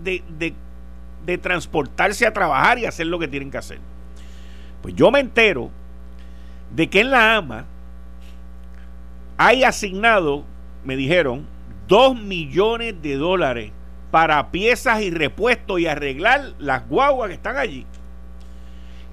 de 1.24 1.38
transportarse 1.38 2.26
a 2.26 2.34
trabajar 2.34 2.80
y 2.80 2.88
hacer 2.88 3.06
lo 3.06 3.20
que 3.20 3.28
tienen 3.28 3.52
que 3.52 3.60
hacer. 3.60 3.80
Pues 4.82 4.96
yo 4.96 5.12
me 5.12 5.20
entero 5.20 5.70
de 6.72 6.90
que 6.90 7.02
en 7.02 7.12
la 7.12 7.36
AMA 7.36 7.66
hay 9.38 9.64
asignado, 9.64 10.46
me 10.84 10.96
dijeron, 10.96 11.48
2 11.88 12.20
millones 12.20 13.00
de 13.00 13.18
dólares 13.18 13.72
para 14.10 14.50
piezas 14.50 15.04
y 15.04 15.12
repuestos 15.12 15.80
y 15.80 15.86
arreglar 15.86 16.54
las 16.58 16.90
guaguas 16.90 17.28
que 17.28 17.36
están 17.36 17.58
allí. 17.58 17.86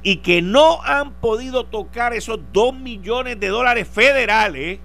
Y 0.02 0.16
que 0.16 0.40
no 0.40 0.82
han 0.82 1.12
podido 1.12 1.66
tocar 1.66 2.14
esos 2.14 2.40
2 2.54 2.74
millones 2.74 3.38
de 3.38 3.48
dólares 3.48 3.86
federales 3.86 4.78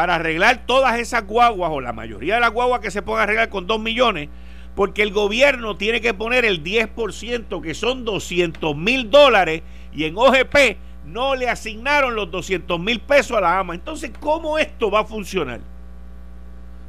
para 0.00 0.14
arreglar 0.14 0.64
todas 0.64 0.98
esas 0.98 1.26
guaguas 1.26 1.70
o 1.74 1.82
la 1.82 1.92
mayoría 1.92 2.36
de 2.36 2.40
las 2.40 2.52
guaguas 2.52 2.80
que 2.80 2.90
se 2.90 3.02
puedan 3.02 3.24
arreglar 3.24 3.50
con 3.50 3.66
2 3.66 3.78
millones, 3.80 4.30
porque 4.74 5.02
el 5.02 5.12
gobierno 5.12 5.76
tiene 5.76 6.00
que 6.00 6.14
poner 6.14 6.46
el 6.46 6.64
10%, 6.64 7.60
que 7.60 7.74
son 7.74 8.06
200 8.06 8.74
mil 8.78 9.10
dólares, 9.10 9.60
y 9.92 10.04
en 10.04 10.16
OGP 10.16 10.78
no 11.04 11.34
le 11.34 11.50
asignaron 11.50 12.14
los 12.14 12.30
200 12.30 12.80
mil 12.80 13.00
pesos 13.00 13.36
a 13.36 13.42
la 13.42 13.58
AMA. 13.58 13.74
Entonces, 13.74 14.10
¿cómo 14.20 14.56
esto 14.56 14.90
va 14.90 15.00
a 15.00 15.04
funcionar? 15.04 15.60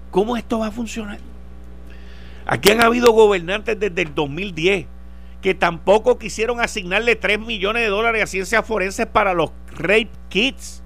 ¿Cómo 0.10 0.38
esto 0.38 0.60
va 0.60 0.68
a 0.68 0.72
funcionar? 0.72 1.20
Aquí 2.46 2.72
han 2.72 2.82
habido 2.82 3.12
gobernantes 3.12 3.78
desde 3.78 4.04
el 4.04 4.16
2010 4.16 4.86
que 5.42 5.54
tampoco 5.54 6.18
quisieron 6.18 6.62
asignarle 6.62 7.18
3 7.18 7.42
millones 7.42 7.84
de 7.84 7.90
dólares 7.90 8.24
a 8.24 8.28
ciencias 8.28 8.66
forenses 8.66 9.06
para 9.06 9.34
los 9.34 9.52
rape 9.74 10.12
kits. 10.30 10.82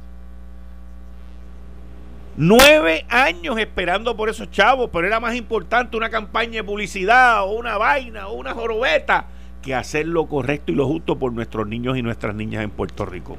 Nueve 2.38 3.06
años 3.10 3.58
esperando 3.58 4.18
por 4.18 4.28
esos 4.28 4.52
chavos, 4.52 4.90
pero 4.92 5.08
era 5.08 5.22
más 5.22 5.36
importante 5.36 5.96
una 5.96 6.10
campaña 6.10 6.56
de 6.56 6.64
publicidad 6.66 7.44
o 7.44 7.54
una 7.54 7.78
vaina 7.78 8.28
o 8.28 8.34
una 8.34 8.54
jorobeta 8.54 9.28
que 9.62 9.74
hacer 9.74 10.06
lo 10.06 10.28
correcto 10.28 10.74
y 10.74 10.76
lo 10.76 10.86
justo 10.86 11.18
por 11.18 11.32
nuestros 11.32 11.66
niños 11.66 11.98
y 11.98 12.02
nuestras 12.02 12.36
niñas 12.36 12.64
en 12.64 12.72
Puerto 12.72 13.06
Rico. 13.06 13.38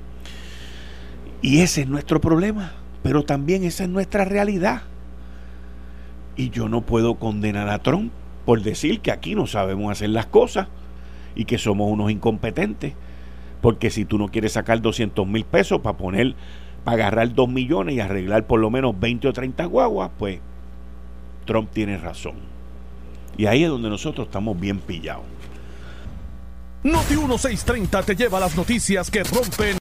Y 1.42 1.60
ese 1.60 1.82
es 1.82 1.88
nuestro 1.88 2.22
problema, 2.22 2.72
pero 3.02 3.22
también 3.22 3.64
esa 3.64 3.84
es 3.84 3.90
nuestra 3.90 4.24
realidad. 4.24 4.82
Y 6.34 6.48
yo 6.48 6.68
no 6.68 6.80
puedo 6.80 7.16
condenar 7.16 7.68
a 7.68 7.80
Trump 7.80 8.12
por 8.46 8.62
decir 8.62 9.00
que 9.00 9.12
aquí 9.12 9.34
no 9.34 9.46
sabemos 9.46 9.92
hacer 9.92 10.08
las 10.08 10.26
cosas 10.26 10.68
y 11.34 11.44
que 11.44 11.58
somos 11.58 11.90
unos 11.90 12.10
incompetentes. 12.10 12.94
Porque 13.60 13.90
si 13.90 14.06
tú 14.06 14.16
no 14.16 14.28
quieres 14.28 14.52
sacar 14.52 14.80
200 14.80 15.26
mil 15.26 15.44
pesos 15.44 15.80
para 15.80 15.98
poner, 15.98 16.34
para 16.86 16.98
agarrar 16.98 17.34
2 17.34 17.48
millones 17.48 17.96
y 17.96 18.00
arreglar 18.00 18.46
por 18.46 18.60
lo 18.60 18.70
menos 18.70 18.94
20 19.00 19.26
o 19.26 19.32
30 19.32 19.64
guaguas, 19.64 20.08
pues 20.16 20.38
Trump 21.44 21.68
tiene 21.72 21.98
razón. 21.98 22.36
Y 23.36 23.46
ahí 23.46 23.64
es 23.64 23.70
donde 23.70 23.88
nosotros 23.88 24.28
estamos 24.28 24.58
bien 24.60 24.78
pillados. 24.78 25.24
Noti 26.84 27.16
1630 27.16 28.02
te 28.04 28.14
lleva 28.14 28.38
las 28.38 28.56
noticias 28.56 29.10
que 29.10 29.24
rompen. 29.24 29.78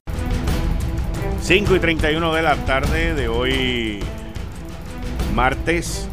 5 1.42 1.76
y 1.76 1.78
31 1.78 2.34
de 2.34 2.42
la 2.42 2.56
tarde 2.64 3.14
de 3.14 3.28
hoy, 3.28 4.00
martes 5.32 6.08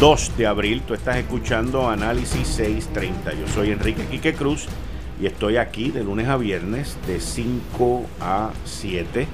2 0.00 0.38
de 0.38 0.46
abril. 0.48 0.82
Tú 0.84 0.94
estás 0.94 1.18
escuchando 1.18 1.88
Análisis 1.88 2.48
630. 2.48 3.32
Yo 3.34 3.46
soy 3.46 3.70
Enrique 3.70 4.06
Quique 4.06 4.34
Cruz 4.34 4.66
y 5.20 5.26
estoy 5.26 5.56
aquí 5.56 5.90
de 5.90 6.04
lunes 6.04 6.28
a 6.28 6.36
viernes 6.36 6.96
de 7.06 7.20
5 7.20 8.06
a 8.20 8.50
7 8.64 9.26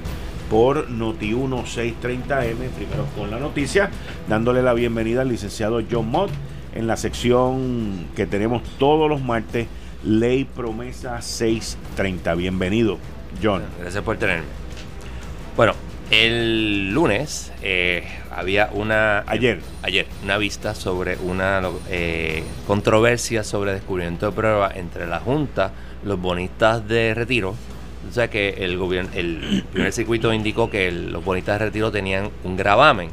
por 0.51 0.91
Noti 0.91 1.33
1630M, 1.33 2.69
primero 2.77 3.07
con 3.17 3.31
la 3.31 3.39
noticia, 3.39 3.91
dándole 4.29 4.63
la 4.63 4.75
bienvenida 4.75 5.23
al 5.23 5.29
licenciado 5.29 5.83
John 5.91 6.11
Mott 6.11 6.31
en 6.75 6.87
la 6.87 6.97
sección 6.97 8.07
que 8.15 8.27
tenemos 8.27 8.63
todos 8.79 9.09
los 9.09 9.23
martes, 9.23 9.67
Ley 10.05 10.45
Promesa 10.45 11.21
630. 11.21 12.35
Bienvenido, 12.35 12.99
John. 13.43 13.63
Gracias 13.81 14.03
por 14.05 14.17
tenerme. 14.17 14.45
Bueno, 15.57 15.75
el 16.13 16.93
lunes 16.93 17.53
eh, 17.63 18.05
había 18.31 18.69
una... 18.75 19.25
Ayer. 19.27 19.61
Ayer, 19.83 20.07
una 20.23 20.37
vista 20.37 20.75
sobre 20.75 21.17
una 21.17 21.63
eh, 21.89 22.45
controversia 22.67 23.43
sobre 23.43 23.73
descubrimiento 23.73 24.27
de 24.27 24.33
pruebas 24.33 24.77
entre 24.77 25.07
la 25.07 25.21
Junta, 25.21 25.73
los 26.05 26.21
bonistas 26.21 26.87
de 26.87 27.15
retiro. 27.15 27.55
O 28.09 28.13
sea 28.13 28.29
que 28.29 28.51
el 28.59 28.77
gobierno, 28.77 29.11
el 29.15 29.65
primer 29.73 29.91
circuito 29.93 30.35
indicó 30.35 30.69
que 30.69 30.93
los 30.93 31.25
bonistas 31.25 31.59
de 31.59 31.67
retiro 31.67 31.91
tenían 31.91 32.29
un 32.45 32.59
gravamen. 32.59 33.09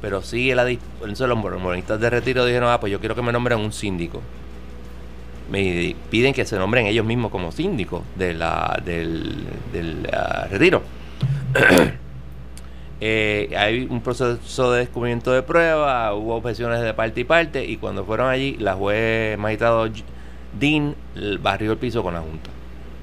Pero 0.00 0.22
sí, 0.22 0.50
el, 0.50 0.78
los 1.02 1.62
bonistas 1.62 2.00
de 2.00 2.08
retiro 2.08 2.46
dijeron, 2.46 2.70
ah, 2.70 2.80
pues 2.80 2.90
yo 2.90 2.98
quiero 2.98 3.14
que 3.14 3.22
me 3.22 3.32
nombren 3.32 3.58
un 3.58 3.74
síndico. 3.74 4.22
Me 5.50 5.94
piden 6.10 6.32
que 6.32 6.46
se 6.46 6.56
nombren 6.56 6.86
ellos 6.86 7.04
mismos 7.04 7.30
como 7.30 7.52
síndicos 7.52 8.02
de 8.16 8.32
la, 8.32 8.80
del, 8.82 9.44
del 9.70 10.08
ah, 10.14 10.46
retiro. 10.50 10.82
Eh, 13.00 13.54
hay 13.56 13.86
un 13.88 14.00
proceso 14.00 14.72
de 14.72 14.80
descubrimiento 14.80 15.30
de 15.32 15.42
prueba, 15.42 16.12
hubo 16.14 16.34
objeciones 16.34 16.80
de 16.80 16.92
parte 16.94 17.20
y 17.20 17.24
parte, 17.24 17.64
y 17.64 17.76
cuando 17.76 18.04
fueron 18.04 18.28
allí, 18.28 18.56
la 18.58 18.74
juez 18.74 19.38
magistrado 19.38 19.88
Dean 20.58 20.96
barrió 21.40 21.72
el 21.72 21.78
piso 21.78 22.02
con 22.02 22.14
la 22.14 22.20
Junta. 22.20 22.50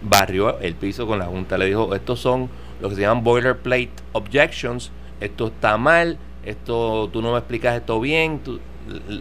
Barrió 0.02 0.60
el 0.60 0.76
piso 0.76 1.08
con 1.08 1.20
la 1.20 1.26
Junta. 1.26 1.58
Le 1.58 1.68
dijo, 1.68 1.96
estos 1.96 2.20
son 2.20 2.50
lo 2.82 2.90
que 2.90 2.96
se 2.96 3.02
llaman 3.02 3.24
boilerplate 3.24 3.92
objections, 4.12 4.92
esto 5.22 5.48
está 5.48 5.78
mal, 5.78 6.18
esto 6.44 7.10
tú 7.12 7.22
no 7.22 7.32
me 7.32 7.38
explicas 7.38 7.78
esto 7.78 8.00
bien, 8.02 8.40
tú, 8.40 8.60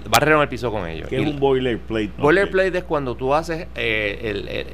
barrieron 0.08 0.42
el 0.42 0.48
piso 0.48 0.72
con 0.72 0.88
ellos. 0.88 1.08
¿Qué 1.08 1.22
es 1.22 1.26
un 1.26 1.38
boilerplate? 1.38 2.10
Boilerplate 2.18 2.78
es 2.78 2.84
cuando 2.84 3.14
tú 3.14 3.32
haces 3.32 3.68
eh, 3.76 4.66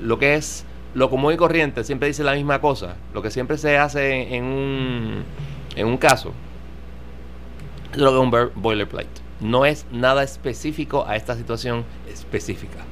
lo 0.00 0.18
que 0.18 0.34
es 0.34 0.64
lo 0.94 1.10
común 1.10 1.34
y 1.34 1.36
corriente 1.36 1.84
siempre 1.84 2.08
dice 2.08 2.24
la 2.24 2.34
misma 2.34 2.60
cosa. 2.60 2.96
Lo 3.14 3.22
que 3.22 3.30
siempre 3.30 3.58
se 3.58 3.78
hace 3.78 4.34
en 4.34 4.44
un, 4.44 5.24
en 5.76 5.86
un 5.86 5.96
caso 5.96 6.32
es 7.92 7.98
lo 7.98 8.10
que 8.10 8.16
es 8.16 8.22
un 8.22 8.62
boilerplate. 8.62 9.08
No 9.40 9.64
es 9.64 9.86
nada 9.90 10.22
específico 10.22 11.06
a 11.06 11.16
esta 11.16 11.34
situación 11.36 11.84
específica. 12.12 12.84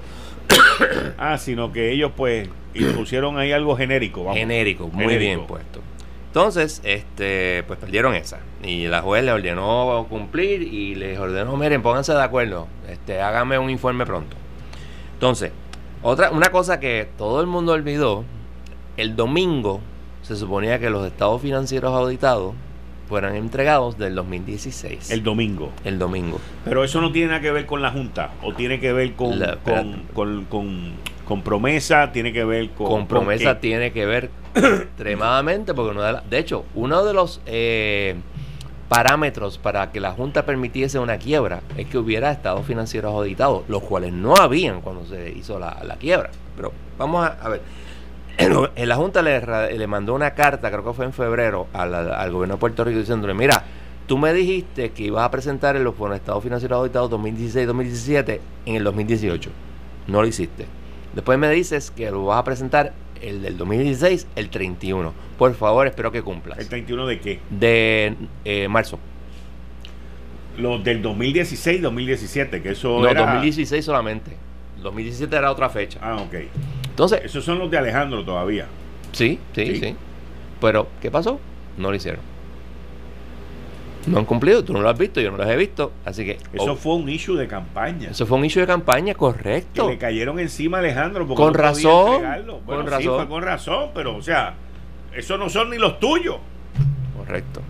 ah, 1.19 1.39
sino 1.39 1.73
que 1.73 1.93
ellos 1.93 2.13
pues 2.17 2.49
pusieron 2.95 3.39
ahí 3.39 3.53
algo 3.53 3.77
genérico. 3.77 4.25
Vamos. 4.25 4.39
Genérico, 4.39 4.89
muy 4.89 5.17
bien 5.19 5.47
puesto. 5.47 5.81
Entonces, 6.29 6.81
este, 6.85 7.65
pues 7.67 7.79
perdieron 7.79 8.15
esa. 8.15 8.39
Y 8.63 8.87
la 8.87 9.03
juez 9.03 9.25
le 9.25 9.33
ordenó 9.33 10.07
cumplir 10.09 10.63
y 10.63 10.95
les 10.95 11.19
ordenó, 11.19 11.57
miren, 11.57 11.83
pónganse 11.83 12.13
de 12.13 12.23
acuerdo, 12.23 12.69
este, 12.89 13.21
háganme 13.21 13.59
un 13.59 13.71
informe 13.71 14.05
pronto. 14.05 14.37
Entonces, 15.15 15.53
otra, 16.03 16.31
una 16.31 16.51
cosa 16.51 16.81
que 16.81 17.09
todo 17.17 17.41
el 17.41 17.47
mundo 17.47 17.73
olvidó, 17.73 18.25
el 18.97 19.17
domingo 19.17 19.81
se 20.23 20.37
suponía 20.37 20.79
que 20.79 20.91
los 20.91 21.07
estados 21.07 21.41
financieros 21.41 21.95
auditados 21.95 22.55
fueran 23.09 23.35
entregados 23.35 23.97
del 23.97 24.15
2016. 24.15 25.11
El 25.11 25.23
domingo. 25.23 25.73
El 25.85 25.99
domingo. 25.99 26.39
Pero 26.65 26.85
eso 26.85 27.01
no 27.01 27.11
tiene 27.11 27.29
nada 27.29 27.41
que 27.41 27.51
ver 27.51 27.65
con 27.65 27.81
la 27.81 27.91
Junta, 27.91 28.33
o 28.43 28.53
tiene 28.53 28.79
que 28.79 28.93
ver 28.93 29.15
con, 29.15 29.41
con, 30.13 30.45
con, 31.27 31.43
promesa, 31.43 32.13
tiene 32.13 32.33
que 32.33 32.45
ver 32.45 32.71
con... 32.71 32.87
Con 32.87 33.07
promesa 33.07 33.61
tiene 33.61 33.93
que 33.93 34.05
ver 34.05 34.31
extremadamente, 34.55 35.73
porque 35.73 35.95
no 35.95 36.03
de, 36.03 36.21
de 36.29 36.39
hecho, 36.39 36.67
uno 36.75 37.05
de 37.05 37.15
los 37.15 37.41
eh, 37.47 38.17
parámetros 38.89 39.59
para 39.59 39.93
que 39.93 40.01
la 40.01 40.13
Junta 40.13 40.45
permitiese 40.45 40.99
una 40.99 41.19
quiebra 41.19 41.61
es 41.77 41.87
que 41.87 41.99
hubiera 41.99 42.31
estados 42.31 42.67
financieros 42.67 43.13
auditados, 43.13 43.65
los 43.69 43.83
cuales 43.83 44.13
no 44.13 44.37
habían 44.37 44.81
cuando 44.81 45.05
se 45.07 45.31
hizo 45.31 45.59
la, 45.59 45.83
la 45.85 45.97
quiebra. 45.97 46.31
Pero 46.57 46.73
vamos 46.97 47.29
a 47.29 47.49
ver 47.49 47.61
la 48.39 48.97
Junta 48.97 49.23
le, 49.23 49.87
mandó 49.87 50.15
una 50.15 50.33
carta, 50.35 50.71
creo 50.71 50.85
que 50.85 50.93
fue 50.93 51.05
en 51.05 51.13
febrero, 51.13 51.67
al, 51.73 52.31
gobierno 52.31 52.55
de 52.55 52.61
Puerto 52.61 52.85
Rico 52.85 53.01
diciéndole, 53.01 53.35
mira, 53.35 53.65
tú 54.07 54.17
me 54.17 54.33
dijiste 54.33 54.91
que 54.91 55.05
ibas 55.05 55.25
a 55.25 55.31
presentar 55.31 55.77
el 55.77 55.83
los 55.83 55.95
estados 56.15 56.43
financieros 56.43 56.79
auditados 56.79 57.11
2016-2017 57.11 58.41
en 58.67 58.77
el 58.77 58.85
2018. 58.85 59.51
No 60.07 60.23
lo 60.23 60.29
hiciste. 60.29 60.67
Después 61.15 61.39
me 61.39 61.51
dices 61.51 61.91
que 61.91 62.11
lo 62.11 62.27
vas 62.27 62.39
a 62.39 62.45
presentar 62.45 62.93
el 63.23 63.43
del 63.43 63.57
2016, 63.57 64.27
el 64.37 64.51
31. 64.51 65.13
Por 65.39 65.55
favor, 65.55 65.87
espero 65.87 66.13
que 66.13 66.23
cumplas. 66.23 66.59
¿El 66.59 66.69
31 66.69 67.07
de 67.07 67.21
qué? 67.21 67.41
De 67.51 68.15
eh, 68.45 68.69
marzo. 68.69 68.99
Los 70.57 70.83
del 70.83 71.03
2016-2017, 71.03 72.63
que 72.63 72.71
eso 72.71 73.01
no, 73.01 73.15
2016 73.15 73.85
solamente. 73.85 74.37
2017 74.83 75.37
era 75.37 75.51
otra 75.51 75.69
fecha. 75.69 75.99
Ah, 76.03 76.17
ok. 76.17 76.35
Entonces, 76.91 77.21
esos 77.25 77.45
son 77.45 77.59
los 77.59 77.71
de 77.71 77.79
Alejandro 77.79 78.25
todavía. 78.25 78.67
Sí, 79.13 79.39
sí, 79.55 79.81
sí, 79.81 79.97
Pero, 80.61 80.89
¿qué 81.01 81.11
pasó? 81.11 81.41
No 81.77 81.91
lo 81.91 81.97
hicieron. 81.97 82.21
No 84.09 84.19
han 84.19 84.25
cumplido, 84.25 84.65
tú 84.65 84.73
no 84.73 84.81
lo 84.81 84.89
has 84.89 84.99
visto, 84.99 85.21
yo 85.21 85.31
no 85.31 85.37
los 85.37 85.49
he 85.49 85.57
visto, 85.57 85.93
así 86.05 86.25
que... 86.25 86.39
Eso 86.53 86.73
oh. 86.73 86.77
fue 86.77 86.95
un 86.95 87.09
issue 87.09 87.37
de 87.37 87.47
campaña. 87.47 88.11
Eso 88.11 88.27
fue 88.27 88.39
un 88.39 88.45
issue 88.45 88.61
de 88.61 88.67
campaña, 88.67 89.15
correcto. 89.15 89.87
Que 89.87 89.93
le 89.93 89.99
cayeron 89.99 90.39
encima 90.39 90.79
a 90.79 90.81
Alejandro 90.81 91.27
porque 91.27 91.43
con 91.43 91.55
razón. 91.55 92.23
con 92.67 92.87
razón. 92.87 93.17
fue 93.17 93.29
con 93.29 93.43
razón, 93.43 93.91
pero 93.95 94.17
o 94.17 94.23
sea, 94.23 94.55
esos 95.15 95.39
no 95.39 95.49
son 95.49 95.71
ni 95.71 95.79
los 95.79 95.99
tuyos. 95.99 96.37
Correcto. 97.17 97.61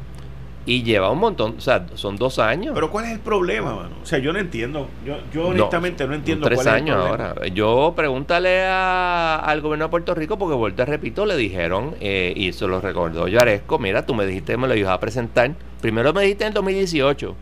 Y 0.67 0.83
lleva 0.83 1.11
un 1.11 1.19
montón, 1.19 1.55
o 1.57 1.61
sea, 1.63 1.87
son 1.95 2.17
dos 2.17 2.39
años. 2.39 2.73
Pero 2.75 2.91
¿cuál 2.91 3.07
es 3.07 3.13
el 3.13 3.21
problema, 3.21 3.75
mano? 3.75 3.97
O 4.03 4.05
sea, 4.05 4.19
yo 4.19 4.35
no 4.35 4.39
entiendo. 4.39 4.87
Yo, 5.03 5.17
yo 5.33 5.49
honestamente 5.49 6.07
no, 6.07 6.13
entiendo 6.13 6.47
tres 6.47 6.67
años 6.67 6.99
ahora. 6.99 7.35
Yo 7.55 7.95
pregúntale 7.97 8.67
al 8.67 9.63
gobierno 9.63 9.87
de 9.87 9.89
Puerto 9.91 10.15
Rico, 10.15 10.37
porque 10.37 10.55
vuelta 10.55 10.85
repito, 10.85 11.25
le 11.25 11.39
dijeron, 11.39 11.95
eh, 12.01 12.35
y 12.37 12.53
se 12.53 12.67
lo 12.67 12.83
recordó 12.83 13.29
Yaresco, 13.29 13.79
mira, 13.79 14.05
tú 14.05 14.15
me 14.15 14.27
dijiste 14.27 14.53
que 14.53 14.59
me 14.59 14.69
lo 14.69 14.75
ibas 14.75 14.93
a 14.93 15.01
presentar. 15.01 15.53
Primero 15.81 16.13
me 16.13 16.23
dijiste 16.23 16.47
en 16.47 16.53
2018 16.53 17.35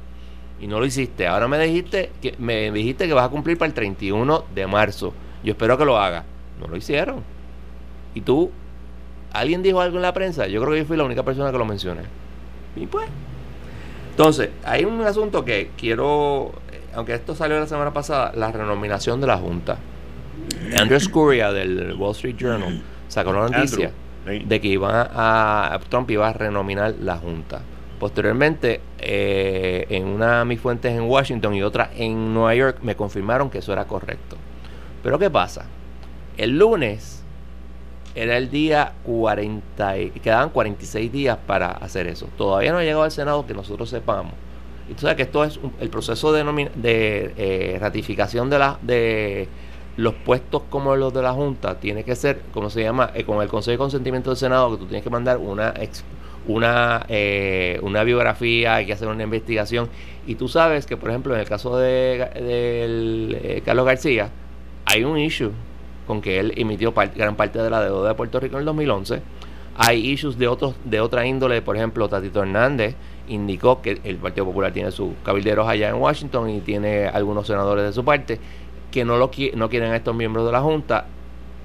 y 0.61 0.67
no 0.67 0.79
lo 0.79 0.87
hiciste. 0.87 1.27
Ahora 1.27 1.49
me 1.49 1.59
dijiste 1.59 2.11
que 2.21 2.35
me 2.39 2.71
dijiste 2.71 3.07
que 3.07 3.15
vas 3.15 3.27
a 3.27 3.29
cumplir 3.29 3.59
para 3.59 3.69
el 3.69 3.75
31 3.75 4.45
de 4.55 4.67
marzo. 4.67 5.13
Yo 5.43 5.53
espero 5.53 5.77
que 5.79 5.85
lo 5.85 5.99
haga. 5.99 6.25
No 6.61 6.67
lo 6.67 6.77
hicieron. 6.77 7.23
Y 8.15 8.23
tú, 8.23 8.51
¿alguien 9.33 9.63
dijo 9.63 9.81
algo 9.81 9.97
en 9.97 10.03
la 10.03 10.13
prensa? 10.13 10.47
Yo 10.47 10.61
creo 10.61 10.73
que 10.73 10.79
yo 10.81 10.87
fui 10.87 10.97
la 10.97 11.05
única 11.05 11.23
persona 11.23 11.53
que 11.53 11.59
lo 11.59 11.65
mencioné. 11.65 12.03
Y 12.75 12.87
pues. 12.87 13.09
Entonces, 14.11 14.49
hay 14.65 14.85
un 14.87 15.03
asunto 15.03 15.45
que 15.45 15.71
quiero, 15.77 16.53
aunque 16.95 17.15
esto 17.15 17.35
salió 17.35 17.61
la 17.61 17.67
semana 17.67 17.93
pasada, 17.93 18.33
la 18.35 18.51
renominación 18.51 19.21
de 19.21 19.27
la 19.27 19.37
Junta. 19.37 19.77
Andrew 20.79 20.99
Scuria 20.99 21.53
del 21.53 21.95
Wall 21.99 22.13
Street 22.13 22.37
Journal 22.39 22.81
sacó 23.09 23.33
la 23.33 23.49
noticia 23.49 23.93
de 24.25 24.61
que 24.61 24.69
iba 24.69 25.11
a, 25.13 25.79
Trump 25.89 26.11
iba 26.11 26.29
a 26.29 26.33
renominar 26.33 26.95
la 27.01 27.19
Junta. 27.19 27.61
Posteriormente, 27.99 28.81
eh, 28.99 29.87
en 29.89 30.07
una 30.07 30.41
de 30.41 30.45
mis 30.45 30.61
fuentes 30.61 30.93
en 30.93 31.03
Washington 31.03 31.55
y 31.55 31.63
otra 31.63 31.91
en 31.97 32.35
Nueva 32.35 32.55
York 32.55 32.79
me 32.83 32.95
confirmaron 32.95 33.49
que 33.49 33.59
eso 33.59 33.73
era 33.73 33.87
correcto. 33.87 34.37
Pero 35.03 35.19
¿qué 35.19 35.31
pasa? 35.31 35.65
El 36.37 36.59
lunes 36.59 37.23
era 38.15 38.37
el 38.37 38.51
día 38.51 38.93
40, 39.05 39.99
y 39.99 40.11
quedaban 40.11 40.51
46 40.51 41.13
días 41.13 41.39
para 41.47 41.71
hacer 41.71 42.07
eso. 42.07 42.29
Todavía 42.37 42.73
no 42.73 42.79
ha 42.79 42.83
llegado 42.83 43.03
al 43.03 43.11
Senado 43.11 43.47
que 43.47 43.55
nosotros 43.55 43.89
sepamos. 43.89 44.33
Y 44.91 44.95
tú 44.95 45.03
sabes 45.03 45.17
que 45.17 45.23
esto 45.23 45.45
es 45.45 45.59
el 45.81 45.91
proceso 45.91 46.33
de, 46.33 46.71
de 46.75 47.35
eh, 47.37 47.79
ratificación 47.79 48.51
de, 48.51 49.49
los 49.97 50.15
puestos 50.15 50.63
como 50.69 50.95
los 50.97 51.13
de 51.13 51.23
la 51.23 51.33
Junta 51.33 51.81
tiene 51.81 52.05
que 52.05 52.15
ser, 52.15 52.43
como 52.53 52.69
se 52.71 52.83
llama, 52.83 53.11
eh, 53.15 53.25
con 53.25 53.43
el 53.43 53.49
Consejo 53.49 53.73
de 53.73 53.79
Consentimiento 53.79 54.31
del 54.31 54.37
Senado, 54.37 54.73
que 54.73 54.79
tú 54.79 54.87
tienes 54.87 55.03
que 55.03 55.11
mandar 55.11 55.39
una, 55.39 55.75
una, 56.47 57.05
eh, 57.09 57.79
una 57.83 58.05
biografía, 58.05 58.77
hay 58.77 58.87
que 58.87 58.93
hacer 58.93 59.09
una 59.09 59.25
investigación. 59.25 59.89
Y 60.27 60.35
tú 60.35 60.49
sabes 60.49 60.87
que, 60.87 60.97
por 60.97 61.11
ejemplo, 61.11 61.35
en 61.35 61.41
el 61.41 61.49
caso 61.49 61.77
de, 61.79 62.19
de 62.19 63.63
Carlos 63.65 63.87
García, 63.87 64.31
hay 64.85 65.05
un 65.05 65.19
issue 65.19 65.53
con 66.07 66.21
que 66.21 66.39
él 66.39 66.53
emitió 66.57 66.93
gran 66.93 67.37
parte 67.37 67.61
de 67.61 67.69
la 67.69 67.83
deuda 67.83 68.09
de 68.09 68.15
Puerto 68.15 68.41
Rico 68.41 68.57
en 68.57 68.61
el 68.61 68.67
2011. 68.67 69.21
Hay 69.77 70.11
issues 70.11 70.39
de, 70.39 70.49
otros, 70.49 70.75
de 70.85 71.01
otra 71.01 71.27
índole, 71.27 71.61
por 71.61 71.77
ejemplo, 71.77 72.09
Tatito 72.09 72.43
Hernández 72.43 72.95
indicó 73.29 73.83
que 73.83 74.01
el 74.05 74.17
Partido 74.17 74.47
Popular 74.47 74.73
tiene 74.73 74.91
sus 74.91 75.11
cabilderos 75.25 75.69
allá 75.69 75.91
en 75.91 75.97
Washington 75.97 76.49
y 76.49 76.61
tiene 76.61 77.07
algunos 77.07 77.47
senadores 77.47 77.85
de 77.85 77.93
su 77.93 78.05
parte 78.05 78.39
que 78.91 79.05
no, 79.05 79.17
lo 79.19 79.31
no 79.55 79.69
quieren 79.69 79.93
a 79.93 79.97
estos 79.97 80.15
miembros 80.15 80.47
de 80.47 80.53
la 80.53 80.61
Junta. 80.61 81.07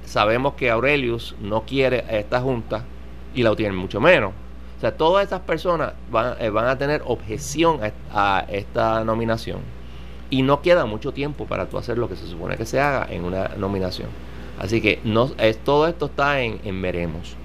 Sabemos 0.03 0.55
que 0.55 0.69
Aurelius 0.69 1.35
no 1.39 1.61
quiere 1.61 1.99
a 1.99 2.17
esta 2.17 2.41
Junta 2.41 2.83
y 3.33 3.43
la 3.43 3.55
tienen 3.55 3.77
mucho 3.77 4.01
menos. 4.01 4.33
O 4.81 4.83
sea, 4.83 4.97
todas 4.97 5.23
estas 5.23 5.41
personas 5.41 5.93
van, 6.09 6.33
eh, 6.39 6.49
van 6.49 6.65
a 6.65 6.75
tener 6.75 7.03
objeción 7.05 7.81
a, 7.83 8.39
a, 8.39 8.39
esta 8.49 9.03
nominación. 9.03 9.59
Y 10.31 10.41
no 10.41 10.63
queda 10.63 10.87
mucho 10.87 11.11
tiempo 11.11 11.45
para 11.45 11.69
tú 11.69 11.77
hacer 11.77 11.99
lo 11.99 12.09
que 12.09 12.15
se 12.15 12.25
supone 12.25 12.57
que 12.57 12.65
se 12.65 12.79
haga 12.79 13.05
en 13.07 13.23
una 13.23 13.49
nominación. 13.49 14.09
Así 14.57 14.81
que 14.81 14.99
no, 15.03 15.29
es, 15.37 15.63
todo 15.63 15.87
esto 15.87 16.07
está 16.07 16.41
en, 16.41 16.81
veremos. 16.81 17.35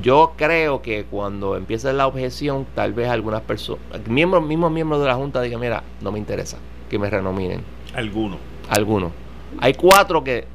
Yo 0.00 0.32
creo 0.38 0.80
que 0.80 1.04
cuando 1.04 1.54
empiece 1.54 1.92
la 1.92 2.06
objeción, 2.06 2.66
tal 2.74 2.94
vez 2.94 3.10
algunas 3.10 3.42
personas, 3.42 3.82
miembros, 4.08 4.42
mismos 4.42 4.72
miembros 4.72 5.02
de 5.02 5.08
la 5.08 5.16
Junta 5.16 5.42
digan, 5.42 5.60
mira, 5.60 5.82
no 6.00 6.10
me 6.10 6.18
interesa 6.18 6.56
que 6.88 6.98
me 6.98 7.10
renominen. 7.10 7.60
Algunos. 7.92 8.38
Algunos. 8.70 9.12
Hay 9.58 9.74
cuatro 9.74 10.24
que 10.24 10.46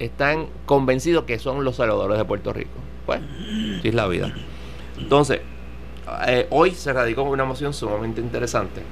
están 0.00 0.48
convencidos 0.66 1.22
que 1.22 1.38
son 1.38 1.62
los 1.62 1.76
salvadores 1.76 2.18
de 2.18 2.24
Puerto 2.24 2.52
Rico. 2.52 2.80
Pues, 3.06 3.20
sí 3.80 3.88
es 3.88 3.94
la 3.94 4.08
vida. 4.08 4.34
Entonces, 4.98 5.40
eh, 6.26 6.46
hoy 6.50 6.72
se 6.72 6.92
radicó 6.92 7.22
una 7.22 7.44
moción 7.44 7.72
sumamente 7.72 8.20
interesante 8.20 8.82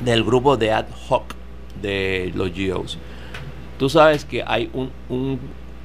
del 0.00 0.24
grupo 0.24 0.56
de 0.56 0.72
ad 0.72 0.86
hoc 1.08 1.34
de 1.80 2.32
los 2.34 2.52
GEOs 2.52 2.98
Tú 3.78 3.88
sabes 3.88 4.24
que 4.24 4.42
hay 4.46 4.70
un, 4.72 5.40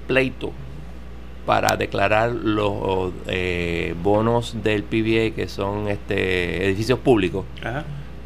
pleito 0.08 0.52
para 1.46 1.76
declarar 1.76 2.32
los 2.32 3.12
eh, 3.28 3.96
bonos 4.02 4.56
del 4.64 4.84
PBA 4.84 5.36
que 5.36 5.48
son 5.48 5.88
este 5.88 6.66
edificios 6.66 7.00
públicos 7.00 7.46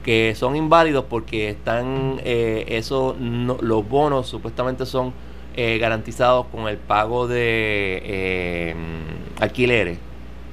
que 0.04 0.36
son 0.36 0.56
inválidos 0.56 1.06
porque 1.10 1.50
están 1.50 2.20
eh, 2.24 2.66
esos 2.68 3.16
los 3.20 3.88
bonos 3.88 4.28
supuestamente 4.28 4.86
son 4.86 5.14
eh, 5.56 5.78
garantizados 5.78 6.48
con 6.48 6.68
el 6.68 6.78
pago 6.78 7.28
de 7.28 8.02
eh, 8.04 8.76
alquileres 9.40 10.00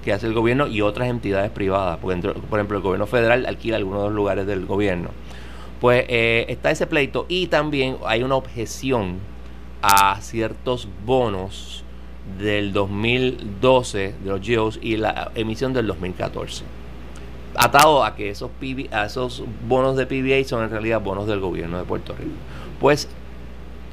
que 0.05 0.13
hace 0.13 0.27
el 0.27 0.35
gobierno 0.35 0.67
y 0.67 0.81
otras 0.81 1.09
entidades 1.09 1.51
privadas 1.51 1.99
por 1.99 2.13
ejemplo 2.13 2.77
el 2.77 2.83
gobierno 2.83 3.07
federal 3.07 3.47
alquila 3.47 3.77
algunos 3.77 4.03
de 4.03 4.09
los 4.09 4.17
lugares 4.17 4.47
del 4.47 4.67
gobierno 4.67 5.11
pues 5.81 6.05
eh, 6.09 6.45
está 6.49 6.71
ese 6.71 6.87
pleito 6.87 7.27
y 7.29 7.47
también 7.47 7.97
hay 8.05 8.23
una 8.23 8.37
objeción 8.37 9.19
a 9.83 10.21
ciertos 10.21 10.89
bonos 11.07 11.85
del 12.39 12.73
2012 12.73 13.99
de 14.23 14.31
los 14.31 14.41
GEOs 14.41 14.79
y 14.83 14.99
la 14.99 15.33
emisión 15.35 15.73
del 15.73 15.87
2014. 15.87 16.65
Atado 17.57 18.05
a 18.05 18.15
que 18.15 18.29
esos, 18.29 18.51
a 18.93 19.07
esos 19.07 19.43
bonos 19.67 19.97
de 19.97 20.07
PBA 20.07 20.47
son 20.47 20.65
en 20.65 20.71
realidad 20.71 21.01
bonos 21.01 21.27
del 21.27 21.41
gobierno 21.41 21.79
de 21.79 21.85
Puerto 21.85 22.15
Rico. 22.15 22.31
Pues 22.79 23.09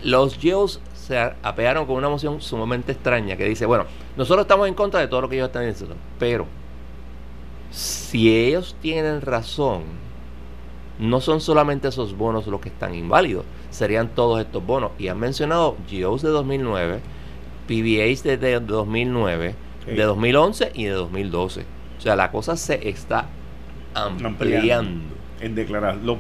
los 0.04 0.38
GEOs 0.38 0.82
se 1.08 1.18
apearon 1.18 1.86
con 1.86 1.96
una 1.96 2.10
moción 2.10 2.42
sumamente 2.42 2.92
extraña 2.92 3.38
que 3.38 3.46
dice, 3.46 3.66
bueno, 3.66 3.86
nosotros 4.18 4.44
estamos 4.44 4.68
en 4.68 4.74
contra 4.74 5.00
de 5.00 5.08
todo 5.08 5.22
lo 5.22 5.30
que 5.30 5.36
ellos 5.36 5.48
están 5.48 5.66
diciendo, 5.66 5.96
pero 6.20 6.46
si 7.72 8.36
ellos 8.36 8.76
tienen 8.82 9.22
razón, 9.22 9.84
no 11.00 11.22
son 11.22 11.40
solamente 11.40 11.88
esos 11.88 12.18
bonos 12.18 12.46
los 12.48 12.60
que 12.60 12.68
están 12.68 12.94
inválidos, 12.94 13.46
serían 13.70 14.10
todos 14.10 14.42
estos 14.42 14.66
bonos. 14.66 14.92
Y 15.00 15.08
han 15.08 15.18
mencionado 15.18 15.78
GOs 15.90 16.24
de 16.24 16.30
2009, 16.30 17.00
PBAs 17.68 18.24
de, 18.24 18.60
2009, 18.60 19.56
de 19.86 20.04
2011 20.04 20.72
y 20.74 20.86
de 20.86 20.92
2012. 20.92 21.62
O 21.98 22.02
sea, 22.02 22.18
la 22.18 22.32
cosa 22.32 22.58
se 22.58 22.90
está 22.90 23.28
ampliando. 23.94 25.16
En 25.40 25.56
declararlo 25.56 26.18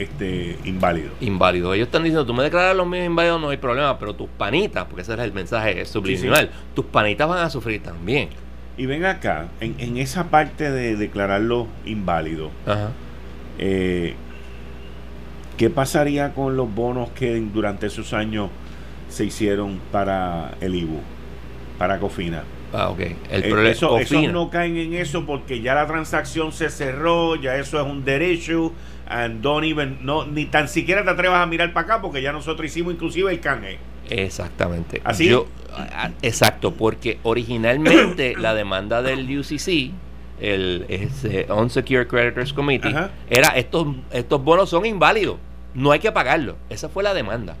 este, 0.00 0.56
inválido. 0.64 1.10
Inválido. 1.20 1.74
Ellos 1.74 1.88
están 1.88 2.02
diciendo, 2.02 2.24
tú 2.24 2.32
me 2.32 2.42
declaras 2.42 2.74
los 2.74 2.86
míos 2.86 3.04
inválidos, 3.04 3.40
no 3.40 3.50
hay 3.50 3.58
problema, 3.58 3.98
pero 3.98 4.14
tus 4.14 4.28
panitas, 4.30 4.86
porque 4.86 5.02
ese 5.02 5.12
es 5.12 5.18
el 5.18 5.32
mensaje 5.34 5.84
subliminal, 5.84 6.50
tus 6.74 6.86
panitas 6.86 7.28
van 7.28 7.44
a 7.44 7.50
sufrir 7.50 7.82
también. 7.82 8.30
Y 8.78 8.86
ven 8.86 9.04
acá, 9.04 9.48
en, 9.60 9.74
en 9.78 9.98
esa 9.98 10.30
parte 10.30 10.70
de 10.70 10.96
declararlo 10.96 11.66
inválido, 11.84 12.50
eh, 13.58 14.14
¿qué 15.58 15.68
pasaría 15.68 16.32
con 16.32 16.56
los 16.56 16.74
bonos 16.74 17.10
que 17.10 17.38
durante 17.52 17.88
esos 17.88 18.14
años 18.14 18.48
se 19.10 19.26
hicieron 19.26 19.80
para 19.92 20.52
el 20.62 20.76
IBU, 20.76 21.00
para 21.76 21.98
Cofina? 21.98 22.42
Ah, 22.72 22.88
ok. 22.88 23.00
El 23.30 23.44
eh, 23.44 23.70
eso, 23.70 23.98
esos 23.98 24.32
no 24.32 24.48
caen 24.48 24.76
en 24.76 24.94
eso 24.94 25.26
porque 25.26 25.60
ya 25.60 25.74
la 25.74 25.86
transacción 25.86 26.52
se 26.52 26.70
cerró, 26.70 27.36
ya 27.36 27.56
eso 27.56 27.78
es 27.78 27.86
un 27.86 28.04
derecho, 28.04 28.72
and 29.10 29.42
don't 29.42 29.64
even, 29.64 29.98
no, 30.00 30.24
ni 30.24 30.46
tan 30.46 30.68
siquiera 30.68 31.04
te 31.04 31.10
atrevas 31.10 31.42
a 31.42 31.46
mirar 31.46 31.72
para 31.72 31.84
acá 31.84 32.00
porque 32.00 32.22
ya 32.22 32.32
nosotros 32.32 32.66
hicimos 32.66 32.94
inclusive 32.94 33.30
el 33.30 33.40
canje. 33.40 33.78
Exactamente. 34.08 35.02
Así 35.04 35.28
Yo, 35.28 35.46
exacto, 36.22 36.72
porque 36.72 37.18
originalmente 37.22 38.34
la 38.38 38.54
demanda 38.54 39.02
del 39.02 39.38
UCC, 39.38 39.92
el 40.40 40.86
Unsecured 41.50 42.06
Creditors 42.06 42.52
Committee, 42.52 42.94
era 43.28 43.48
estos, 43.48 43.88
estos 44.10 44.42
bonos 44.42 44.70
son 44.70 44.86
inválidos, 44.86 45.36
no 45.74 45.92
hay 45.92 46.00
que 46.00 46.10
pagarlos. 46.10 46.56
Esa 46.70 46.88
fue 46.88 47.02
la 47.02 47.12
demanda. 47.12 47.56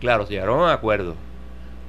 Claro, 0.00 0.26
se 0.26 0.34
llegaron 0.34 0.60
a 0.60 0.64
un 0.64 0.70
acuerdo 0.70 1.14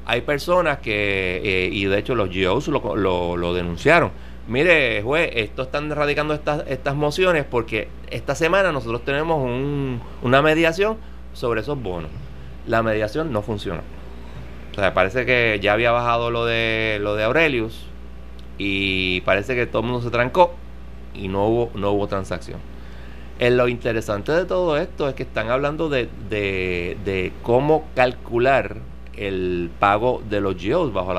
hay 0.07 0.21
personas 0.21 0.77
que, 0.77 1.41
eh, 1.43 1.69
y 1.69 1.83
de 1.83 1.99
hecho 1.99 2.15
los 2.15 2.29
GOs 2.33 2.69
lo, 2.69 3.35
lo, 3.35 3.53
denunciaron. 3.53 4.11
Mire, 4.47 5.01
juez, 5.01 5.29
esto 5.33 5.63
están 5.63 5.89
radicando 5.91 6.33
estas, 6.33 6.63
estas 6.67 6.95
mociones 6.95 7.43
porque 7.43 7.89
esta 8.09 8.33
semana 8.33 8.71
nosotros 8.71 9.03
tenemos 9.03 9.43
un, 9.43 10.01
una 10.21 10.41
mediación 10.41 10.97
sobre 11.33 11.61
esos 11.61 11.81
bonos. 11.81 12.09
La 12.65 12.81
mediación 12.81 13.33
no 13.33 13.41
funcionó. 13.41 13.81
O 14.71 14.75
sea, 14.75 14.93
parece 14.93 15.25
que 15.25 15.59
ya 15.61 15.73
había 15.73 15.91
bajado 15.91 16.31
lo 16.31 16.45
de 16.45 16.99
lo 17.01 17.15
de 17.15 17.25
Aurelius 17.25 17.87
y 18.57 19.21
parece 19.21 19.55
que 19.55 19.65
todo 19.65 19.81
el 19.81 19.87
mundo 19.87 20.01
se 20.01 20.11
trancó 20.11 20.55
y 21.13 21.27
no 21.27 21.45
hubo, 21.47 21.71
no 21.75 21.91
hubo 21.91 22.07
transacción. 22.07 22.59
En 23.39 23.57
lo 23.57 23.67
interesante 23.67 24.31
de 24.31 24.45
todo 24.45 24.77
esto 24.77 25.09
es 25.09 25.15
que 25.15 25.23
están 25.23 25.49
hablando 25.49 25.89
de, 25.89 26.07
de, 26.29 26.97
de 27.03 27.33
cómo 27.43 27.85
calcular 27.95 28.77
el 29.17 29.69
pago 29.79 30.23
de 30.29 30.39
los 30.39 30.55
GOs 30.63 30.93
bajo 30.93 31.11
el 31.11 31.17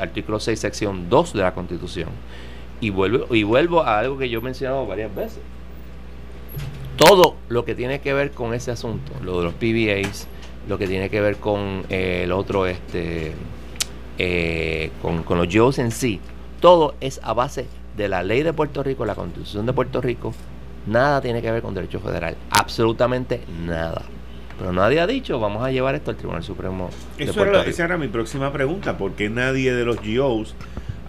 artículo 0.00 0.38
6, 0.38 0.60
sección 0.60 1.08
2 1.10 1.32
de 1.32 1.40
la 1.40 1.52
Constitución. 1.52 2.10
Y 2.80 2.90
vuelvo, 2.90 3.34
y 3.34 3.42
vuelvo 3.42 3.82
a 3.82 3.98
algo 3.98 4.18
que 4.18 4.28
yo 4.28 4.38
he 4.40 4.42
mencionado 4.42 4.86
varias 4.86 5.14
veces. 5.14 5.40
Todo 6.96 7.36
lo 7.48 7.64
que 7.64 7.74
tiene 7.74 8.00
que 8.00 8.12
ver 8.12 8.30
con 8.30 8.54
ese 8.54 8.70
asunto, 8.70 9.12
lo 9.22 9.38
de 9.38 9.44
los 9.44 9.54
PBAs, 9.54 10.26
lo 10.68 10.78
que 10.78 10.86
tiene 10.86 11.08
que 11.08 11.20
ver 11.20 11.36
con 11.36 11.84
eh, 11.88 12.22
el 12.24 12.32
otro, 12.32 12.66
este, 12.66 13.32
eh, 14.18 14.90
con, 15.00 15.22
con, 15.22 15.38
los 15.38 15.54
GOs 15.54 15.78
en 15.78 15.90
sí, 15.90 16.20
todo 16.60 16.94
es 17.00 17.20
a 17.22 17.32
base 17.32 17.66
de 17.96 18.08
la 18.08 18.22
ley 18.22 18.42
de 18.42 18.52
Puerto 18.52 18.82
Rico, 18.82 19.04
la 19.04 19.14
Constitución 19.14 19.66
de 19.66 19.72
Puerto 19.72 20.00
Rico. 20.00 20.34
Nada 20.86 21.20
tiene 21.20 21.42
que 21.42 21.50
ver 21.50 21.62
con 21.62 21.74
derecho 21.74 22.00
federal. 22.00 22.36
Absolutamente 22.50 23.42
nada. 23.66 24.02
Pero 24.58 24.72
nadie 24.72 25.00
ha 25.00 25.06
dicho, 25.06 25.40
vamos 25.40 25.64
a 25.64 25.70
llevar 25.70 25.94
esto 25.94 26.10
al 26.10 26.18
Tribunal 26.18 26.42
Supremo. 26.42 26.90
Eso 27.16 27.42
era, 27.42 27.62
esa 27.64 27.84
era 27.84 27.96
mi 27.96 28.08
próxima 28.08 28.52
pregunta, 28.52 28.98
¿por 28.98 29.12
qué 29.12 29.30
nadie 29.30 29.72
de 29.72 29.84
los 29.86 29.96
GOs 29.96 30.54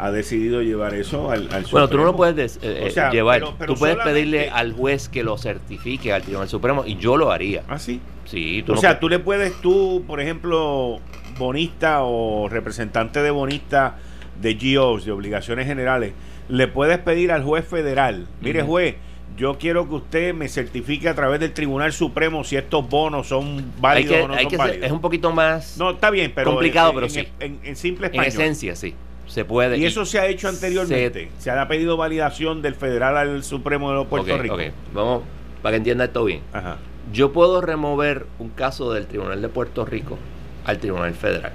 ha 0.02 0.12
decidido 0.12 0.64
llevar 0.64 0.96
eso 0.96 1.30
al, 1.30 1.44
Supremo? 1.44 1.68
Bueno, 1.72 1.88
tú 1.88 1.98
no 1.98 2.04
lo 2.06 2.16
puedes 2.16 2.58
eh, 2.64 2.92
eh, 2.96 3.10
llevar, 3.12 3.44
tú 3.68 3.76
puedes 3.76 3.98
pedirle 3.98 4.50
al 4.50 4.74
juez 4.74 5.08
que 5.08 5.24
lo 5.24 5.38
certifique 5.38 6.12
al 6.12 6.24
Tribunal 6.24 6.50
Supremo 6.50 6.84
y 6.86 6.98
yo 6.98 7.18
lo 7.18 7.32
haría. 7.32 7.64
¿Ah, 7.68 7.78
sí? 7.78 8.02
Sí, 8.26 8.64
tú 8.66 8.74
O 8.74 8.78
sea, 8.78 9.00
tú 9.00 9.10
le 9.10 9.20
puedes, 9.20 9.54
tú, 9.62 10.04
por 10.08 10.20
ejemplo, 10.20 11.00
bonista 11.38 12.00
o 12.02 12.50
representante 12.50 13.22
de 13.22 13.30
bonista 13.30 13.98
de 14.42 14.56
GOs, 14.56 15.06
de 15.06 15.12
obligaciones 15.12 15.68
generales, 15.68 16.14
le 16.50 16.68
puedes 16.68 16.98
pedir 16.98 17.32
al 17.32 17.44
juez 17.44 17.64
federal, 17.64 18.28
mire 18.42 18.64
juez, 18.64 18.96
yo 19.38 19.60
quiero 19.60 19.88
que 19.88 19.96
usted 19.96 20.34
me 20.34 20.50
certifique 20.50 21.10
a 21.10 21.14
través 21.14 21.40
del 21.40 21.54
Tribunal 21.54 21.94
Supremo 21.94 22.44
si 22.44 22.58
estos 22.58 22.90
bonos 22.90 23.28
son 23.28 23.72
válidos 23.80 24.26
o 24.26 24.28
no 24.28 24.38
son 24.38 24.58
válidos. 24.58 24.86
es 24.86 24.92
un 24.92 25.00
poquito 25.00 25.32
más 25.32 25.78
no, 25.78 25.92
está 25.92 26.10
bien, 26.10 26.32
pero 26.34 26.52
complicado, 26.52 26.92
pero 26.94 27.08
sí. 27.08 27.28
En, 27.40 27.76
simple 27.76 28.08
español. 28.08 28.26
En 28.26 28.32
esencia, 28.32 28.76
sí. 28.76 28.96
Se 29.32 29.46
puede. 29.46 29.78
Y, 29.78 29.86
eso 29.86 30.06
se 30.06 30.20
ha 30.20 30.28
hecho 30.28 30.50
anteriormente. 30.50 31.32
Se, 31.40 31.52
ha 31.52 31.68
pedido 31.68 31.98
validación 31.98 32.62
del 32.62 32.76
Federal 32.76 33.16
al 33.16 33.44
Supremo 33.44 33.92
de 33.92 34.06
Puerto 34.06 34.38
Rico. 34.38 34.56
Okay. 34.56 34.72
Vamos, 34.94 35.24
para 35.62 35.74
que 35.74 35.78
entienda 35.78 36.06
esto 36.06 36.26
bien. 36.26 36.42
Ajá. 36.52 36.78
Yo 37.14 37.32
puedo 37.32 37.62
remover 37.62 38.26
un 38.40 38.50
caso 38.50 38.92
del 38.94 39.08
Tribunal 39.08 39.42
de 39.42 39.50
Puerto 39.50 39.86
Rico 39.86 40.18
al 40.66 40.80
Tribunal 40.80 41.14
Federal. 41.14 41.54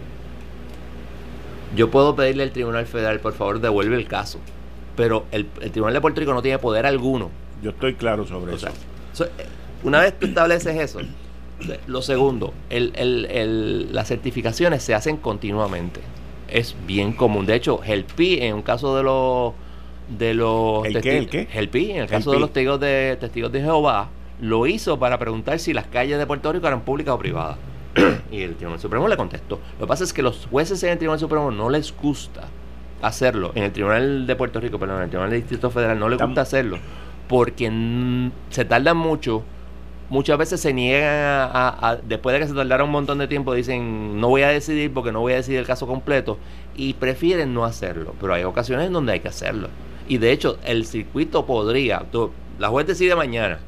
Yo 1.74 1.90
puedo 1.90 2.16
pedirle 2.16 2.44
al 2.44 2.50
Tribunal 2.50 2.86
Federal, 2.86 3.20
por 3.20 3.34
favor, 3.34 3.60
devuelve 3.60 3.96
el 3.96 4.08
caso. 4.08 4.38
Pero 4.96 5.26
el 5.30 5.46
Tribunal 5.46 5.94
de 5.94 6.00
Puerto 6.00 6.20
Rico 6.20 6.32
no 6.32 6.42
tiene 6.42 6.58
poder 6.58 6.86
alguno 6.86 7.30
yo 7.62 7.70
estoy 7.70 7.94
claro 7.94 8.26
sobre 8.26 8.54
eso. 8.54 8.68
una 9.82 10.00
vez 10.00 10.18
tú 10.18 10.26
estableces 10.26 10.76
eso, 10.76 11.00
lo 11.86 12.02
segundo, 12.02 12.52
el, 12.70 13.92
las 13.92 14.08
certificaciones 14.08 14.82
se 14.82 14.94
hacen 14.94 15.16
continuamente. 15.16 16.00
Es 16.48 16.76
bien 16.87 17.12
común. 17.12 17.46
De 17.46 17.54
hecho, 17.54 17.80
Helpi, 17.82 18.38
en 18.40 18.54
un 18.54 18.62
caso 18.62 18.96
de 18.96 19.02
los 19.02 19.54
de 20.09 20.35
los 20.35 20.85
¿El 20.87 21.00
qué, 21.00 21.18
¿El 21.18 21.28
qué? 21.28 21.48
en 21.90 22.02
el 22.02 22.09
caso 22.09 22.30
de 22.30 22.38
los 22.38 22.52
testigos 22.52 22.78
de 22.78 23.16
testigos 23.18 23.50
de 23.50 23.61
Jehová, 23.61 24.09
lo 24.40 24.66
hizo 24.66 24.98
para 24.98 25.18
preguntar 25.18 25.59
si 25.59 25.72
las 25.72 25.87
calles 25.87 26.18
de 26.18 26.26
Puerto 26.26 26.52
Rico 26.52 26.66
eran 26.66 26.82
públicas 26.82 27.14
o 27.14 27.18
privadas. 27.18 27.59
y 28.30 28.42
el 28.42 28.54
Tribunal 28.54 28.78
Supremo 28.78 29.09
le 29.09 29.16
contestó. 29.16 29.59
Lo 29.78 29.87
que 29.87 29.88
pasa 29.88 30.04
es 30.04 30.12
que 30.12 30.22
los 30.22 30.46
jueces 30.50 30.82
en 30.82 30.90
el 30.90 30.98
Tribunal 30.98 31.18
Supremo 31.18 31.50
no 31.50 31.70
les 31.70 31.94
gusta 31.96 32.42
hacerlo. 33.02 33.52
En 33.54 33.64
el 33.64 33.72
Tribunal 33.72 34.26
de 34.26 34.37
Puerto 34.37 34.61
Rico, 34.61 34.78
perdón, 34.78 34.98
en 34.98 35.04
el 35.04 35.09
Tribunal 35.09 35.30
del 35.30 35.40
Distrito 35.40 35.70
Federal 35.70 35.98
no 35.98 36.09
les 36.09 36.20
gusta 36.20 36.42
hacerlo 36.42 36.78
porque 37.28 38.30
se 38.50 38.64
tardan 38.64 38.96
mucho. 38.96 39.42
Muchas 40.09 40.38
veces 40.38 40.61
se 40.61 40.73
niegan 40.73 41.51
a, 41.53 41.99
después 42.05 42.35
de 42.35 42.40
que 42.40 42.47
se 42.47 42.55
tardara 42.55 42.85
un 42.85 42.90
montón 42.90 43.19
de 43.19 43.27
tiempo, 43.27 43.55
dicen 43.55 44.21
no 44.21 44.29
voy 44.29 44.42
a 44.42 44.49
decidir 44.49 44.92
porque 44.92 45.11
no 45.11 45.21
voy 45.21 45.33
a 45.33 45.37
decidir 45.37 45.59
el 45.59 45.66
caso 45.66 45.87
completo 45.87 46.38
y 46.77 46.95
prefieren 46.95 47.53
no 47.53 47.64
hacerlo. 47.64 48.14
Pero 48.21 48.35
hay 48.35 48.45
ocasiones 48.45 48.87
en 48.87 48.92
donde 48.92 49.12
hay 49.12 49.21
que 49.21 49.29
hacerlo. 49.29 49.69
Y 50.09 50.19
de 50.19 50.31
hecho, 50.31 50.59
el 50.64 50.87
circuito 50.87 51.47
podría, 51.47 52.05
la 52.59 52.69
juez 52.69 52.87
decide 52.87 53.16
mañana 53.16 53.59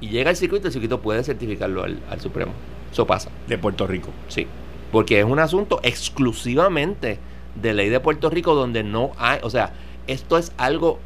y 0.00 0.08
llega 0.08 0.30
el 0.30 0.36
circuito, 0.36 0.66
el 0.66 0.72
circuito 0.72 1.00
puede 1.00 1.24
certificarlo 1.24 1.82
al, 1.84 1.98
al 2.10 2.20
Supremo. 2.20 2.52
Eso 2.92 3.06
pasa. 3.06 3.30
De 3.46 3.56
Puerto 3.56 3.86
Rico. 3.86 4.10
Sí. 4.28 4.46
Porque 4.92 5.20
es 5.20 5.24
un 5.24 5.38
asunto 5.38 5.80
exclusivamente 5.82 7.18
de 7.54 7.74
ley 7.74 7.88
de 7.88 8.00
Puerto 8.00 8.30
Rico 8.30 8.54
donde 8.54 8.82
no 8.82 9.12
hay, 9.16 9.38
o 9.42 9.50
sea, 9.50 9.72
esto 10.06 10.38
es 10.38 10.52
algo 10.56 10.98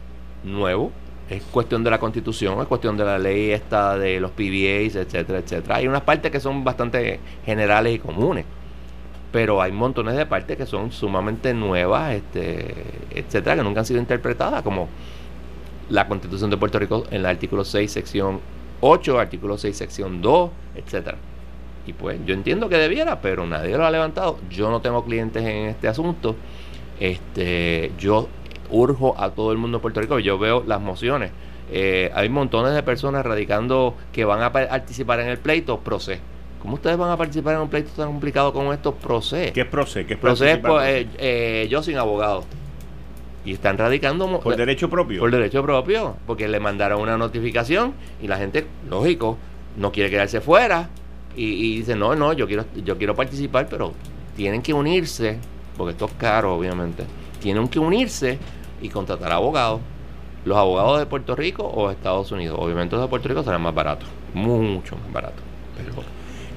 nuevo, 0.42 0.92
es 1.36 1.42
cuestión 1.44 1.84
de 1.84 1.90
la 1.90 1.98
constitución, 1.98 2.60
es 2.60 2.66
cuestión 2.66 2.96
de 2.96 3.04
la 3.04 3.18
ley 3.18 3.50
esta 3.50 3.96
de 3.98 4.20
los 4.20 4.30
PBAs, 4.30 4.96
etcétera, 4.96 5.38
etcétera. 5.38 5.76
Hay 5.76 5.88
unas 5.88 6.02
partes 6.02 6.30
que 6.30 6.40
son 6.40 6.64
bastante 6.64 7.20
generales 7.44 7.94
y 7.94 7.98
comunes, 7.98 8.44
pero 9.32 9.60
hay 9.60 9.72
montones 9.72 10.16
de 10.16 10.26
partes 10.26 10.56
que 10.56 10.66
son 10.66 10.92
sumamente 10.92 11.52
nuevas, 11.54 12.14
este, 12.14 12.74
etcétera, 13.10 13.56
que 13.56 13.62
nunca 13.62 13.80
han 13.80 13.86
sido 13.86 14.00
interpretadas, 14.00 14.62
como 14.62 14.88
la 15.90 16.06
constitución 16.08 16.50
de 16.50 16.56
Puerto 16.56 16.78
Rico 16.78 17.04
en 17.10 17.16
el 17.16 17.26
artículo 17.26 17.64
6, 17.64 17.90
sección 17.90 18.40
8, 18.80 19.18
artículo 19.18 19.58
6, 19.58 19.76
sección 19.76 20.22
2, 20.22 20.50
etcétera. 20.76 21.18
Y 21.86 21.92
pues 21.92 22.18
yo 22.24 22.34
entiendo 22.34 22.68
que 22.68 22.76
debiera, 22.76 23.20
pero 23.20 23.46
nadie 23.46 23.76
lo 23.76 23.84
ha 23.84 23.90
levantado. 23.90 24.38
Yo 24.50 24.70
no 24.70 24.80
tengo 24.80 25.04
clientes 25.04 25.42
en 25.42 25.66
este 25.66 25.88
asunto. 25.88 26.34
Este, 26.98 27.92
yo 27.98 28.28
urjo 28.70 29.14
a 29.18 29.30
todo 29.30 29.52
el 29.52 29.58
mundo 29.58 29.78
de 29.78 29.82
Puerto 29.82 30.00
Rico. 30.00 30.18
Yo 30.18 30.38
veo 30.38 30.62
las 30.66 30.80
mociones. 30.80 31.30
Eh, 31.70 32.10
hay 32.14 32.28
montones 32.28 32.74
de 32.74 32.82
personas 32.82 33.24
radicando 33.24 33.94
que 34.12 34.24
van 34.24 34.42
a 34.42 34.52
participar 34.52 35.20
en 35.20 35.28
el 35.28 35.38
pleito, 35.38 35.80
proce. 35.80 36.20
¿Cómo 36.60 36.74
ustedes 36.74 36.96
van 36.96 37.10
a 37.10 37.16
participar 37.16 37.56
en 37.56 37.60
un 37.60 37.68
pleito 37.68 37.90
tan 37.96 38.06
complicado 38.06 38.52
como 38.52 38.72
esto? 38.72 38.94
Proce. 38.94 39.52
¿Qué 39.52 39.62
es 39.62 39.66
proce? 39.66 40.06
¿Qué 40.06 40.14
es 40.14 40.20
proce? 40.20 40.56
Pues, 40.58 40.88
eh, 40.88 41.08
eh, 41.18 41.68
yo 41.70 41.82
sin 41.82 41.98
abogado. 41.98 42.44
Y 43.44 43.52
están 43.52 43.76
radicando... 43.76 44.40
¿Por 44.40 44.56
derecho 44.56 44.88
propio? 44.88 45.20
Por 45.20 45.30
derecho 45.30 45.62
propio, 45.62 46.16
porque 46.26 46.48
le 46.48 46.60
mandaron 46.60 47.02
una 47.02 47.18
notificación 47.18 47.92
y 48.22 48.28
la 48.28 48.38
gente, 48.38 48.66
lógico, 48.88 49.36
no 49.76 49.92
quiere 49.92 50.08
quedarse 50.08 50.40
fuera 50.40 50.88
y, 51.36 51.44
y 51.44 51.76
dice, 51.76 51.94
no, 51.96 52.14
no, 52.14 52.32
yo 52.32 52.46
quiero, 52.46 52.64
yo 52.82 52.96
quiero 52.96 53.14
participar, 53.14 53.68
pero 53.68 53.92
tienen 54.34 54.62
que 54.62 54.72
unirse, 54.72 55.38
porque 55.76 55.92
esto 55.92 56.06
es 56.06 56.12
caro, 56.12 56.54
obviamente, 56.54 57.04
tienen 57.44 57.68
que 57.68 57.78
unirse 57.78 58.38
y 58.80 58.88
contratar 58.88 59.30
abogados. 59.30 59.82
¿Los 60.46 60.56
abogados 60.56 60.98
de 60.98 61.04
Puerto 61.04 61.36
Rico 61.36 61.62
o 61.62 61.90
Estados 61.90 62.32
Unidos? 62.32 62.58
Obviamente 62.58 62.96
los 62.96 63.04
de 63.04 63.08
Puerto 63.10 63.28
Rico 63.28 63.42
serán 63.42 63.60
más 63.60 63.74
baratos, 63.74 64.08
mucho 64.32 64.96
más 64.96 65.12
baratos. 65.12 65.44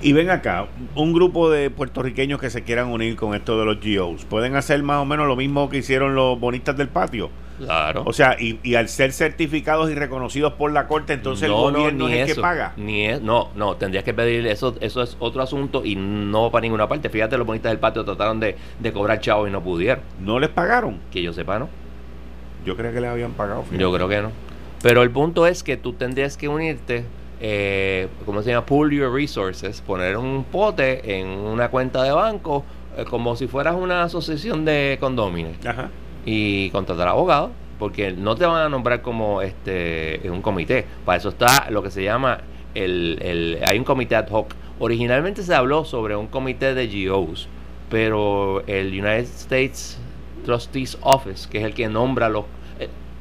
y 0.02 0.14
ven 0.14 0.30
acá, 0.30 0.68
un 0.96 1.12
grupo 1.12 1.50
de 1.50 1.70
puertorriqueños 1.70 2.40
que 2.40 2.50
se 2.50 2.64
quieran 2.64 2.88
unir 2.88 3.18
con 3.18 3.36
esto 3.36 3.60
de 3.60 3.66
los 3.66 3.80
GOs, 3.82 4.24
¿pueden 4.24 4.56
hacer 4.56 4.82
más 4.82 5.02
o 5.02 5.06
menos 5.06 5.28
lo 5.28 5.36
mismo 5.36 5.68
que 5.68 5.80
hicieron 5.80 6.16
los 6.16 6.40
bonistas 6.40 6.78
del 6.78 6.88
patio? 6.88 7.32
Claro. 7.58 8.04
O 8.06 8.14
sea, 8.14 8.38
y, 8.40 8.76
al 8.76 8.88
ser 8.88 9.12
certificados 9.12 9.90
y 9.90 9.96
reconocidos 9.96 10.54
por 10.54 10.72
la 10.72 10.88
corte, 10.88 11.14
entonces 11.14 11.44
el 11.44 11.54
gobierno 11.54 12.08
es 12.08 12.30
el 12.30 12.36
que 12.36 12.42
paga. 12.42 12.74
Ni 12.78 13.08
no, 13.22 13.50
no, 13.56 13.76
tendrías 13.76 14.04
que 14.04 14.14
pedir 14.14 14.46
eso, 14.48 14.76
eso 14.80 15.02
es 15.02 15.18
otro 15.20 15.42
asunto 15.42 15.84
y 15.84 15.96
no 15.96 16.52
para 16.52 16.62
ninguna 16.62 16.88
parte. 16.88 17.10
Fíjate, 17.10 17.38
los 17.38 17.48
bonistas 17.48 17.72
del 17.72 17.80
patio 17.80 18.06
trataron 18.06 18.40
de, 18.40 18.56
cobrar 18.94 19.20
chavo 19.20 19.48
y 19.48 19.52
no 19.52 19.62
pudieron. 19.62 20.04
¿No 20.20 20.40
les 20.40 20.50
pagaron? 20.50 21.00
Que 21.12 21.22
yo 21.22 21.34
sepa, 21.34 21.60
¿no? 21.60 21.70
Yo 22.66 22.76
creo 22.76 22.94
que 22.94 23.02
les 23.02 23.10
habían 23.10 23.32
pagado. 23.32 23.66
Yo 23.72 23.92
creo 23.92 24.08
que 24.08 24.22
no. 24.22 24.32
Pero 24.82 25.02
el 25.02 25.10
punto 25.10 25.48
es 25.48 25.64
que 25.64 25.78
tú 25.78 25.94
tendrías 25.94 26.38
que 26.38 26.48
unirte, 26.48 27.06
eh, 27.40 28.08
¿cómo 28.26 28.42
se 28.44 28.52
llama? 28.52 28.66
Pool 28.66 28.92
your 28.92 29.12
resources, 29.12 29.82
poner 29.82 30.18
un 30.18 30.44
pote 30.44 31.20
en 31.20 31.28
una 31.28 31.70
cuenta 31.70 32.04
de 32.04 32.12
banco, 32.12 32.64
eh, 32.96 33.06
como 33.10 33.36
si 33.36 33.48
fueras 33.48 33.76
una 33.76 34.04
asociación 34.04 34.66
de 34.66 34.98
condóminos. 35.00 35.54
Ajá 35.66 35.90
y 36.28 36.70
contratar 36.72 37.08
abogados, 37.08 37.52
porque 37.80 38.12
no 38.12 38.36
te 38.36 38.46
van 38.46 38.62
a 38.62 38.68
nombrar 38.68 39.02
como 39.02 39.42
este 39.42 40.28
en 40.28 40.34
un 40.34 40.42
comité. 40.42 40.86
Para 41.06 41.18
eso 41.18 41.30
está 41.30 41.72
lo 41.72 41.82
que 41.82 41.90
se 41.90 42.04
llama 42.04 42.42
el, 42.76 43.18
el 43.22 43.60
hay 43.66 43.80
un 43.80 43.86
comité 43.86 44.18
ad 44.18 44.28
hoc. 44.30 44.54
Originalmente 44.78 45.42
se 45.42 45.56
habló 45.56 45.86
sobre 45.86 46.18
un 46.18 46.28
comité 46.28 46.74
de 46.74 47.08
GOs, 47.08 47.48
pero 47.90 48.62
el 48.68 48.88
United 48.90 49.24
States 49.24 49.98
Trustees 50.46 50.98
Office, 51.02 51.48
que 51.50 51.60
es 51.60 51.64
el 51.64 51.74
que 51.74 51.88
nombra 51.88 52.28
los 52.28 52.44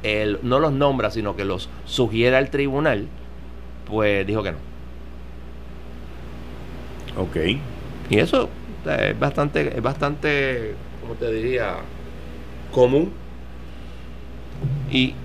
el, 0.03 0.39
no 0.43 0.59
los 0.59 0.73
nombra, 0.73 1.09
sino 1.09 1.37
que 1.37 1.45
los 1.45 1.69
sugiere 1.85 2.35
al 2.35 2.49
tribunal, 2.49 3.07
pues 3.89 4.27
dijo 4.27 4.43
que 4.43 4.51
no. 4.51 4.57
Ok. 7.17 7.37
Y 8.09 8.19
eso 8.19 8.49
es 8.85 9.17
bastante, 9.17 9.77
es 9.77 9.81
bastante, 9.81 10.75
¿cómo 11.01 11.13
te 11.13 11.31
diría? 11.31 11.77
Común. 12.77 13.11
Y 14.91 15.15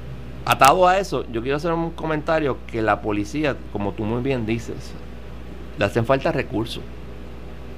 atado 0.47 0.89
a 0.89 0.99
eso, 0.99 1.27
yo 1.31 1.43
quiero 1.43 1.59
hacer 1.59 1.71
un 1.73 1.91
comentario 1.91 2.57
que 2.67 2.81
la 2.81 3.03
policía, 3.03 3.57
como 3.75 3.93
tú 3.93 4.05
muy 4.05 4.23
bien 4.23 4.47
dices, 4.47 4.95
le 5.79 5.85
hacen 5.85 6.07
falta 6.07 6.33
recursos. 6.33 6.83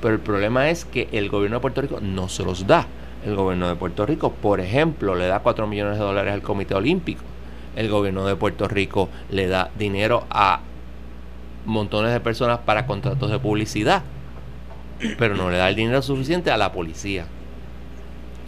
Pero 0.01 0.15
el 0.15 0.21
problema 0.21 0.71
es 0.71 0.85
que 0.85 1.09
el 1.11 1.29
gobierno 1.29 1.57
de 1.57 1.61
Puerto 1.61 1.81
Rico 1.81 1.99
no 2.01 2.29
se 2.29 2.45
los 2.45 2.69
da. 2.69 2.87
El 3.27 3.35
gobierno 3.35 3.67
de 3.67 3.75
Puerto 3.75 4.07
Rico, 4.07 4.31
por 4.31 4.61
ejemplo, 4.61 5.17
le 5.17 5.27
da 5.27 5.41
4 5.41 5.67
millones 5.67 5.99
de 5.99 6.05
dólares 6.05 6.33
al 6.33 6.43
Comité 6.43 6.77
Olímpico. 6.77 7.25
El 7.75 7.89
gobierno 7.89 8.25
de 8.27 8.37
Puerto 8.37 8.69
Rico 8.69 9.09
le 9.31 9.49
da 9.49 9.73
dinero 9.77 10.25
a 10.31 10.61
montones 11.65 12.13
de 12.13 12.21
personas 12.21 12.61
para 12.61 12.87
contratos 12.87 13.29
de 13.29 13.41
publicidad. 13.41 14.05
Pero 15.19 15.35
no 15.35 15.51
le 15.51 15.57
da 15.57 15.69
el 15.69 15.75
dinero 15.75 16.01
suficiente 16.01 16.53
a 16.53 16.57
la 16.57 16.71
policía. 16.71 17.27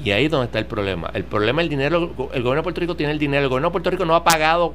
Y 0.04 0.10
ahí 0.10 0.26
es 0.26 0.30
donde 0.30 0.46
está 0.46 0.58
el 0.58 0.66
problema. 0.66 1.10
El 1.14 1.24
problema 1.24 1.62
es 1.62 1.66
el 1.66 1.70
dinero. 1.70 1.98
El 2.32 2.42
gobierno 2.42 2.56
de 2.56 2.62
Puerto 2.62 2.80
Rico 2.80 2.96
tiene 2.96 3.12
el 3.12 3.18
dinero. 3.18 3.44
El 3.44 3.48
gobierno 3.48 3.68
de 3.68 3.72
Puerto 3.72 3.90
Rico 3.90 4.04
no 4.04 4.14
ha 4.14 4.24
pagado 4.24 4.74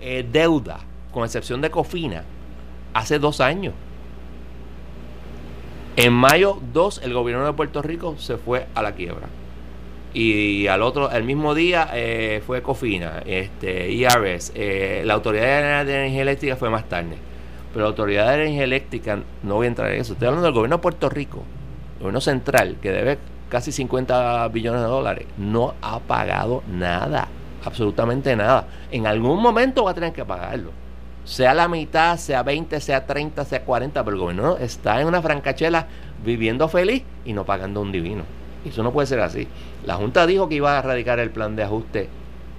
eh, 0.00 0.26
deuda, 0.30 0.80
con 1.12 1.24
excepción 1.24 1.60
de 1.60 1.70
Cofina, 1.70 2.24
hace 2.94 3.18
dos 3.18 3.40
años. 3.40 3.74
En 5.96 6.12
mayo 6.12 6.58
2, 6.72 7.02
el 7.04 7.12
gobierno 7.12 7.44
de 7.44 7.52
Puerto 7.52 7.82
Rico 7.82 8.16
se 8.16 8.36
fue 8.38 8.66
a 8.74 8.82
la 8.82 8.92
quiebra. 8.92 9.28
Y 10.14 10.66
al 10.66 10.82
otro, 10.82 11.10
el 11.10 11.24
mismo 11.24 11.54
día 11.54 11.90
eh, 11.92 12.42
fue 12.46 12.62
Cofina, 12.62 13.22
este, 13.26 13.90
IRS, 13.92 14.52
eh, 14.54 15.02
la 15.04 15.14
Autoridad 15.14 15.84
de 15.84 15.94
Energía 15.94 16.22
Eléctrica 16.22 16.56
fue 16.56 16.70
más 16.70 16.88
tarde. 16.88 17.16
Pero 17.72 17.84
la 17.84 17.90
Autoridad 17.90 18.28
de 18.28 18.34
Energía 18.34 18.64
Eléctrica, 18.64 19.18
no 19.42 19.56
voy 19.56 19.66
a 19.66 19.68
entrar 19.68 19.92
en 19.92 20.00
eso, 20.00 20.14
estoy 20.14 20.26
hablando 20.26 20.46
del 20.46 20.54
gobierno 20.54 20.76
de 20.76 20.82
Puerto 20.82 21.08
Rico, 21.10 21.44
el 21.96 22.00
gobierno 22.00 22.20
central, 22.20 22.76
que 22.80 22.90
debe 22.90 23.18
casi 23.50 23.72
50 23.72 24.48
billones 24.48 24.80
de 24.80 24.86
dólares, 24.86 25.26
no 25.36 25.74
ha 25.82 25.98
pagado 25.98 26.62
nada, 26.66 27.28
absolutamente 27.64 28.34
nada. 28.34 28.66
En 28.90 29.06
algún 29.06 29.42
momento 29.42 29.84
va 29.84 29.90
a 29.90 29.94
tener 29.94 30.12
que 30.14 30.24
pagarlo. 30.24 30.70
Sea 31.24 31.52
la 31.52 31.68
mitad, 31.68 32.16
sea 32.16 32.42
20, 32.42 32.80
sea 32.80 33.04
30, 33.04 33.44
sea 33.44 33.62
40, 33.62 34.02
pero 34.02 34.14
el 34.16 34.20
gobierno 34.20 34.56
está 34.56 35.00
en 35.00 35.08
una 35.08 35.20
francachela 35.20 35.86
viviendo 36.24 36.66
feliz 36.68 37.02
y 37.26 37.34
no 37.34 37.44
pagando 37.44 37.82
un 37.82 37.92
divino. 37.92 38.22
Eso 38.64 38.82
no 38.82 38.92
puede 38.92 39.06
ser 39.06 39.20
así. 39.20 39.46
La 39.84 39.94
Junta 39.94 40.26
dijo 40.26 40.48
que 40.48 40.54
iba 40.54 40.76
a 40.76 40.78
erradicar 40.78 41.18
el 41.18 41.30
plan 41.30 41.56
de 41.56 41.62
ajuste 41.64 42.08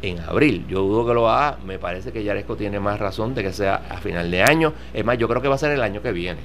en 0.02 0.20
abril. 0.20 0.66
Yo 0.68 0.82
dudo 0.82 1.06
que 1.08 1.14
lo 1.14 1.30
haga. 1.30 1.58
Me 1.66 1.80
parece 1.80 2.12
que 2.12 2.24
Yaresco 2.24 2.56
tiene 2.56 2.80
más 2.80 3.00
razón 3.00 3.36
de 3.36 3.44
que 3.44 3.54
sea 3.54 3.82
a 3.89 3.98
final 3.98 4.30
de 4.32 4.44
año. 4.44 4.74
Es 4.94 5.06
más, 5.06 5.18
yo 5.18 5.28
creo 5.28 5.42
que 5.42 5.48
va 5.48 5.56
a 5.56 5.60
ser 5.60 5.72
el 5.72 5.82
año 5.82 6.02
que 6.02 6.12
viene. 6.12 6.39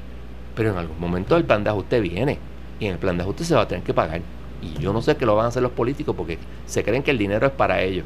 Pero 0.55 0.70
en 0.70 0.78
algún 0.78 0.99
momento 0.99 1.36
el 1.36 1.44
plan 1.44 1.64
de 1.64 1.70
ajuste 1.70 2.01
viene. 2.01 2.38
Y 2.80 2.86
en 2.86 2.92
el 2.92 2.98
plan 2.98 3.16
de 3.16 3.22
ajuste 3.22 3.44
se 3.44 3.54
va 3.54 3.62
a 3.62 3.68
tener 3.68 3.84
que 3.84 3.94
pagar. 3.94 4.20
Y 4.62 4.80
yo 4.80 4.92
no 4.92 5.02
sé 5.02 5.16
qué 5.16 5.26
lo 5.26 5.36
van 5.36 5.46
a 5.46 5.48
hacer 5.48 5.62
los 5.62 5.72
políticos 5.72 6.14
porque 6.16 6.38
se 6.66 6.82
creen 6.82 7.02
que 7.02 7.10
el 7.10 7.18
dinero 7.18 7.46
es 7.46 7.52
para 7.52 7.82
ellos. 7.82 8.04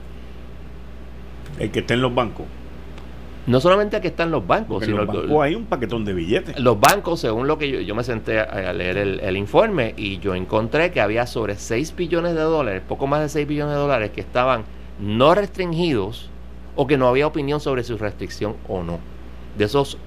El 1.58 1.70
que 1.70 1.80
está 1.80 1.94
en 1.94 2.02
los 2.02 2.14
bancos. 2.14 2.46
No 3.46 3.60
solamente 3.60 3.96
el 3.96 4.02
que 4.02 4.08
está 4.08 4.24
en 4.24 4.30
los 4.30 4.46
bancos, 4.46 4.84
sino. 4.84 5.00
En 5.00 5.06
los 5.06 5.16
bancos 5.16 5.42
hay 5.42 5.54
un 5.54 5.64
paquetón 5.64 6.04
de 6.04 6.12
billetes. 6.12 6.58
Los 6.58 6.78
bancos, 6.78 7.20
según 7.20 7.46
lo 7.46 7.58
que 7.58 7.70
yo, 7.70 7.80
yo 7.80 7.94
me 7.94 8.04
senté 8.04 8.38
a, 8.38 8.72
leer 8.72 8.98
el, 8.98 9.36
informe 9.36 9.94
y 9.96 10.18
yo 10.18 10.34
encontré 10.34 10.92
que 10.92 11.00
había 11.00 11.26
sobre 11.26 11.56
6 11.56 11.96
billones 11.96 12.34
de 12.34 12.42
dólares, 12.42 12.82
poco 12.86 13.06
más 13.06 13.22
de 13.22 13.28
6 13.28 13.48
billones 13.48 13.74
de 13.74 13.80
dólares 13.80 14.10
que 14.10 14.20
estaban 14.20 14.64
no 15.00 15.34
restringidos 15.34 16.28
o 16.76 16.86
que 16.86 16.98
no 16.98 17.08
había 17.08 17.26
opinión 17.26 17.60
sobre 17.60 17.82
su 17.82 17.96
restricción 17.98 18.56
o 18.68 18.82
no. 18.82 18.98
De 19.56 19.64
esos 19.64 19.98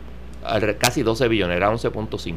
casi 0.79 1.03
12 1.03 1.27
billones, 1.27 1.57
era 1.57 1.71
11.5. 1.71 2.35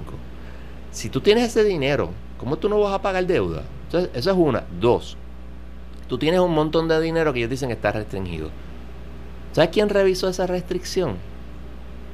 Si 0.97 1.11
tú 1.11 1.20
tienes 1.20 1.44
ese 1.44 1.62
dinero, 1.62 2.09
¿cómo 2.38 2.57
tú 2.57 2.70
no 2.70 2.80
vas 2.80 2.94
a 2.94 3.03
pagar 3.03 3.26
deuda? 3.26 3.64
Entonces, 3.84 4.09
eso 4.14 4.30
es 4.30 4.36
una. 4.38 4.64
Dos, 4.80 5.18
tú 6.09 6.16
tienes 6.16 6.40
un 6.40 6.55
montón 6.55 6.88
de 6.88 6.99
dinero 7.03 7.34
que 7.34 7.40
ellos 7.40 7.51
dicen 7.51 7.68
que 7.68 7.74
está 7.74 7.92
restringido. 7.92 8.49
¿Sabes 9.53 9.68
quién 9.74 9.90
revisó 9.90 10.26
esa 10.26 10.47
restricción? 10.47 11.16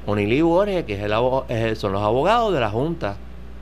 Onili 0.05 0.43
Borges, 0.43 0.85
que 0.85 0.95
es 0.95 1.79
son 1.79 1.93
los 1.93 2.03
abogados 2.03 2.53
de 2.53 2.59
la 2.59 2.71
Junta. 2.71 3.15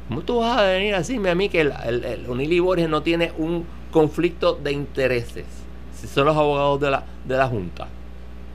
¿Cómo 0.09 0.23
tú 0.23 0.39
vas 0.39 0.59
a 0.59 0.63
venir 0.63 0.95
a 0.95 1.01
decirme 1.01 1.29
a 1.29 1.35
mí 1.35 1.51
que 1.51 1.61
el, 1.61 1.75
el, 1.85 2.61
Borges 2.63 2.89
no 2.89 3.03
tiene 3.03 3.31
un 3.37 3.67
conflicto 3.91 4.55
de 4.55 4.73
intereses? 4.73 5.45
Si 6.01 6.07
son 6.07 6.25
los 6.25 6.37
abogados 6.39 6.81
de 6.81 6.93
la, 6.93 7.05
de 7.27 7.37
la 7.37 7.47
Junta. 7.47 7.89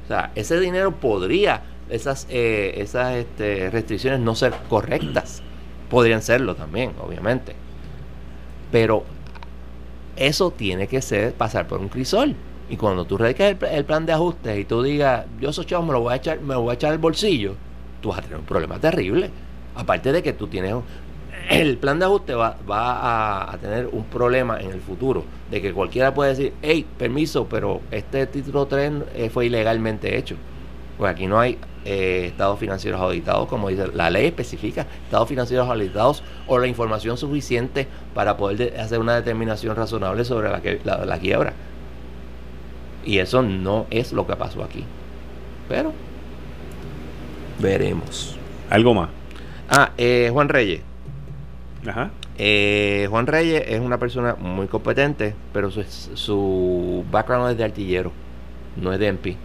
O 0.05 0.07
sea, 0.07 0.31
ese 0.33 0.59
dinero 0.59 0.95
podría, 0.95 1.61
esas, 1.91 2.25
eh, 2.31 2.73
esas 2.77 3.13
este, 3.17 3.69
restricciones 3.69 4.19
no 4.19 4.33
ser 4.33 4.55
correctas. 4.67 5.43
Podrían 5.95 6.21
serlo 6.21 6.55
también, 6.55 6.91
obviamente. 7.01 7.55
Pero 8.69 9.05
eso 10.17 10.51
tiene 10.51 10.87
que 10.87 11.01
ser 11.01 11.31
pasar 11.31 11.67
por 11.67 11.79
un 11.79 11.87
crisol. 11.87 12.35
Y 12.69 12.75
cuando 12.75 13.05
tú 13.05 13.17
radiques 13.17 13.55
el, 13.71 13.85
plan 13.85 14.05
de 14.05 14.11
ajustes 14.11 14.59
y 14.59 14.65
tú 14.65 14.83
digas, 14.83 15.25
yo 15.39 15.51
esos 15.51 15.65
chavos 15.65 15.87
me 15.87 15.93
lo 15.93 16.01
voy 16.01 16.11
a 16.11 16.17
echar, 16.17 16.41
me 16.41 16.53
voy 16.53 16.71
a 16.71 16.73
echar 16.73 16.91
al 16.91 16.97
bolsillo, 16.97 17.53
tú 18.01 18.09
vas 18.09 18.19
a 18.19 18.23
tener 18.23 18.39
un 18.39 18.43
problema 18.43 18.77
terrible. 18.77 19.29
Aparte 19.73 20.11
de 20.11 20.21
que 20.21 20.33
tú 20.33 20.47
tienes 20.47 20.75
el 21.49 21.77
plan 21.77 21.97
de 21.97 22.03
ajuste 22.03 22.35
va, 22.35 22.57
va 22.69 23.53
a, 23.53 23.57
tener 23.59 23.87
un 23.89 24.03
problema 24.03 24.59
en 24.59 24.71
el 24.71 24.81
futuro, 24.81 25.23
de 25.49 25.61
que 25.61 25.71
cualquiera 25.71 26.13
puede 26.13 26.31
decir, 26.31 26.53
hey, 26.61 26.85
permiso, 26.97 27.47
pero 27.47 27.79
este 27.89 28.27
título 28.27 28.65
3 28.65 28.91
eh, 29.15 29.29
fue 29.29 29.45
ilegalmente 29.45 30.17
hecho. 30.17 30.35
Pues 30.97 31.09
aquí 31.09 31.25
no 31.25 31.39
hay 31.39 31.57
eh, 31.85 32.25
estados 32.25 32.57
financieros 32.57 32.99
auditados, 32.99 33.47
como 33.47 33.69
dice 33.69 33.87
la 33.93 34.09
ley 34.09 34.25
especifica, 34.25 34.87
estados 35.05 35.29
financieros 35.29 35.69
auditados 35.69 36.23
o 36.47 36.57
la 36.57 36.65
información 36.65 37.15
suficiente 37.15 37.87
para 38.15 38.37
poder 38.37 38.79
hacer 38.79 38.99
una 38.99 39.13
determinación 39.13 39.75
razonable 39.75 40.25
sobre 40.25 40.49
la, 40.49 41.05
la, 41.05 41.19
quiebra. 41.19 41.53
Y 43.05 43.19
eso 43.19 43.43
no 43.43 43.85
es 43.91 44.13
lo 44.13 44.25
que 44.25 44.35
pasó 44.35 44.63
aquí. 44.63 44.83
Pero 45.69 45.93
veremos. 47.59 48.35
¿Algo 48.71 48.95
más? 48.95 49.09
Ah, 49.69 49.91
eh, 49.95 50.29
Juan 50.33 50.49
Reyes. 50.49 50.81
Ajá. 51.87 52.09
Eh, 52.39 53.05
Juan 53.11 53.27
Reyes 53.27 53.63
es 53.67 53.79
una 53.79 53.99
persona 53.99 54.33
muy 54.33 54.65
competente, 54.65 55.35
pero 55.53 55.69
su, 55.69 55.83
su 55.83 57.05
background 57.11 57.51
es 57.51 57.57
de 57.57 57.63
artillero, 57.63 58.11
no 58.75 58.91
es 58.91 58.99
de 58.99 59.07
MP. 59.07 59.37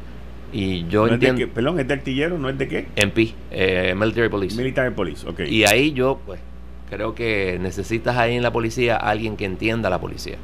Y 0.52 0.86
yo 0.88 1.06
entiendo. 1.06 1.46
perdón, 1.54 1.78
¿es 1.80 1.88
de 1.88 1.94
artillero? 1.94 2.38
¿No 2.38 2.48
es 2.48 2.58
de 2.58 2.68
qué? 2.68 2.88
MP, 2.96 3.34
eh, 3.50 3.94
Military 3.96 4.28
Police. 4.28 4.56
Military 4.56 4.94
Police, 4.94 5.28
ok. 5.28 5.40
Y 5.40 5.64
ahí 5.64 5.92
yo, 5.92 6.20
pues, 6.26 6.40
creo 6.88 7.14
que 7.14 7.58
necesitas 7.60 8.16
ahí 8.16 8.36
en 8.36 8.42
la 8.42 8.52
policía 8.52 8.96
a 8.96 9.10
alguien 9.10 9.36
que 9.36 9.44
entienda 9.44 9.88
la 9.88 10.00
policía. 10.00 10.36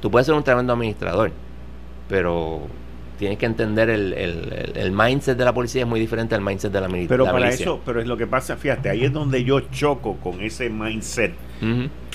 Tú 0.00 0.10
puedes 0.10 0.26
ser 0.26 0.34
un 0.34 0.44
tremendo 0.44 0.72
administrador, 0.72 1.32
pero 2.08 2.62
tienes 3.18 3.38
que 3.38 3.46
entender 3.46 3.90
el, 3.90 4.14
el, 4.14 4.72
el, 4.74 4.92
mindset 4.92 5.36
de 5.36 5.44
la 5.44 5.52
policía 5.52 5.82
es 5.82 5.88
muy 5.88 6.00
diferente 6.00 6.34
al 6.34 6.40
mindset 6.40 6.72
de 6.72 6.80
la, 6.80 6.88
milicia. 6.88 7.08
pero 7.08 7.26
para 7.26 7.50
eso 7.50 7.78
pero 7.84 8.00
es 8.00 8.06
lo 8.06 8.16
que 8.16 8.26
pasa 8.26 8.56
fíjate 8.56 8.88
ahí 8.88 9.04
es 9.04 9.12
donde 9.12 9.44
yo 9.44 9.60
choco 9.60 10.16
con 10.16 10.40
ese 10.40 10.70
mindset 10.70 11.34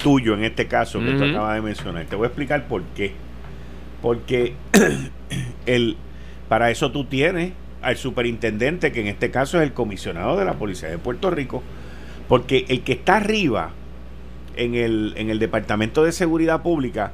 tuyo 0.01 0.33
en 0.33 0.43
este 0.43 0.65
caso 0.67 0.99
que 0.99 1.11
tú 1.13 1.23
acabas 1.25 1.57
de 1.57 1.61
mencionar 1.61 2.05
te 2.05 2.15
voy 2.15 2.23
a 2.23 2.27
explicar 2.29 2.67
por 2.67 2.81
qué 2.95 3.13
porque 4.01 4.55
el 5.67 5.95
Para 6.49 6.71
eso 6.71 6.91
tú 6.91 7.05
tienes 7.05 7.53
al 7.81 7.97
superintendente, 7.97 8.91
que 8.91 9.01
en 9.01 9.07
este 9.07 9.31
caso 9.31 9.57
es 9.57 9.63
el 9.63 9.73
comisionado 9.73 10.37
de 10.37 10.45
la 10.45 10.53
Policía 10.53 10.89
de 10.89 10.97
Puerto 10.97 11.29
Rico, 11.29 11.61
porque 12.27 12.65
el 12.69 12.81
que 12.81 12.93
está 12.93 13.17
arriba 13.17 13.71
en 14.55 14.75
el, 14.75 15.13
en 15.17 15.29
el 15.29 15.39
Departamento 15.39 16.03
de 16.03 16.11
Seguridad 16.11 16.61
Pública 16.61 17.11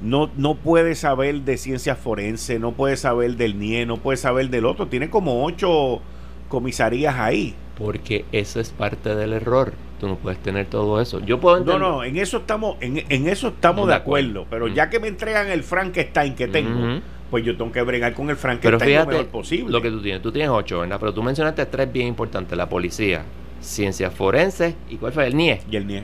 no, 0.00 0.30
no 0.36 0.56
puede 0.56 0.94
saber 0.94 1.42
de 1.42 1.56
ciencias 1.56 1.98
forenses, 1.98 2.60
no 2.60 2.72
puede 2.72 2.96
saber 2.96 3.36
del 3.36 3.58
NIE, 3.58 3.86
no 3.86 3.98
puede 3.98 4.16
saber 4.16 4.50
del 4.50 4.66
otro. 4.66 4.88
Tiene 4.88 5.10
como 5.10 5.44
ocho 5.44 6.00
comisarías 6.48 7.16
ahí. 7.18 7.54
Porque 7.78 8.24
eso 8.32 8.60
es 8.60 8.70
parte 8.70 9.14
del 9.14 9.32
error. 9.32 9.72
Tú 10.00 10.08
no 10.08 10.16
puedes 10.16 10.40
tener 10.40 10.66
todo 10.66 11.00
eso. 11.00 11.20
Yo 11.20 11.40
puedo 11.40 11.58
entender. 11.58 11.80
No, 11.80 11.96
no, 11.96 12.04
en 12.04 12.16
eso 12.16 12.38
estamos, 12.38 12.76
en, 12.80 13.04
en 13.08 13.28
eso 13.28 13.48
estamos 13.48 13.86
de 13.86 13.94
acuerdo. 13.94 14.46
Pero 14.50 14.66
mm. 14.66 14.74
ya 14.74 14.90
que 14.90 14.98
me 14.98 15.06
entregan 15.08 15.48
el 15.48 15.62
Frankenstein 15.62 16.34
que 16.34 16.48
tengo, 16.48 17.00
pues 17.32 17.46
yo 17.46 17.56
tengo 17.56 17.72
que 17.72 17.80
bregar 17.80 18.12
con 18.12 18.28
el 18.28 18.36
Frankenstein 18.36 18.98
lo 18.98 19.06
mejor 19.06 19.26
posible. 19.28 19.72
Lo 19.72 19.80
que 19.80 19.90
tú 19.90 20.02
tienes, 20.02 20.20
tú 20.20 20.30
tienes 20.30 20.50
ocho, 20.50 20.80
¿verdad? 20.80 20.98
Pero 21.00 21.14
tú 21.14 21.22
mencionaste 21.22 21.64
tres 21.64 21.90
bien 21.90 22.08
importantes: 22.08 22.58
la 22.58 22.68
policía, 22.68 23.24
ciencias 23.62 24.12
forenses 24.12 24.74
y 24.90 24.96
cuál 24.96 25.14
fue 25.14 25.26
el 25.26 25.34
NIE. 25.34 25.62
Y 25.70 25.76
el 25.76 25.86
NIE. 25.86 26.02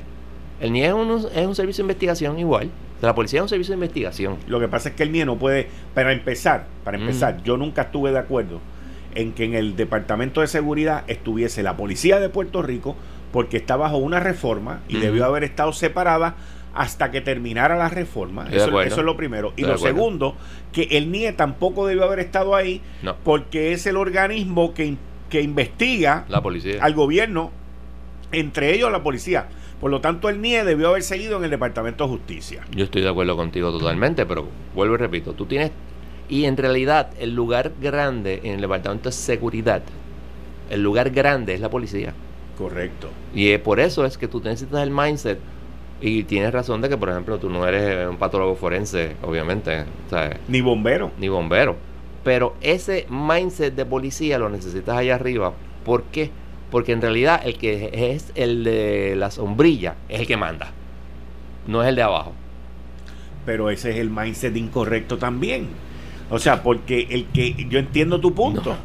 El 0.59 0.72
NIE 0.72 0.87
es 0.87 0.93
un, 0.95 1.11
es 1.35 1.47
un 1.47 1.55
servicio 1.55 1.83
de 1.83 1.93
investigación 1.93 2.39
igual. 2.39 2.70
La 3.03 3.14
policía 3.14 3.41
es 3.41 3.43
un 3.43 3.49
servicio 3.51 3.72
de 3.72 3.76
investigación. 3.76 4.39
Lo 4.47 4.59
que 4.59 4.68
pasa 4.68 4.89
es 4.89 4.95
que 4.95 5.03
el 5.03 5.12
NIE 5.12 5.26
no 5.26 5.37
puede, 5.37 5.68
para 5.93 6.12
empezar, 6.12 6.64
para 6.83 6.97
empezar, 6.97 7.43
yo 7.43 7.59
nunca 7.59 7.83
estuve 7.83 8.11
de 8.11 8.20
acuerdo 8.20 8.59
en 9.14 9.35
que 9.35 9.45
en 9.45 9.53
el 9.53 9.76
Departamento 9.76 10.41
de 10.41 10.47
Seguridad 10.47 11.05
estuviese 11.09 11.62
la 11.62 11.76
Policía 11.76 12.20
de 12.20 12.31
Puerto 12.31 12.62
Rico 12.62 12.97
porque 13.33 13.59
está 13.59 13.76
bajo 13.76 13.99
una 13.99 14.18
reforma 14.18 14.81
y 14.89 14.97
debió 14.97 15.26
haber 15.26 15.45
estado 15.45 15.74
separada 15.74 16.37
hasta 16.75 17.11
que 17.11 17.21
terminara 17.21 17.77
la 17.77 17.89
reforma. 17.89 18.49
Eso, 18.51 18.81
es 18.81 18.97
lo 18.97 19.16
primero. 19.16 19.53
Y 19.57 19.62
lo 19.62 19.79
segundo, 19.79 20.37
que 20.73 20.89
el 20.93 21.11
NIE 21.11 21.33
tampoco 21.33 21.87
debió 21.87 22.05
haber 22.05 22.21
estado 22.21 22.55
ahí 22.55 22.81
porque 23.25 23.73
es 23.73 23.87
el 23.87 23.97
organismo 23.97 24.75
que, 24.75 24.97
que 25.31 25.43
investiga 25.43 26.25
la 26.29 26.43
policía. 26.43 26.79
al 26.83 26.95
gobierno, 26.95 27.51
entre 28.33 28.75
ellos 28.75 28.91
la 28.93 29.03
policía. 29.03 29.49
Por 29.81 29.91
lo 29.91 30.01
tanto, 30.01 30.29
el 30.29 30.41
NIE 30.41 30.64
debió 30.64 30.89
haber 30.89 31.03
seguido 31.03 31.39
en 31.39 31.45
el 31.45 31.51
Departamento 31.51 32.05
de 32.05 32.11
Justicia. 32.11 32.62
Yo 32.73 32.85
estoy 32.85 33.03
de 33.03 33.09
acuerdo 33.09 33.37
contigo 33.37 33.71
totalmente, 33.71 34.27
pero 34.27 34.49
vuelvo 34.75 34.95
y 34.95 34.99
repito, 34.99 35.35
tú 35.35 35.47
tienes 35.47 35.71
y 36.29 36.45
en 36.45 36.57
realidad 36.57 37.11
el 37.19 37.35
lugar 37.35 37.73
grande 37.81 38.41
en 38.45 38.57
el 38.57 38.61
Departamento 38.61 39.09
de 39.09 39.14
Seguridad, 39.14 39.83
el 40.71 40.83
lugar 40.83 41.11
grande 41.11 41.55
es 41.55 41.61
la 41.61 41.71
policía. 41.71 42.12
Correcto. 42.57 43.09
Y 43.35 43.57
por 43.59 43.81
eso 43.81 44.05
es 44.05 44.19
que 44.19 44.29
tú 44.29 44.41
necesitas 44.41 44.83
el 44.83 44.91
mindset. 44.91 45.39
Y 46.01 46.22
tienes 46.24 46.53
razón 46.53 46.80
de 46.80 46.88
que, 46.88 46.96
por 46.96 47.09
ejemplo, 47.09 47.38
tú 47.38 47.51
no 47.51 47.66
eres 47.66 48.09
un 48.09 48.16
patólogo 48.16 48.55
forense, 48.55 49.16
obviamente. 49.22 49.84
Ni 50.46 50.61
bombero. 50.61 51.11
Ni 51.18 51.28
bombero. 51.28 51.76
Pero 52.22 52.55
ese 52.61 53.07
mindset 53.09 53.74
de 53.74 53.84
policía 53.84 54.38
lo 54.38 54.49
necesitas 54.49 54.96
allá 54.96 55.16
arriba. 55.16 55.55
¿Por 55.84 56.05
qué? 56.05 56.30
Porque 56.70 56.92
en 56.92 57.01
realidad 57.01 57.40
el 57.44 57.57
que 57.57 57.90
es 58.14 58.30
el 58.34 58.62
de 58.62 59.14
la 59.16 59.30
sombrilla 59.30 59.96
es 60.09 60.20
el 60.20 60.26
que 60.26 60.36
manda. 60.36 60.72
No 61.66 61.82
es 61.82 61.88
el 61.88 61.96
de 61.96 62.03
abajo. 62.03 62.32
Pero 63.46 63.70
ese 63.70 63.90
es 63.90 63.96
el 63.96 64.11
mindset 64.11 64.57
incorrecto 64.57 65.18
también. 65.18 65.68
O 66.30 66.38
sea, 66.38 66.62
porque 66.62 67.09
el 67.11 67.26
que 67.26 67.66
yo 67.68 67.78
entiendo 67.78 68.20
tu 68.20 68.34
punto. 68.34 68.76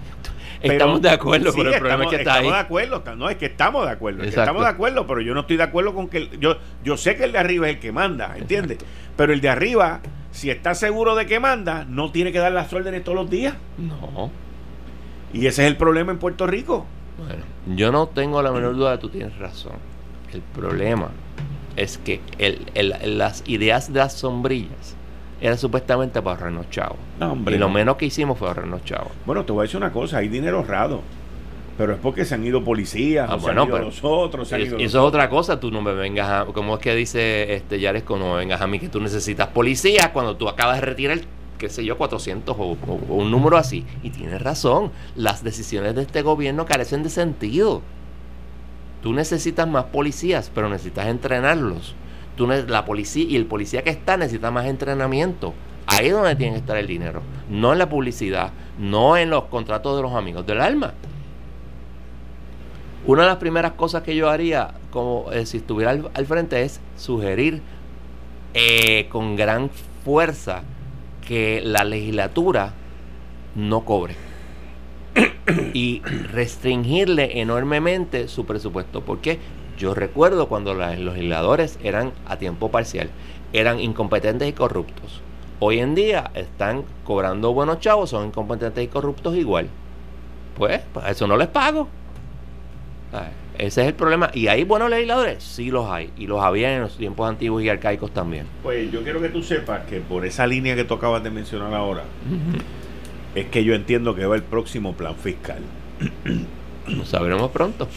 Estamos 0.64 1.01
de 1.01 1.09
acuerdo, 1.09 1.51
pero 1.55 1.72
el 1.72 1.80
problema 1.80 2.03
es 2.03 2.09
que 2.09 2.16
está 2.18 2.32
estamos 2.32 2.53
de 2.53 2.59
acuerdo, 2.59 3.16
no 3.16 3.30
es 3.30 3.38
que 3.38 3.45
estamos 3.45 3.86
de 3.86 3.91
acuerdo, 3.91 4.24
estamos 4.24 4.64
de 4.64 4.70
acuerdo, 4.70 5.07
pero 5.07 5.22
yo 5.22 5.34
no 5.34 5.41
estoy 5.41 5.57
de 5.57 5.64
acuerdo 5.64 5.93
con 5.93 6.09
que 6.09 6.30
yo 6.39 6.57
yo 6.84 6.97
sé 6.97 7.16
que 7.16 7.26
el 7.26 7.32
de 7.32 7.38
arriba 7.38 7.70
es 7.70 7.76
el 7.76 7.80
que 7.80 7.91
manda, 7.91 8.36
¿entiendes? 8.38 8.80
Pero 9.16 9.34
el 9.34 9.41
de 9.41 9.49
arriba, 9.49 10.01
si 10.32 10.49
está 10.49 10.74
seguro 10.74 11.16
de 11.16 11.26
que 11.26 11.39
manda, 11.39 11.86
no 11.88 12.11
tiene 12.11 12.32
que 12.32 12.39
dar 12.39 12.51
las 12.51 12.72
órdenes 12.74 13.03
todos 13.03 13.16
los 13.16 13.30
días. 13.30 13.55
No. 13.78 14.32
Y 15.34 15.47
ese 15.47 15.64
es 15.64 15.68
el 15.68 15.78
problema 15.78 16.11
en 16.11 16.20
Puerto 16.20 16.47
Rico. 16.47 16.86
Bueno, 17.18 17.43
yo 17.76 17.91
no 17.91 18.07
tengo 18.07 18.41
la 18.41 18.51
menor 18.51 18.76
duda 18.76 18.91
de 18.91 18.97
que 18.97 19.01
tú 19.01 19.09
tienes 19.09 19.38
razón. 19.38 19.74
El 20.34 20.41
problema 20.41 21.09
es 21.76 21.97
que 21.97 22.22
las 23.14 23.43
ideas 23.47 23.91
de 23.93 23.99
las 23.99 24.14
sombrillas 24.14 24.95
era 25.44 25.58
supuestamente 25.58 26.22
para 26.22 26.38
ahorrarnos 26.38 26.70
chavos. 26.70 26.98
y 27.48 27.58
lo 27.58 27.70
menos 27.70 27.98
que 27.98 28.06
hicimos 28.06 28.38
fue 28.38 28.48
ahorrarnos 28.48 28.86
chavos. 28.86 29.12
Bueno, 29.26 29.44
te 29.44 29.52
voy 29.52 29.60
a 29.60 29.64
decir 29.64 29.76
una 29.76 29.91
cosa, 29.91 30.20
hay 30.20 30.30
dinero 30.30 30.60
ahorrado. 30.60 31.02
Pero 31.78 31.94
es 31.94 32.00
porque 32.00 32.24
se 32.24 32.36
han 32.36 32.46
ido 32.46 32.64
policías, 32.64 33.28
ah, 33.30 33.36
bueno, 33.36 33.66
se 33.66 33.72
han 33.72 33.80
ido 33.80 33.86
los 33.88 34.04
otros, 34.04 34.52
Eso 34.54 34.78
es 34.78 34.96
otra 34.96 35.28
cosa, 35.28 35.60
tú 35.60 35.70
no 35.70 35.82
me 35.82 35.91
vengas 35.94 36.30
a, 36.30 36.46
como 36.46 36.76
es 36.76 36.80
que 36.80 36.96
dice 36.96 37.56
este 37.56 37.80
Yares, 37.80 38.04
no 38.08 38.34
me 38.34 38.38
vengas 38.38 38.62
a 38.62 38.68
mí 38.68 38.80
que 38.80 38.88
tú 38.89 39.02
necesitas 39.02 39.48
policías 39.48 40.10
cuando 40.10 40.38
tú 40.38 40.48
acabas 40.48 40.76
de 40.76 40.86
retirar 40.86 41.20
qué 41.58 41.70
sé 41.70 41.84
yo, 41.84 41.98
400 41.98 42.56
o, 42.58 42.78
un 43.10 43.32
número 43.32 43.58
así. 43.58 43.86
Y 44.02 44.12
tienes 44.12 44.41
razón, 44.41 44.91
las 45.16 45.44
decisiones 45.44 45.96
de 45.96 46.04
este 46.04 46.22
gobierno 46.22 46.66
carecen 46.66 47.04
de 47.04 47.10
sentido. 47.10 47.82
Tú 49.02 49.14
necesitas 49.14 49.68
más 49.68 49.86
policías, 49.86 50.52
pero 50.54 50.70
necesitas 50.70 51.08
entrenarlos. 51.08 51.96
Tú, 52.36 52.48
la 52.48 52.86
policía 52.86 53.24
y 53.24 53.36
el 53.36 53.46
policía 53.46 53.84
que 53.84 53.90
está 53.90 54.18
necesita 54.18 54.52
más 54.52 54.66
entrenamiento. 54.66 55.54
Ahí 55.86 56.08
es 56.08 56.14
donde 56.14 56.36
tiene 56.36 56.54
que 56.54 56.60
estar 56.60 56.78
el 56.78 56.88
dinero. 56.88 57.22
No 57.50 57.74
en 57.74 57.80
la 57.80 57.90
publicidad, 57.90 58.52
no 58.80 59.18
en 59.18 59.30
los 59.30 59.46
contratos 59.46 59.96
de 59.96 60.02
los 60.02 60.14
amigos 60.14 60.46
del 60.46 60.62
alma. 60.62 60.94
Una 63.06 63.24
de 63.24 63.28
las 63.28 63.38
primeras 63.38 63.74
cosas 63.74 64.02
que 64.04 64.16
yo 64.16 64.30
haría, 64.30 64.76
como 64.90 65.32
eh, 65.34 65.46
si 65.46 65.58
estuviera 65.58 65.92
al, 65.92 66.26
frente, 66.26 66.62
es 66.62 66.80
sugerir 66.96 67.62
eh, 68.54 69.08
con 69.10 69.36
gran 69.36 69.70
fuerza 70.06 70.64
que 71.28 71.62
la 71.64 71.84
legislatura 71.84 72.74
no 73.56 73.82
cobre 73.82 74.16
y 75.74 76.02
restringirle 76.32 77.42
enormemente 77.42 78.28
su 78.28 78.46
presupuesto. 78.46 79.02
¿Por 79.02 79.20
qué? 79.20 79.40
Yo 79.78 79.93
recuerdo 79.93 80.47
cuando 80.47 80.74
los 80.74 80.97
legisladores 80.97 81.80
eran 81.84 82.11
a 82.28 82.38
tiempo 82.38 82.69
parcial, 82.69 83.09
eran 83.53 83.80
incompetentes 83.80 84.47
y 84.47 84.53
corruptos. 84.53 85.21
Hoy 85.59 85.80
en 85.80 85.95
día 85.95 86.32
están 86.36 86.84
cobrando 87.03 87.53
buenos 87.53 87.80
chavos, 87.80 88.09
son 88.09 88.28
incompetentes 88.28 88.84
y 88.84 88.88
corruptos 88.88 89.36
igual. 89.36 89.67
Pues, 90.57 90.82
pues 90.93 91.07
eso 91.07 91.26
no 91.28 91.38
les 91.38 91.47
pago. 91.47 91.88
Ese 93.57 93.82
es 93.82 93.88
el 93.88 93.93
problema. 93.93 94.32
¿Y 94.34 94.47
hay 94.47 94.63
buenos 94.63 94.89
legisladores? 94.89 95.43
Sí 95.43 95.69
los 95.69 95.89
hay. 95.89 96.11
Y 96.17 96.26
los 96.26 96.41
había 96.41 96.76
en 96.76 96.82
los 96.82 96.97
tiempos 96.97 97.30
antiguos 97.30 97.61
y 97.63 97.69
arcaicos 97.69 98.11
también. 98.11 98.47
Pues 98.63 98.91
yo 98.91 99.03
quiero 99.03 99.21
que 99.21 99.30
tú 99.30 99.43
sepas 99.43 99.86
que 99.86 99.99
por 100.01 100.26
esa 100.26 100.47
línea 100.47 100.76
que 100.76 100.84
tú 100.84 100.95
acabas 100.95 101.24
de 101.24 101.30
mencionar 101.30 101.74
ahora, 101.74 102.03
es 103.36 103.45
que 103.45 103.63
yo 103.63 103.76
entiendo 103.76 104.15
que 104.15 104.26
va 104.26 104.36
el 104.36 104.43
próximo 104.43 104.93
plan 104.93 105.15
fiscal. 105.15 105.61
Lo 106.88 107.05
sabremos 107.05 107.51
pronto 107.51 107.88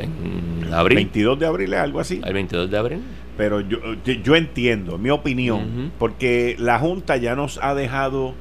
en 0.00 0.72
abril. 0.72 0.96
22 0.96 1.38
de 1.38 1.46
abril 1.46 1.72
es 1.72 1.80
algo 1.80 2.00
así. 2.00 2.20
El 2.24 2.34
22 2.34 2.70
de 2.70 2.78
abril. 2.78 3.00
Pero 3.36 3.60
yo, 3.60 3.78
yo 4.04 4.36
entiendo, 4.36 4.98
mi 4.98 5.10
opinión, 5.10 5.92
porque 5.98 6.56
la 6.58 6.78
Junta 6.78 7.16
ya 7.16 7.34
nos 7.34 7.58
ha 7.62 7.74
dejado, 7.74 8.34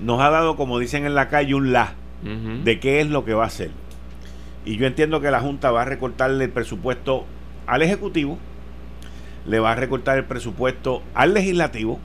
nos 0.00 0.20
ha 0.20 0.30
dado, 0.30 0.56
como 0.56 0.78
dicen 0.78 1.06
en 1.06 1.14
la 1.14 1.28
calle, 1.28 1.54
un 1.54 1.72
la 1.72 1.94
de 2.64 2.78
qué 2.78 3.00
es 3.00 3.08
lo 3.08 3.24
que 3.24 3.34
va 3.34 3.44
a 3.44 3.46
hacer. 3.46 3.70
Y 4.64 4.76
yo 4.76 4.86
entiendo 4.86 5.20
que 5.20 5.30
la 5.30 5.40
Junta 5.40 5.70
va 5.70 5.82
a 5.82 5.84
recortarle 5.84 6.44
el 6.44 6.50
presupuesto 6.50 7.24
al 7.66 7.82
Ejecutivo, 7.82 8.38
le 9.46 9.58
va 9.58 9.72
a 9.72 9.74
recortar 9.74 10.18
el 10.18 10.24
presupuesto 10.24 11.02
al 11.14 11.34
Legislativo 11.34 11.98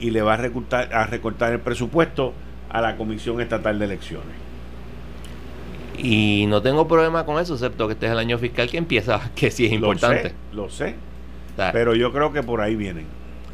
y 0.00 0.10
le 0.10 0.22
va 0.22 0.34
a 0.34 0.36
recortar, 0.36 0.92
a 0.92 1.06
recortar 1.06 1.52
el 1.52 1.60
presupuesto 1.60 2.32
a 2.70 2.80
la 2.80 2.96
Comisión 2.96 3.40
Estatal 3.40 3.78
de 3.78 3.84
Elecciones. 3.84 4.49
Y 6.02 6.46
no 6.48 6.62
tengo 6.62 6.88
problema 6.88 7.26
con 7.26 7.40
eso, 7.40 7.54
excepto 7.54 7.86
que 7.86 7.94
este 7.94 8.06
es 8.06 8.12
el 8.12 8.18
año 8.18 8.38
fiscal 8.38 8.70
que 8.70 8.78
empieza, 8.78 9.20
que 9.34 9.50
sí 9.50 9.66
es 9.66 9.72
importante. 9.72 10.34
Lo 10.52 10.70
sé, 10.70 10.96
pero 11.72 11.94
yo 11.94 12.12
creo 12.12 12.32
que 12.32 12.42
por 12.42 12.60
ahí 12.60 12.76
vienen. 12.76 13.06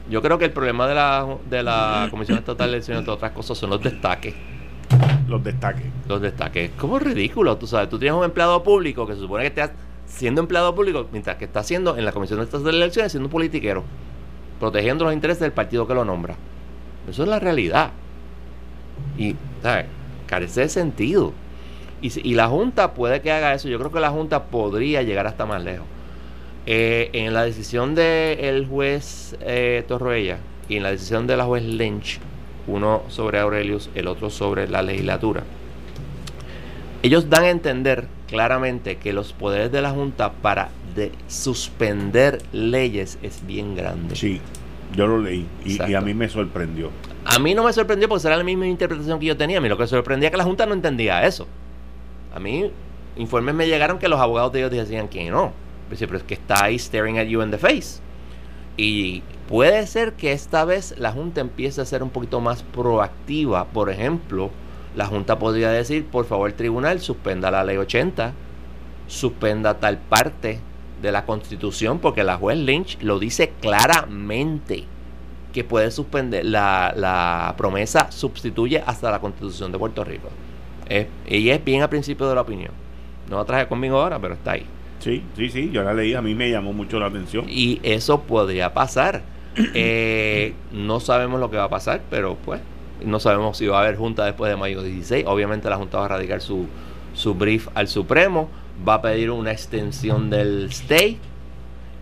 Yo 0.08 0.22
creo 0.22 0.38
que 0.38 0.44
el 0.44 0.52
problema 0.52 0.86
de 0.86 0.94
la, 0.94 1.26
de 1.50 1.62
la 1.64 2.06
Comisión 2.10 2.38
Estatal 2.38 2.68
de 2.68 2.76
Elecciones, 2.76 3.00
entre 3.00 3.12
otras 3.12 3.32
cosas, 3.32 3.58
son 3.58 3.70
los 3.70 3.82
destaques. 3.82 4.34
Los 5.26 5.42
destaques. 5.42 5.86
Los 6.08 6.20
destaques. 6.20 6.70
Como 6.78 7.00
ridículo, 7.00 7.56
tú 7.56 7.66
sabes. 7.66 7.88
Tú 7.88 7.98
tienes 7.98 8.16
un 8.16 8.24
empleado 8.24 8.62
público 8.62 9.04
que 9.04 9.14
se 9.14 9.20
supone 9.20 9.42
que 9.42 9.48
estás 9.48 9.72
siendo 10.06 10.40
empleado 10.40 10.74
público, 10.76 11.08
mientras 11.10 11.36
que 11.36 11.46
está 11.46 11.60
haciendo 11.60 11.96
en 11.96 12.04
la 12.04 12.12
Comisión 12.12 12.40
Estatal 12.40 12.64
de 12.64 12.70
Elecciones, 12.70 13.10
siendo 13.10 13.26
un 13.26 13.32
politiquero, 13.32 13.82
protegiendo 14.60 15.04
los 15.04 15.12
intereses 15.12 15.40
del 15.40 15.52
partido 15.52 15.88
que 15.88 15.94
lo 15.94 16.04
nombra. 16.04 16.36
Eso 17.10 17.24
es 17.24 17.28
la 17.28 17.40
realidad. 17.40 17.90
Y, 19.18 19.34
¿sabes? 19.62 19.86
Carece 20.26 20.60
de 20.62 20.68
sentido. 20.68 21.32
Y, 22.02 22.34
la 22.34 22.48
Junta 22.48 22.94
puede 22.94 23.20
que 23.20 23.32
haga 23.32 23.54
eso. 23.54 23.68
Yo 23.68 23.78
creo 23.78 23.90
que 23.90 24.00
la 24.00 24.10
Junta 24.10 24.44
podría 24.44 25.02
llegar 25.02 25.26
hasta 25.26 25.46
más 25.46 25.64
lejos. 25.64 25.86
Eh, 26.66 27.10
en 27.12 27.32
la 27.32 27.44
decisión 27.44 27.94
del 27.94 28.66
juez 28.66 29.36
eh, 29.40 29.84
Torroella 29.86 30.38
y 30.68 30.76
en 30.76 30.82
la 30.82 30.90
decisión 30.90 31.26
de 31.26 31.36
la 31.36 31.44
juez 31.44 31.62
Lynch, 31.62 32.18
uno 32.66 33.02
sobre 33.08 33.38
Aurelius, 33.38 33.88
el 33.94 34.08
otro 34.08 34.30
sobre 34.30 34.68
la 34.68 34.82
legislatura, 34.82 35.44
ellos 37.02 37.30
dan 37.30 37.44
a 37.44 37.50
entender 37.50 38.08
claramente 38.26 38.96
que 38.96 39.12
los 39.12 39.32
poderes 39.32 39.70
de 39.70 39.80
la 39.80 39.90
Junta 39.90 40.32
para 40.32 40.70
de 40.96 41.12
suspender 41.28 42.42
leyes 42.52 43.18
es 43.22 43.46
bien 43.46 43.76
grande. 43.76 44.16
Sí. 44.16 44.40
Yo 44.94 45.06
lo 45.06 45.18
leí 45.18 45.46
y, 45.64 45.82
y 45.82 45.94
a 45.94 46.00
mí 46.00 46.14
me 46.14 46.28
sorprendió. 46.28 46.90
A 47.24 47.38
mí 47.38 47.54
no 47.54 47.64
me 47.64 47.72
sorprendió 47.72 48.08
porque 48.08 48.26
era 48.26 48.36
la 48.36 48.44
misma 48.44 48.66
interpretación 48.66 49.18
que 49.18 49.26
yo 49.26 49.36
tenía. 49.36 49.58
A 49.58 49.60
mí 49.60 49.68
lo 49.68 49.76
que 49.76 49.86
sorprendía 49.86 50.28
es 50.28 50.30
que 50.30 50.36
la 50.36 50.44
Junta 50.44 50.64
no 50.64 50.74
entendía 50.74 51.26
eso. 51.26 51.46
A 52.36 52.38
mí, 52.38 52.70
informes 53.16 53.54
me 53.54 53.66
llegaron 53.66 53.98
que 53.98 54.08
los 54.08 54.20
abogados 54.20 54.52
de 54.52 54.58
ellos 54.58 54.70
decían 54.70 55.08
que 55.08 55.30
no. 55.30 55.54
Pero 55.88 56.18
es 56.18 56.22
que 56.22 56.34
está 56.34 56.64
ahí 56.64 56.78
staring 56.78 57.18
at 57.18 57.24
you 57.24 57.40
in 57.40 57.50
the 57.50 57.56
face. 57.56 58.02
Y 58.76 59.22
puede 59.48 59.86
ser 59.86 60.12
que 60.12 60.32
esta 60.32 60.66
vez 60.66 60.94
la 60.98 61.12
Junta 61.12 61.40
empiece 61.40 61.80
a 61.80 61.86
ser 61.86 62.02
un 62.02 62.10
poquito 62.10 62.42
más 62.42 62.62
proactiva. 62.62 63.64
Por 63.64 63.88
ejemplo, 63.88 64.50
la 64.94 65.06
Junta 65.06 65.38
podría 65.38 65.70
decir, 65.70 66.04
por 66.04 66.26
favor, 66.26 66.52
tribunal, 66.52 67.00
suspenda 67.00 67.50
la 67.50 67.64
ley 67.64 67.78
80, 67.78 68.34
suspenda 69.06 69.80
tal 69.80 69.96
parte 69.96 70.60
de 71.00 71.12
la 71.12 71.24
Constitución, 71.24 72.00
porque 72.00 72.22
la 72.22 72.36
juez 72.36 72.58
Lynch 72.58 72.98
lo 73.00 73.18
dice 73.18 73.54
claramente 73.62 74.84
que 75.54 75.64
puede 75.64 75.90
suspender 75.90 76.44
la, 76.44 76.92
la 76.94 77.54
promesa 77.56 78.12
sustituye 78.12 78.82
hasta 78.84 79.10
la 79.10 79.20
Constitución 79.20 79.72
de 79.72 79.78
Puerto 79.78 80.04
Rico. 80.04 80.28
Es- 80.88 81.06
ella 81.26 81.54
es 81.54 81.64
bien 81.64 81.82
al 81.82 81.88
principio 81.88 82.28
de 82.28 82.34
la 82.34 82.40
opinión. 82.42 82.70
No 83.28 83.38
la 83.38 83.44
traje 83.44 83.66
conmigo 83.66 84.00
ahora, 84.00 84.18
pero 84.18 84.34
está 84.34 84.52
ahí. 84.52 84.66
Sí, 85.00 85.22
sí, 85.36 85.50
sí, 85.50 85.70
yo 85.72 85.82
la 85.82 85.92
leí, 85.94 86.14
a 86.14 86.22
mí 86.22 86.34
me 86.34 86.50
llamó 86.50 86.72
mucho 86.72 86.98
la 86.98 87.06
atención. 87.06 87.44
Y 87.48 87.80
eso 87.82 88.22
podría 88.22 88.72
pasar. 88.74 89.22
Eh, 89.74 90.52
no 90.72 91.00
sabemos 91.00 91.40
lo 91.40 91.50
que 91.50 91.56
va 91.56 91.64
a 91.64 91.68
pasar, 91.70 92.02
pero 92.10 92.36
pues 92.44 92.60
no 93.02 93.18
sabemos 93.20 93.56
si 93.56 93.66
va 93.66 93.78
a 93.78 93.82
haber 93.84 93.96
junta 93.96 94.24
después 94.26 94.50
de 94.50 94.56
mayo 94.56 94.82
16. 94.82 95.24
Obviamente 95.26 95.70
la 95.70 95.76
junta 95.76 95.98
va 95.98 96.04
a 96.04 96.08
radicar 96.08 96.42
su, 96.42 96.66
su 97.14 97.34
brief 97.34 97.68
al 97.74 97.88
Supremo, 97.88 98.50
va 98.86 98.94
a 98.94 99.02
pedir 99.02 99.30
una 99.30 99.52
extensión 99.52 100.28
del 100.28 100.66
stay. 100.70 101.18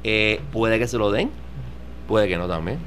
Eh, 0.02 0.40
puede 0.52 0.80
que 0.80 0.88
se 0.88 0.98
lo 0.98 1.12
den, 1.12 1.30
puede 2.08 2.26
que 2.26 2.36
no 2.36 2.48
también. 2.48 2.78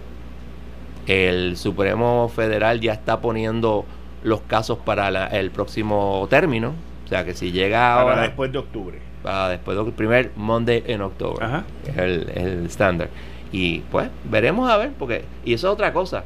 El 1.08 1.56
Supremo 1.56 2.30
Federal 2.34 2.82
ya 2.82 2.91
está 2.93 3.22
poniendo 3.22 3.86
los 4.28 4.41
casos 4.41 4.78
para 4.80 5.09
la- 5.11 5.28
el 5.28 5.51
próximo 5.51 6.28
término. 6.30 6.73
O 7.05 7.07
sea 7.07 7.23
que 7.23 7.34
si 7.34 7.51
llega 7.51 7.80
Para 7.80 8.01
ahora 8.01 8.21
después 8.23 8.51
de 8.51 8.57
octubre. 8.57 8.99
para 9.23 9.49
después 9.49 9.78
del 9.78 9.93
primer 9.93 10.32
Monday 10.36 10.84
en 10.88 11.01
octubre. 11.01 11.43
Ajá. 11.45 11.63
que 11.86 11.91
Es 11.91 11.97
el, 11.97 12.30
el 12.36 12.65
estándar. 12.65 13.09
Y 13.51 13.80
pues 13.91 14.09
veremos 14.25 14.69
a 14.69 14.78
ver, 14.78 14.91
porque. 14.99 15.23
Y 15.45 15.53
eso 15.53 15.67
es 15.67 15.73
otra 15.73 15.93
cosa. 15.93 16.23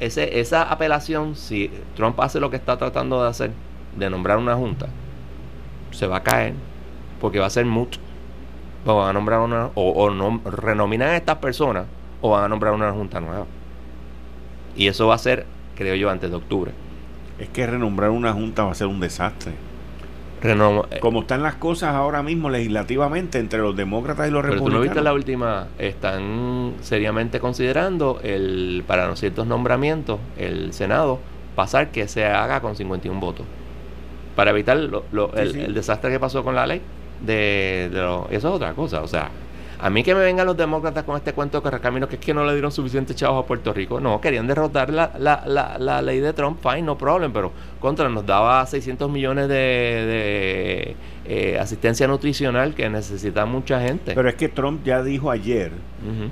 Ese, 0.00 0.40
esa 0.40 0.62
apelación, 0.62 1.36
si 1.36 1.70
Trump 1.94 2.18
hace 2.20 2.40
lo 2.40 2.48
que 2.50 2.56
está 2.56 2.76
tratando 2.78 3.22
de 3.22 3.28
hacer, 3.28 3.50
de 3.96 4.08
nombrar 4.10 4.38
una 4.38 4.54
junta, 4.56 4.86
se 5.92 6.06
va 6.06 6.16
a 6.16 6.22
caer, 6.22 6.54
porque 7.20 7.38
va 7.38 7.46
a 7.46 7.50
ser 7.50 7.66
moot. 7.66 7.96
O 8.86 8.96
van 8.96 9.10
a 9.10 9.12
nombrar 9.12 9.40
una. 9.40 9.66
O, 9.74 9.90
o 9.90 10.10
no, 10.10 10.40
renominan 10.44 11.10
a 11.10 11.16
estas 11.16 11.36
personas, 11.36 11.84
o 12.22 12.30
van 12.30 12.44
a 12.44 12.48
nombrar 12.48 12.72
una 12.72 12.90
junta 12.92 13.20
nueva. 13.20 13.44
Y 14.76 14.88
eso 14.88 15.06
va 15.06 15.14
a 15.14 15.18
ser, 15.18 15.46
creo 15.76 15.94
yo, 15.94 16.08
antes 16.10 16.30
de 16.30 16.36
octubre. 16.36 16.72
Es 17.38 17.48
que 17.48 17.66
renombrar 17.66 18.10
una 18.10 18.32
junta 18.32 18.64
va 18.64 18.72
a 18.72 18.74
ser 18.74 18.86
un 18.86 19.00
desastre. 19.00 19.52
Renom- 20.42 20.84
eh, 20.90 21.00
Como 21.00 21.20
están 21.22 21.42
las 21.42 21.54
cosas 21.54 21.94
ahora 21.94 22.22
mismo 22.22 22.50
legislativamente 22.50 23.38
entre 23.38 23.60
los 23.60 23.74
demócratas 23.74 24.28
y 24.28 24.30
los 24.30 24.42
Pero 24.42 24.56
tú 24.56 24.64
no 24.64 24.64
republicanos. 24.66 24.82
viste 24.82 25.02
la 25.02 25.12
última, 25.14 25.66
están 25.78 26.74
seriamente 26.82 27.40
considerando 27.40 28.20
el 28.22 28.84
para 28.86 29.14
ciertos 29.16 29.46
nombramientos, 29.46 30.18
el 30.36 30.72
Senado, 30.74 31.18
pasar 31.56 31.90
que 31.92 32.08
se 32.08 32.26
haga 32.26 32.60
con 32.60 32.76
51 32.76 33.20
votos. 33.20 33.46
Para 34.36 34.50
evitar 34.50 34.76
lo- 34.76 35.04
lo- 35.12 35.28
Sí, 35.34 35.38
el, 35.40 35.52
sí. 35.52 35.60
el 35.60 35.74
desastre 35.74 36.10
que 36.10 36.20
pasó 36.20 36.44
con 36.44 36.54
la 36.54 36.66
ley. 36.66 36.82
De, 37.24 37.88
de 37.92 38.00
lo- 38.02 38.26
eso 38.30 38.48
es 38.48 38.54
otra 38.54 38.74
cosa. 38.74 39.00
O 39.02 39.08
sea, 39.08 39.30
a 39.78 39.90
mí 39.90 40.02
que 40.02 40.14
me 40.14 40.20
vengan 40.20 40.46
los 40.46 40.56
demócratas 40.56 41.04
con 41.04 41.16
este 41.16 41.32
cuento 41.32 41.58
de 41.58 41.62
Correcamino, 41.62 42.08
que 42.08 42.16
es 42.16 42.20
que 42.20 42.32
no 42.34 42.44
le 42.44 42.52
dieron 42.52 42.72
suficientes 42.72 43.16
chavos 43.16 43.44
a 43.44 43.46
Puerto 43.46 43.72
Rico. 43.72 44.00
No, 44.00 44.20
querían 44.20 44.46
derrotar 44.46 44.90
la, 44.90 45.12
la, 45.18 45.42
la, 45.46 45.78
la 45.78 46.02
ley 46.02 46.20
de 46.20 46.32
Trump, 46.32 46.58
fine, 46.62 46.82
no 46.82 46.96
problem, 46.98 47.32
pero 47.32 47.52
contra 47.80 48.08
nos 48.08 48.24
daba 48.26 48.64
600 48.66 49.10
millones 49.10 49.48
de, 49.48 49.54
de, 49.54 50.96
eh, 51.26 51.58
asistencia 51.58 52.06
nutricional 52.06 52.74
que 52.74 52.88
necesita 52.88 53.46
mucha 53.46 53.80
gente. 53.80 54.14
Pero 54.14 54.28
es 54.28 54.34
que 54.34 54.48
Trump 54.48 54.84
ya 54.84 55.02
dijo 55.02 55.30
ayer 55.30 55.72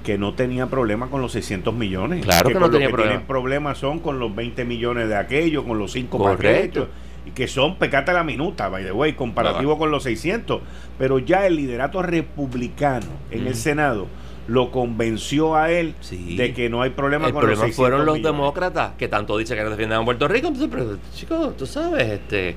que 0.05 0.19
no 0.19 0.35
tenía 0.35 0.67
problema 0.67 1.09
con 1.09 1.23
los 1.23 1.33
600 1.33 1.75
millones. 1.75 2.25
Claro 2.25 2.49
que 2.49 2.55
no 2.55 2.61
con 2.61 2.71
lo 2.71 2.75
tenía 2.75 2.89
que 2.89 2.93
problema. 2.93 3.13
tienen 3.13 3.27
problemas 3.27 3.79
son 3.79 4.01
con 4.01 4.19
los 4.19 4.35
20 4.35 4.65
millones 4.65 5.09
de 5.09 5.17
aquello, 5.17 5.65
con 5.65 5.79
los 5.79 5.93
5 5.93 6.19
Correcto. 6.19 6.81
paquetes, 6.81 6.85
y 7.27 7.31
que 7.31 7.47
son 7.49 7.77
pecata 7.77 8.13
a 8.13 8.15
la 8.17 8.25
minuta, 8.25 8.69
by 8.69 8.85
the 8.85 8.93
way, 8.93 9.13
comparativo 9.13 9.79
con 9.79 9.91
los 9.91 10.03
600. 10.03 10.61
Pero 10.99 11.19
ya 11.19 11.47
el 11.47 11.57
liderato 11.57 12.03
republicano 12.03 13.07
en 13.31 13.47
el. 13.47 13.55
Senado 13.55 14.07
lo 14.49 14.73
convenció 14.73 15.55
a 15.55 15.71
él 15.71 15.95
Sí. 16.01 16.37
de 16.37 16.53
que 16.53 16.69
no 16.69 16.83
hay 16.83 16.91
problema 16.91 17.27
El 17.29 17.33
con 17.33 17.43
problema 17.43 17.61
los 17.63 17.69
600 17.71 17.77
fueron 17.77 18.05
los 18.07 18.17
millones. 18.17 18.37
demócratas 18.39 18.93
que 18.99 19.07
tanto 19.07 19.39
dicen 19.39 19.57
que 19.57 19.63
no 19.63 19.71
defienden 19.71 20.01
a 20.01 20.05
Puerto 20.05 20.27
Rico. 20.27 20.49
Entonces, 20.49 20.69
pero, 20.71 20.99
chicos, 21.15 21.57
tú 21.57 21.65
sabes, 21.65 22.09
este, 22.11 22.57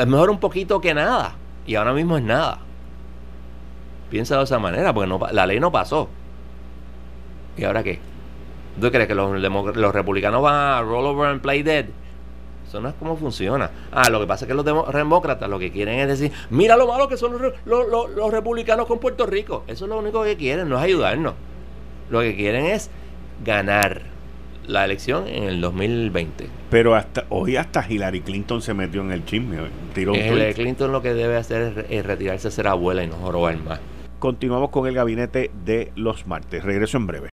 es 0.00 0.06
mejor 0.06 0.30
un 0.30 0.38
poquito 0.38 0.80
que 0.80 0.94
nada. 0.94 1.34
Y 1.66 1.74
ahora 1.74 1.92
mismo 1.92 2.16
es 2.16 2.22
nada. 2.22 2.58
Piensa 4.10 4.36
de 4.38 4.44
esa 4.44 4.58
manera, 4.60 4.92
porque 4.94 5.08
no, 5.08 5.18
la 5.32 5.44
ley 5.46 5.58
no 5.58 5.72
pasó. 5.72 6.08
¿Y 7.56 7.64
ahora 7.64 7.82
qué? 7.82 7.98
¿Tú 8.80 8.90
crees 8.90 9.08
que 9.08 9.14
los, 9.14 9.30
los 9.40 9.94
republicanos 9.94 10.42
van 10.42 10.54
a 10.54 10.82
roll 10.82 11.06
over 11.06 11.28
and 11.30 11.40
play 11.40 11.62
dead? 11.62 11.86
Eso 12.74 12.80
no 12.80 12.88
es 12.88 12.94
como 12.96 13.16
funciona. 13.16 13.70
Ah, 13.92 14.10
lo 14.10 14.18
que 14.18 14.26
pasa 14.26 14.46
es 14.46 14.48
que 14.48 14.54
los 14.54 14.64
demócratas 14.64 15.48
lo 15.48 15.60
que 15.60 15.70
quieren 15.70 16.00
es 16.00 16.08
decir, 16.08 16.32
mira 16.50 16.76
lo 16.76 16.88
malo 16.88 17.06
que 17.06 17.16
son 17.16 17.40
los, 17.40 17.52
los- 17.64 17.88
los- 17.88 18.10
los 18.10 18.32
republicanos 18.32 18.86
con 18.88 18.98
Puerto 18.98 19.26
Rico. 19.26 19.62
Eso 19.68 19.84
es 19.84 19.88
lo 19.88 19.96
único 20.00 20.24
que 20.24 20.36
quieren, 20.36 20.68
no 20.68 20.76
es 20.78 20.82
ayudarnos. 20.82 21.34
Lo 22.10 22.20
que 22.20 22.34
quieren 22.34 22.66
es 22.66 22.90
ganar 23.44 24.02
la 24.66 24.84
elección 24.84 25.28
en 25.28 25.44
el 25.44 25.60
2020. 25.60 26.48
Pero 26.68 26.96
hasta 26.96 27.26
hoy 27.28 27.56
hasta 27.56 27.86
Hillary 27.88 28.22
Clinton 28.22 28.60
se 28.60 28.74
metió 28.74 29.02
en 29.02 29.12
el 29.12 29.24
chisme. 29.24 29.58
Tiró 29.94 30.12
un 30.12 30.18
El 30.18 30.32
tweet. 30.34 30.54
Clinton 30.54 30.90
lo 30.90 31.00
que 31.00 31.14
debe 31.14 31.36
hacer 31.36 31.78
es 31.78 31.86
es 31.90 32.04
retirarse 32.04 32.48
a 32.48 32.50
ser 32.50 32.66
abuela 32.66 33.04
y 33.04 33.06
no 33.06 33.14
jorobar 33.14 33.56
más. 33.58 33.78
Continuamos 34.18 34.70
con 34.70 34.88
el 34.88 34.94
gabinete 34.94 35.52
de 35.64 35.92
los 35.94 36.26
martes. 36.26 36.64
Regreso 36.64 36.96
en 36.96 37.06
breve. 37.06 37.28